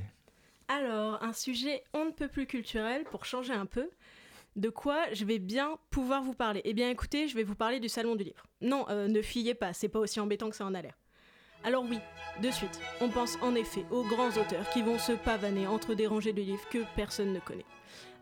Alors, 0.67 1.23
un 1.23 1.35
sujet 1.35 1.85
on 1.93 2.07
ne 2.07 2.11
peut 2.11 2.29
plus 2.29 2.47
culturel 2.47 3.05
pour 3.05 3.27
changer 3.27 3.53
un 3.53 3.67
peu. 3.67 3.91
De 4.57 4.71
quoi 4.71 5.12
je 5.12 5.27
vais 5.27 5.39
bien 5.39 5.77
pouvoir 5.91 6.23
vous 6.23 6.33
parler 6.33 6.62
Eh 6.64 6.73
bien 6.73 6.89
écoutez, 6.89 7.29
je 7.29 7.37
vais 7.37 7.43
vous 7.43 7.55
parler 7.55 7.81
du 7.81 7.91
salon 7.91 8.17
du 8.17 8.25
livre. 8.25 8.47
Non, 8.62 8.87
euh, 8.89 9.09
ne 9.09 9.21
fuyez 9.21 9.53
pas, 9.53 9.75
c'est 9.75 9.91
pas 9.91 9.99
aussi 9.99 10.19
embêtant 10.19 10.49
que 10.49 10.57
ça 10.57 10.64
en 10.64 10.73
a 10.73 10.81
l'air. 10.81 10.97
Alors 11.64 11.85
oui, 11.85 11.99
de 12.43 12.51
suite, 12.51 12.81
on 13.03 13.11
pense 13.11 13.37
en 13.43 13.55
effet 13.55 13.85
aux 13.91 14.05
grands 14.05 14.31
auteurs 14.31 14.71
qui 14.71 14.81
vont 14.81 14.99
se 14.99 15.12
pavaner 15.12 15.67
entre 15.67 15.93
des 15.93 16.07
rangées 16.07 16.33
de 16.33 16.41
livres 16.41 16.67
que 16.71 16.79
personne 16.97 17.35
ne 17.35 17.41
connaît. 17.41 17.67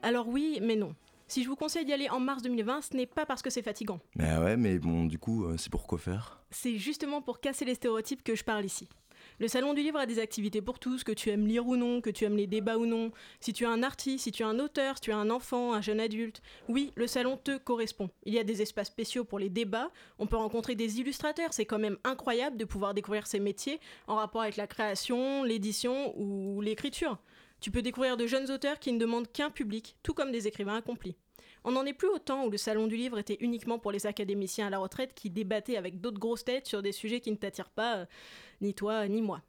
Alors 0.02 0.26
oui, 0.26 0.58
mais 0.60 0.74
non. 0.74 0.96
Si 1.26 1.42
je 1.42 1.48
vous 1.48 1.56
conseille 1.56 1.84
d'y 1.84 1.92
aller 1.92 2.10
en 2.10 2.20
mars 2.20 2.42
2020, 2.42 2.82
ce 2.82 2.96
n'est 2.96 3.06
pas 3.06 3.24
parce 3.26 3.42
que 3.42 3.50
c'est 3.50 3.62
fatigant. 3.62 3.98
Mais 4.16 4.28
ah 4.28 4.42
ouais, 4.42 4.56
mais 4.56 4.78
bon, 4.78 5.04
du 5.04 5.18
coup, 5.18 5.44
euh, 5.44 5.56
c'est 5.56 5.70
pour 5.70 5.86
quoi 5.86 5.98
faire? 5.98 6.42
C'est 6.50 6.76
justement 6.76 7.22
pour 7.22 7.40
casser 7.40 7.64
les 7.64 7.74
stéréotypes 7.74 8.22
que 8.22 8.34
je 8.34 8.44
parle 8.44 8.64
ici. 8.64 8.88
Le 9.40 9.48
salon 9.48 9.74
du 9.74 9.82
livre 9.82 9.98
a 9.98 10.06
des 10.06 10.18
activités 10.18 10.62
pour 10.62 10.78
tous, 10.78 11.02
que 11.02 11.10
tu 11.10 11.30
aimes 11.30 11.46
lire 11.46 11.66
ou 11.66 11.76
non, 11.76 12.00
que 12.00 12.10
tu 12.10 12.24
aimes 12.24 12.36
les 12.36 12.46
débats 12.46 12.76
ou 12.76 12.86
non. 12.86 13.10
Si 13.40 13.52
tu 13.52 13.64
es 13.64 13.66
un 13.66 13.82
artiste, 13.82 14.24
si 14.24 14.32
tu 14.32 14.42
es 14.42 14.46
un 14.46 14.58
auteur, 14.58 14.96
si 14.96 15.02
tu 15.02 15.10
es 15.10 15.14
un 15.14 15.30
enfant, 15.30 15.72
un 15.72 15.80
jeune 15.80 15.98
adulte, 15.98 16.40
oui, 16.68 16.92
le 16.94 17.06
salon 17.06 17.36
te 17.36 17.56
correspond. 17.56 18.10
Il 18.24 18.34
y 18.34 18.38
a 18.38 18.44
des 18.44 18.62
espaces 18.62 18.88
spéciaux 18.88 19.24
pour 19.24 19.38
les 19.38 19.48
débats, 19.48 19.90
on 20.18 20.26
peut 20.26 20.36
rencontrer 20.36 20.74
des 20.74 21.00
illustrateurs, 21.00 21.52
c'est 21.52 21.64
quand 21.64 21.78
même 21.78 21.98
incroyable 22.04 22.56
de 22.56 22.64
pouvoir 22.64 22.94
découvrir 22.94 23.26
ces 23.26 23.40
métiers 23.40 23.80
en 24.06 24.16
rapport 24.16 24.42
avec 24.42 24.56
la 24.56 24.66
création, 24.66 25.42
l'édition 25.42 26.16
ou 26.16 26.60
l'écriture. 26.60 27.18
Tu 27.64 27.70
peux 27.70 27.80
découvrir 27.80 28.18
de 28.18 28.26
jeunes 28.26 28.50
auteurs 28.50 28.78
qui 28.78 28.92
ne 28.92 28.98
demandent 28.98 29.32
qu'un 29.32 29.48
public, 29.48 29.96
tout 30.02 30.12
comme 30.12 30.30
des 30.30 30.46
écrivains 30.46 30.76
accomplis. 30.76 31.16
On 31.64 31.72
n'en 31.72 31.86
est 31.86 31.94
plus 31.94 32.08
au 32.08 32.18
temps 32.18 32.44
où 32.44 32.50
le 32.50 32.58
salon 32.58 32.86
du 32.88 32.94
livre 32.94 33.18
était 33.18 33.38
uniquement 33.40 33.78
pour 33.78 33.90
les 33.90 34.06
académiciens 34.06 34.66
à 34.66 34.70
la 34.70 34.76
retraite 34.76 35.14
qui 35.14 35.30
débattaient 35.30 35.78
avec 35.78 35.98
d'autres 35.98 36.18
grosses 36.18 36.44
têtes 36.44 36.66
sur 36.66 36.82
des 36.82 36.92
sujets 36.92 37.20
qui 37.20 37.30
ne 37.30 37.36
t'attirent 37.36 37.70
pas, 37.70 38.00
euh, 38.00 38.06
ni 38.60 38.74
toi 38.74 39.08
ni 39.08 39.22
moi. 39.22 39.40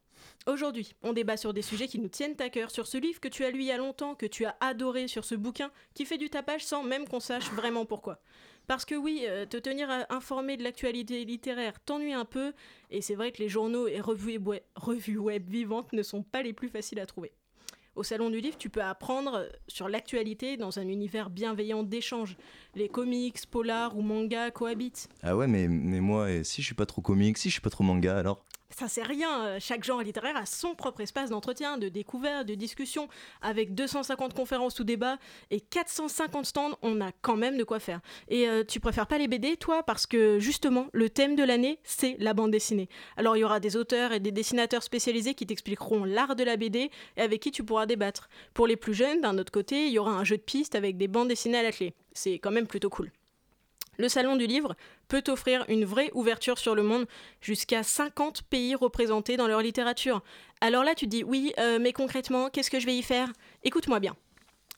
Aujourd'hui, 0.47 0.93
on 1.03 1.11
débat 1.11 1.35
sur 1.35 1.53
des 1.53 1.61
sujets 1.61 1.89
qui 1.89 1.99
nous 1.99 2.07
tiennent 2.07 2.37
à 2.39 2.47
cœur, 2.47 2.71
sur 2.71 2.87
ce 2.87 2.97
livre 2.97 3.19
que 3.19 3.27
tu 3.27 3.43
as 3.43 3.51
lu 3.51 3.59
il 3.59 3.65
y 3.65 3.71
a 3.71 3.77
longtemps, 3.77 4.15
que 4.15 4.25
tu 4.25 4.45
as 4.45 4.55
adoré, 4.61 5.09
sur 5.09 5.25
ce 5.25 5.35
bouquin 5.35 5.69
qui 5.93 6.05
fait 6.05 6.17
du 6.17 6.29
tapage 6.29 6.63
sans 6.63 6.83
même 6.83 7.09
qu'on 7.09 7.19
sache 7.19 7.51
vraiment 7.51 7.85
pourquoi. 7.85 8.21
Parce 8.65 8.85
que 8.85 8.95
oui, 8.95 9.25
euh, 9.25 9.45
te 9.45 9.57
tenir 9.57 9.89
informé 10.07 10.55
de 10.55 10.63
l'actualité 10.63 11.25
littéraire 11.25 11.81
t'ennuie 11.83 12.13
un 12.13 12.23
peu, 12.23 12.53
et 12.91 13.01
c'est 13.01 13.15
vrai 13.15 13.33
que 13.33 13.39
les 13.39 13.49
journaux 13.49 13.89
et 13.89 13.99
revues 13.99 14.37
web, 14.37 14.63
revues 14.77 15.17
web 15.17 15.49
vivantes 15.49 15.91
ne 15.91 16.01
sont 16.01 16.23
pas 16.23 16.43
les 16.43 16.53
plus 16.53 16.69
faciles 16.69 17.01
à 17.01 17.05
trouver. 17.05 17.33
Au 17.95 18.03
Salon 18.03 18.29
du 18.29 18.41
Livre, 18.41 18.57
tu 18.57 18.69
peux 18.69 18.81
apprendre 18.81 19.47
sur 19.69 19.87
l'actualité 19.87 20.57
dans 20.57 20.79
un 20.79 20.87
univers 20.89 21.29
bienveillant 21.29 21.81
d'échange. 21.81 22.35
Les 22.75 22.89
comics, 22.89 23.39
polars 23.49 23.95
ou 23.95 24.01
mangas 24.01 24.51
cohabitent. 24.51 25.07
Ah 25.23 25.37
ouais, 25.37 25.47
mais, 25.47 25.69
moi, 25.69 26.29
et 26.29 26.43
si 26.43 26.61
je 26.61 26.65
suis 26.65 26.75
pas 26.75 26.85
trop 26.85 27.01
comique, 27.01 27.37
si 27.37 27.47
je 27.47 27.53
suis 27.53 27.61
pas 27.61 27.69
trop 27.69 27.85
manga, 27.85 28.17
alors? 28.17 28.43
Ça 28.75 28.89
c'est 28.89 29.03
rien, 29.03 29.57
chaque 29.59 29.85
genre 29.85 30.01
littéraire 30.01 30.35
a 30.35 30.45
son 30.45 30.75
propre 30.75 30.99
espace 30.99 31.29
d'entretien, 31.29 31.77
de 31.77 31.87
découverte, 31.87 32.45
de 32.45 32.55
discussion. 32.55 33.07
Avec 33.41 33.73
250 33.73 34.33
conférences 34.33 34.79
ou 34.81 34.83
débats 34.83 35.17
et 35.49 35.61
450 35.61 36.45
stands, 36.45 36.77
on 36.81 36.99
a 36.99 37.13
quand 37.21 37.37
même 37.37 37.57
de 37.57 37.63
quoi 37.63 37.79
faire. 37.79 38.01
Et 38.27 38.49
euh, 38.49 38.65
tu 38.65 38.81
préfères 38.81 39.07
pas 39.07 39.17
les 39.17 39.29
BD, 39.29 39.55
toi? 39.55 39.81
Parce 39.83 40.05
que 40.05 40.39
justement, 40.39 40.87
le 40.91 41.09
thème 41.09 41.37
de 41.37 41.43
l'année, 41.43 41.79
c'est 41.83 42.17
la 42.19 42.33
bande 42.33 42.51
dessinée. 42.51 42.89
Alors 43.15 43.37
il 43.37 43.39
y 43.39 43.43
aura 43.45 43.61
des 43.61 43.77
auteurs 43.77 44.11
et 44.11 44.19
des 44.19 44.31
dessinateurs 44.31 44.83
spécialisés 44.83 45.35
qui 45.35 45.47
t'expliqueront 45.47 46.03
l'art 46.03 46.35
de 46.35 46.43
la 46.43 46.57
BD 46.57 46.91
et 47.15 47.21
avec 47.21 47.41
qui 47.41 47.51
tu 47.51 47.63
pourras 47.63 47.85
débattre. 47.85 48.27
Pour 48.53 48.67
les 48.67 48.75
plus 48.75 48.93
jeunes, 48.93 49.21
d'un 49.21 49.37
autre 49.37 49.53
côté, 49.53 49.87
il 49.87 49.93
y 49.93 49.99
aura 49.99 50.11
un 50.11 50.25
jeu 50.25 50.35
de 50.35 50.41
piste 50.41 50.75
avec 50.75 50.97
des 50.97 51.07
bandes 51.07 51.29
dessinées 51.29 51.59
à 51.59 51.63
la 51.63 51.71
clé. 51.71 51.93
C'est 52.11 52.39
quand 52.39 52.51
même 52.51 52.67
plutôt 52.67 52.89
cool. 52.89 53.11
Le 53.97 54.09
Salon 54.09 54.35
du 54.35 54.47
Livre 54.47 54.75
peut 55.07 55.23
offrir 55.27 55.65
une 55.67 55.85
vraie 55.85 56.11
ouverture 56.13 56.57
sur 56.57 56.75
le 56.75 56.83
monde, 56.83 57.05
jusqu'à 57.41 57.83
50 57.83 58.43
pays 58.43 58.75
représentés 58.75 59.37
dans 59.37 59.47
leur 59.47 59.61
littérature. 59.61 60.21
Alors 60.61 60.83
là, 60.83 60.95
tu 60.95 61.07
dis, 61.07 61.23
oui, 61.23 61.53
euh, 61.59 61.79
mais 61.79 61.93
concrètement, 61.93 62.49
qu'est-ce 62.49 62.71
que 62.71 62.79
je 62.79 62.85
vais 62.85 62.97
y 62.97 63.03
faire? 63.03 63.31
Écoute-moi 63.63 63.99
bien. 63.99 64.15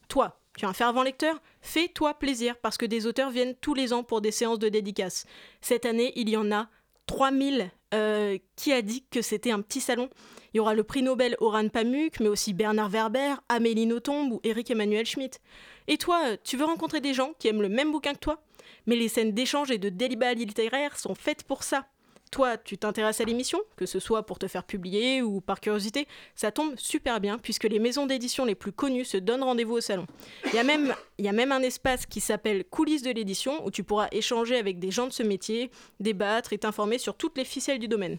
Toi, 0.07 0.39
tu 0.57 0.65
es 0.65 0.67
un 0.67 0.73
fervent 0.73 1.03
lecteur 1.03 1.41
Fais-toi 1.61 2.13
plaisir, 2.13 2.55
parce 2.57 2.77
que 2.77 2.85
des 2.85 3.07
auteurs 3.07 3.29
viennent 3.29 3.55
tous 3.55 3.73
les 3.73 3.93
ans 3.93 4.03
pour 4.03 4.21
des 4.21 4.31
séances 4.31 4.59
de 4.59 4.69
dédicaces. 4.69 5.25
Cette 5.61 5.85
année, 5.85 6.13
il 6.15 6.29
y 6.29 6.37
en 6.37 6.51
a 6.51 6.69
3000. 7.07 7.71
Euh, 7.93 8.37
qui 8.57 8.73
a 8.73 8.81
dit 8.81 9.05
que 9.09 9.21
c'était 9.21 9.51
un 9.51 9.61
petit 9.61 9.79
salon 9.79 10.09
Il 10.53 10.57
y 10.57 10.59
aura 10.59 10.73
le 10.73 10.83
prix 10.83 11.03
Nobel 11.03 11.37
Oran 11.39 11.69
Pamuk, 11.69 12.19
mais 12.19 12.27
aussi 12.27 12.51
Bernard 12.51 12.89
Werber, 12.89 13.35
Amélie 13.47 13.85
Nothomb 13.85 14.29
ou 14.29 14.41
Eric 14.43 14.69
Emmanuel 14.71 15.05
Schmitt. 15.05 15.39
Et 15.87 15.97
toi, 15.97 16.35
tu 16.43 16.57
veux 16.57 16.65
rencontrer 16.65 16.99
des 16.99 17.13
gens 17.13 17.31
qui 17.39 17.47
aiment 17.47 17.61
le 17.61 17.69
même 17.69 17.93
bouquin 17.93 18.13
que 18.13 18.19
toi? 18.19 18.41
Mais 18.87 18.95
les 18.95 19.09
scènes 19.09 19.33
d'échange 19.33 19.69
et 19.69 19.77
de 19.77 19.89
débat 19.89 20.33
littéraire 20.33 20.97
sont 20.97 21.13
faites 21.13 21.43
pour 21.43 21.63
ça. 21.63 21.85
Toi, 22.31 22.57
tu 22.57 22.77
t'intéresses 22.77 23.21
à 23.21 23.23
l'émission, 23.23 23.59
que 23.77 23.85
ce 23.85 23.99
soit 23.99 24.25
pour 24.25 24.37
te 24.37 24.47
faire 24.47 24.65
publier 24.65 25.21
ou 25.21 25.39
par 25.39 25.61
curiosité, 25.61 26.07
ça 26.35 26.51
tombe 26.51 26.73
super 26.77 27.21
bien 27.21 27.37
puisque 27.37 27.63
les 27.63 27.79
maisons 27.79 28.05
d'édition 28.05 28.43
les 28.43 28.55
plus 28.55 28.73
connues 28.73 29.05
se 29.05 29.17
donnent 29.17 29.43
rendez-vous 29.43 29.75
au 29.75 29.81
salon. 29.81 30.05
Il 30.47 30.53
y, 30.53 30.59
a 30.59 30.63
même, 30.63 30.93
il 31.17 31.25
y 31.25 31.29
a 31.29 31.31
même 31.31 31.51
un 31.51 31.61
espace 31.61 32.05
qui 32.05 32.19
s'appelle 32.19 32.65
Coulisses 32.65 33.01
de 33.01 33.11
l'édition 33.11 33.65
où 33.65 33.71
tu 33.71 33.83
pourras 33.83 34.07
échanger 34.11 34.57
avec 34.57 34.79
des 34.79 34.91
gens 34.91 35.07
de 35.07 35.13
ce 35.13 35.23
métier, 35.23 35.71
débattre 35.99 36.51
et 36.51 36.57
t'informer 36.57 36.97
sur 36.97 37.15
toutes 37.15 37.37
les 37.37 37.45
ficelles 37.45 37.79
du 37.79 37.87
domaine. 37.87 38.17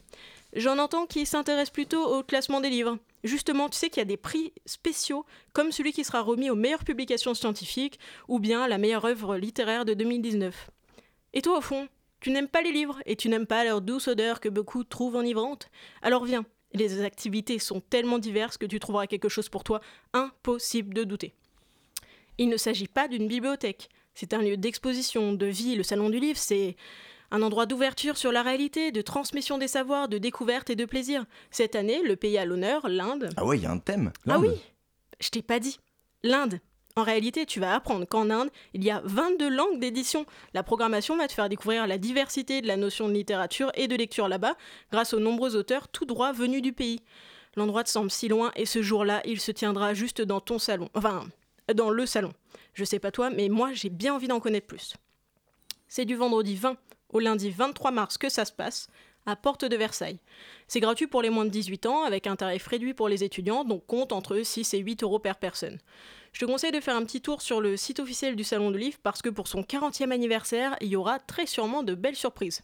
J'en 0.54 0.78
entends 0.78 1.06
qui 1.06 1.26
s'intéressent 1.26 1.72
plutôt 1.72 2.02
au 2.04 2.22
classement 2.22 2.60
des 2.60 2.70
livres. 2.70 2.98
Justement, 3.22 3.68
tu 3.68 3.76
sais 3.76 3.90
qu'il 3.90 4.00
y 4.00 4.02
a 4.02 4.06
des 4.06 4.16
prix 4.16 4.52
spéciaux, 4.64 5.26
comme 5.52 5.72
celui 5.72 5.92
qui 5.92 6.04
sera 6.04 6.22
remis 6.22 6.50
aux 6.50 6.54
meilleures 6.54 6.84
publications 6.84 7.34
scientifiques 7.34 7.98
ou 8.28 8.38
bien 8.38 8.66
la 8.66 8.78
meilleure 8.78 9.04
œuvre 9.04 9.36
littéraire 9.36 9.84
de 9.84 9.94
2019. 9.94 10.70
Et 11.34 11.42
toi, 11.42 11.58
au 11.58 11.60
fond, 11.60 11.88
tu 12.20 12.30
n'aimes 12.30 12.48
pas 12.48 12.62
les 12.62 12.72
livres 12.72 13.00
et 13.04 13.16
tu 13.16 13.28
n'aimes 13.28 13.46
pas 13.46 13.64
leur 13.64 13.80
douce 13.80 14.08
odeur 14.08 14.40
que 14.40 14.48
beaucoup 14.48 14.84
trouvent 14.84 15.16
enivrante 15.16 15.70
Alors 16.02 16.24
viens, 16.24 16.46
les 16.72 17.02
activités 17.02 17.58
sont 17.58 17.80
tellement 17.80 18.18
diverses 18.18 18.56
que 18.56 18.66
tu 18.66 18.80
trouveras 18.80 19.06
quelque 19.06 19.28
chose 19.28 19.48
pour 19.48 19.64
toi, 19.64 19.80
impossible 20.12 20.94
de 20.94 21.04
douter. 21.04 21.34
Il 22.38 22.48
ne 22.48 22.56
s'agit 22.56 22.88
pas 22.88 23.08
d'une 23.08 23.28
bibliothèque, 23.28 23.88
c'est 24.14 24.34
un 24.34 24.42
lieu 24.42 24.56
d'exposition, 24.56 25.32
de 25.32 25.46
vie, 25.46 25.76
le 25.76 25.82
salon 25.82 26.10
du 26.10 26.18
livre, 26.18 26.38
c'est 26.38 26.76
un 27.30 27.42
endroit 27.42 27.66
d'ouverture 27.66 28.16
sur 28.16 28.32
la 28.32 28.42
réalité, 28.42 28.92
de 28.92 29.02
transmission 29.02 29.58
des 29.58 29.68
savoirs, 29.68 30.08
de 30.08 30.18
découverte 30.18 30.70
et 30.70 30.76
de 30.76 30.84
plaisir. 30.84 31.24
Cette 31.50 31.76
année, 31.76 32.00
le 32.02 32.16
pays 32.16 32.38
à 32.38 32.44
l'honneur, 32.44 32.88
l'Inde. 32.88 33.30
Ah 33.36 33.44
ouais, 33.44 33.58
il 33.58 33.62
y 33.62 33.66
a 33.66 33.70
un 33.70 33.78
thème. 33.78 34.12
Ah 34.28 34.38
oui 34.38 34.48
Je 35.20 35.28
t'ai 35.28 35.42
pas 35.42 35.60
dit. 35.60 35.78
L'Inde. 36.22 36.60
En 36.96 37.04
réalité, 37.04 37.46
tu 37.46 37.60
vas 37.60 37.74
apprendre 37.74 38.06
qu'en 38.06 38.28
Inde, 38.28 38.50
il 38.74 38.82
y 38.82 38.90
a 38.90 39.00
22 39.04 39.48
langues 39.48 39.78
d'édition. 39.78 40.26
La 40.52 40.64
programmation 40.64 41.16
va 41.16 41.28
te 41.28 41.32
faire 41.32 41.48
découvrir 41.48 41.86
la 41.86 41.96
diversité 41.96 42.60
de 42.60 42.66
la 42.66 42.76
notion 42.76 43.08
de 43.08 43.12
littérature 43.12 43.70
et 43.74 43.86
de 43.86 43.94
lecture 43.94 44.26
là-bas, 44.26 44.56
grâce 44.90 45.14
aux 45.14 45.20
nombreux 45.20 45.54
auteurs 45.54 45.86
tout 45.86 46.06
droit 46.06 46.32
venus 46.32 46.60
du 46.60 46.72
pays. 46.72 47.00
L'endroit 47.54 47.84
te 47.84 47.90
semble 47.90 48.10
si 48.10 48.26
loin 48.26 48.50
et 48.56 48.66
ce 48.66 48.82
jour-là, 48.82 49.22
il 49.24 49.40
se 49.40 49.52
tiendra 49.52 49.94
juste 49.94 50.22
dans 50.22 50.40
ton 50.40 50.58
salon. 50.58 50.88
Enfin, 50.94 51.24
dans 51.72 51.90
le 51.90 52.04
salon. 52.04 52.32
Je 52.74 52.84
sais 52.84 52.98
pas 52.98 53.12
toi, 53.12 53.30
mais 53.30 53.48
moi, 53.48 53.72
j'ai 53.72 53.90
bien 53.90 54.14
envie 54.14 54.28
d'en 54.28 54.40
connaître 54.40 54.66
plus. 54.66 54.94
C'est 55.86 56.04
du 56.04 56.16
vendredi 56.16 56.56
20 56.56 56.76
au 57.10 57.20
lundi 57.20 57.50
23 57.50 57.90
mars 57.90 58.18
que 58.18 58.28
ça 58.28 58.44
se 58.44 58.52
passe, 58.52 58.88
à 59.26 59.36
Porte 59.36 59.64
de 59.64 59.76
Versailles. 59.76 60.20
C'est 60.66 60.80
gratuit 60.80 61.06
pour 61.06 61.22
les 61.22 61.30
moins 61.30 61.44
de 61.44 61.50
18 61.50 61.86
ans, 61.86 62.02
avec 62.02 62.26
un 62.26 62.36
tarif 62.36 62.66
réduit 62.66 62.94
pour 62.94 63.08
les 63.08 63.24
étudiants, 63.24 63.64
donc 63.64 63.86
compte 63.86 64.12
entre 64.12 64.40
6 64.42 64.74
et 64.74 64.78
8 64.78 65.02
euros 65.02 65.18
par 65.18 65.36
personne. 65.36 65.78
Je 66.32 66.40
te 66.40 66.44
conseille 66.44 66.72
de 66.72 66.80
faire 66.80 66.96
un 66.96 67.04
petit 67.04 67.20
tour 67.20 67.42
sur 67.42 67.60
le 67.60 67.76
site 67.76 68.00
officiel 68.00 68.36
du 68.36 68.44
Salon 68.44 68.70
de 68.70 68.78
Livre 68.78 68.98
parce 69.02 69.22
que 69.22 69.28
pour 69.28 69.48
son 69.48 69.62
40e 69.62 70.10
anniversaire, 70.10 70.76
il 70.80 70.88
y 70.88 70.96
aura 70.96 71.18
très 71.18 71.46
sûrement 71.46 71.82
de 71.82 71.94
belles 71.94 72.16
surprises. 72.16 72.62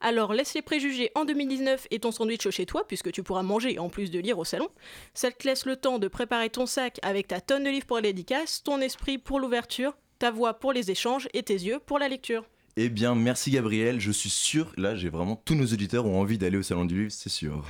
Alors 0.00 0.34
laisse 0.34 0.54
les 0.54 0.62
préjugés 0.62 1.12
en 1.14 1.24
2019 1.24 1.86
et 1.90 2.00
ton 2.00 2.10
sandwich 2.10 2.50
chez 2.50 2.66
toi, 2.66 2.86
puisque 2.86 3.12
tu 3.12 3.22
pourras 3.22 3.42
manger 3.42 3.78
en 3.78 3.88
plus 3.88 4.10
de 4.10 4.18
lire 4.18 4.38
au 4.38 4.44
salon. 4.44 4.68
Ça 5.14 5.30
te 5.30 5.46
laisse 5.46 5.64
le 5.64 5.76
temps 5.76 6.00
de 6.00 6.08
préparer 6.08 6.50
ton 6.50 6.66
sac 6.66 6.98
avec 7.02 7.28
ta 7.28 7.40
tonne 7.40 7.64
de 7.64 7.70
livres 7.70 7.86
pour 7.86 7.98
les 7.98 8.12
dédicaces, 8.12 8.64
ton 8.64 8.80
esprit 8.80 9.18
pour 9.18 9.38
l'ouverture, 9.38 9.96
ta 10.18 10.32
voix 10.32 10.54
pour 10.54 10.72
les 10.72 10.90
échanges 10.90 11.28
et 11.34 11.44
tes 11.44 11.54
yeux 11.54 11.78
pour 11.78 12.00
la 12.00 12.08
lecture. 12.08 12.44
Eh 12.76 12.88
bien, 12.88 13.14
merci 13.14 13.50
Gabriel. 13.50 14.00
Je 14.00 14.10
suis 14.10 14.30
sûr, 14.30 14.72
là, 14.76 14.94
j'ai 14.94 15.10
vraiment 15.10 15.36
tous 15.36 15.54
nos 15.54 15.66
auditeurs 15.66 16.06
ont 16.06 16.20
envie 16.20 16.38
d'aller 16.38 16.56
au 16.56 16.62
Salon 16.62 16.86
du 16.86 17.02
Livre, 17.02 17.12
c'est 17.12 17.28
sûr. 17.28 17.64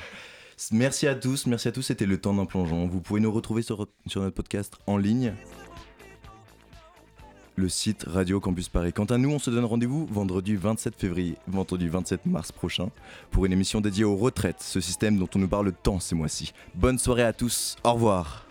Merci 0.70 1.08
à 1.08 1.16
tous, 1.16 1.46
merci 1.46 1.66
à 1.66 1.72
tous. 1.72 1.82
C'était 1.82 2.06
le 2.06 2.18
temps 2.18 2.34
d'un 2.34 2.44
plongeon. 2.44 2.86
Vous 2.86 3.00
pouvez 3.00 3.20
nous 3.20 3.32
retrouver 3.32 3.62
sur, 3.62 3.88
notre 4.14 4.30
podcast 4.30 4.78
en 4.86 4.96
ligne. 4.96 5.34
Le 7.56 7.68
site 7.68 8.04
Radio 8.06 8.38
Campus 8.38 8.68
Paris. 8.68 8.92
Quant 8.92 9.04
à 9.06 9.18
nous, 9.18 9.30
on 9.30 9.38
se 9.40 9.50
donne 9.50 9.64
rendez-vous 9.64 10.06
vendredi 10.06 10.54
27 10.54 10.94
février, 10.94 11.34
vendredi 11.48 11.88
27 11.88 12.26
mars 12.26 12.52
prochain, 12.52 12.90
pour 13.32 13.44
une 13.44 13.52
émission 13.52 13.80
dédiée 13.80 14.04
aux 14.04 14.16
retraites, 14.16 14.62
ce 14.62 14.80
système 14.80 15.18
dont 15.18 15.28
on 15.34 15.38
nous 15.40 15.48
parle 15.48 15.72
tant 15.82 15.98
ces 15.98 16.14
mois-ci. 16.14 16.52
Bonne 16.74 16.98
soirée 16.98 17.24
à 17.24 17.32
tous, 17.32 17.76
au 17.82 17.92
revoir. 17.94 18.46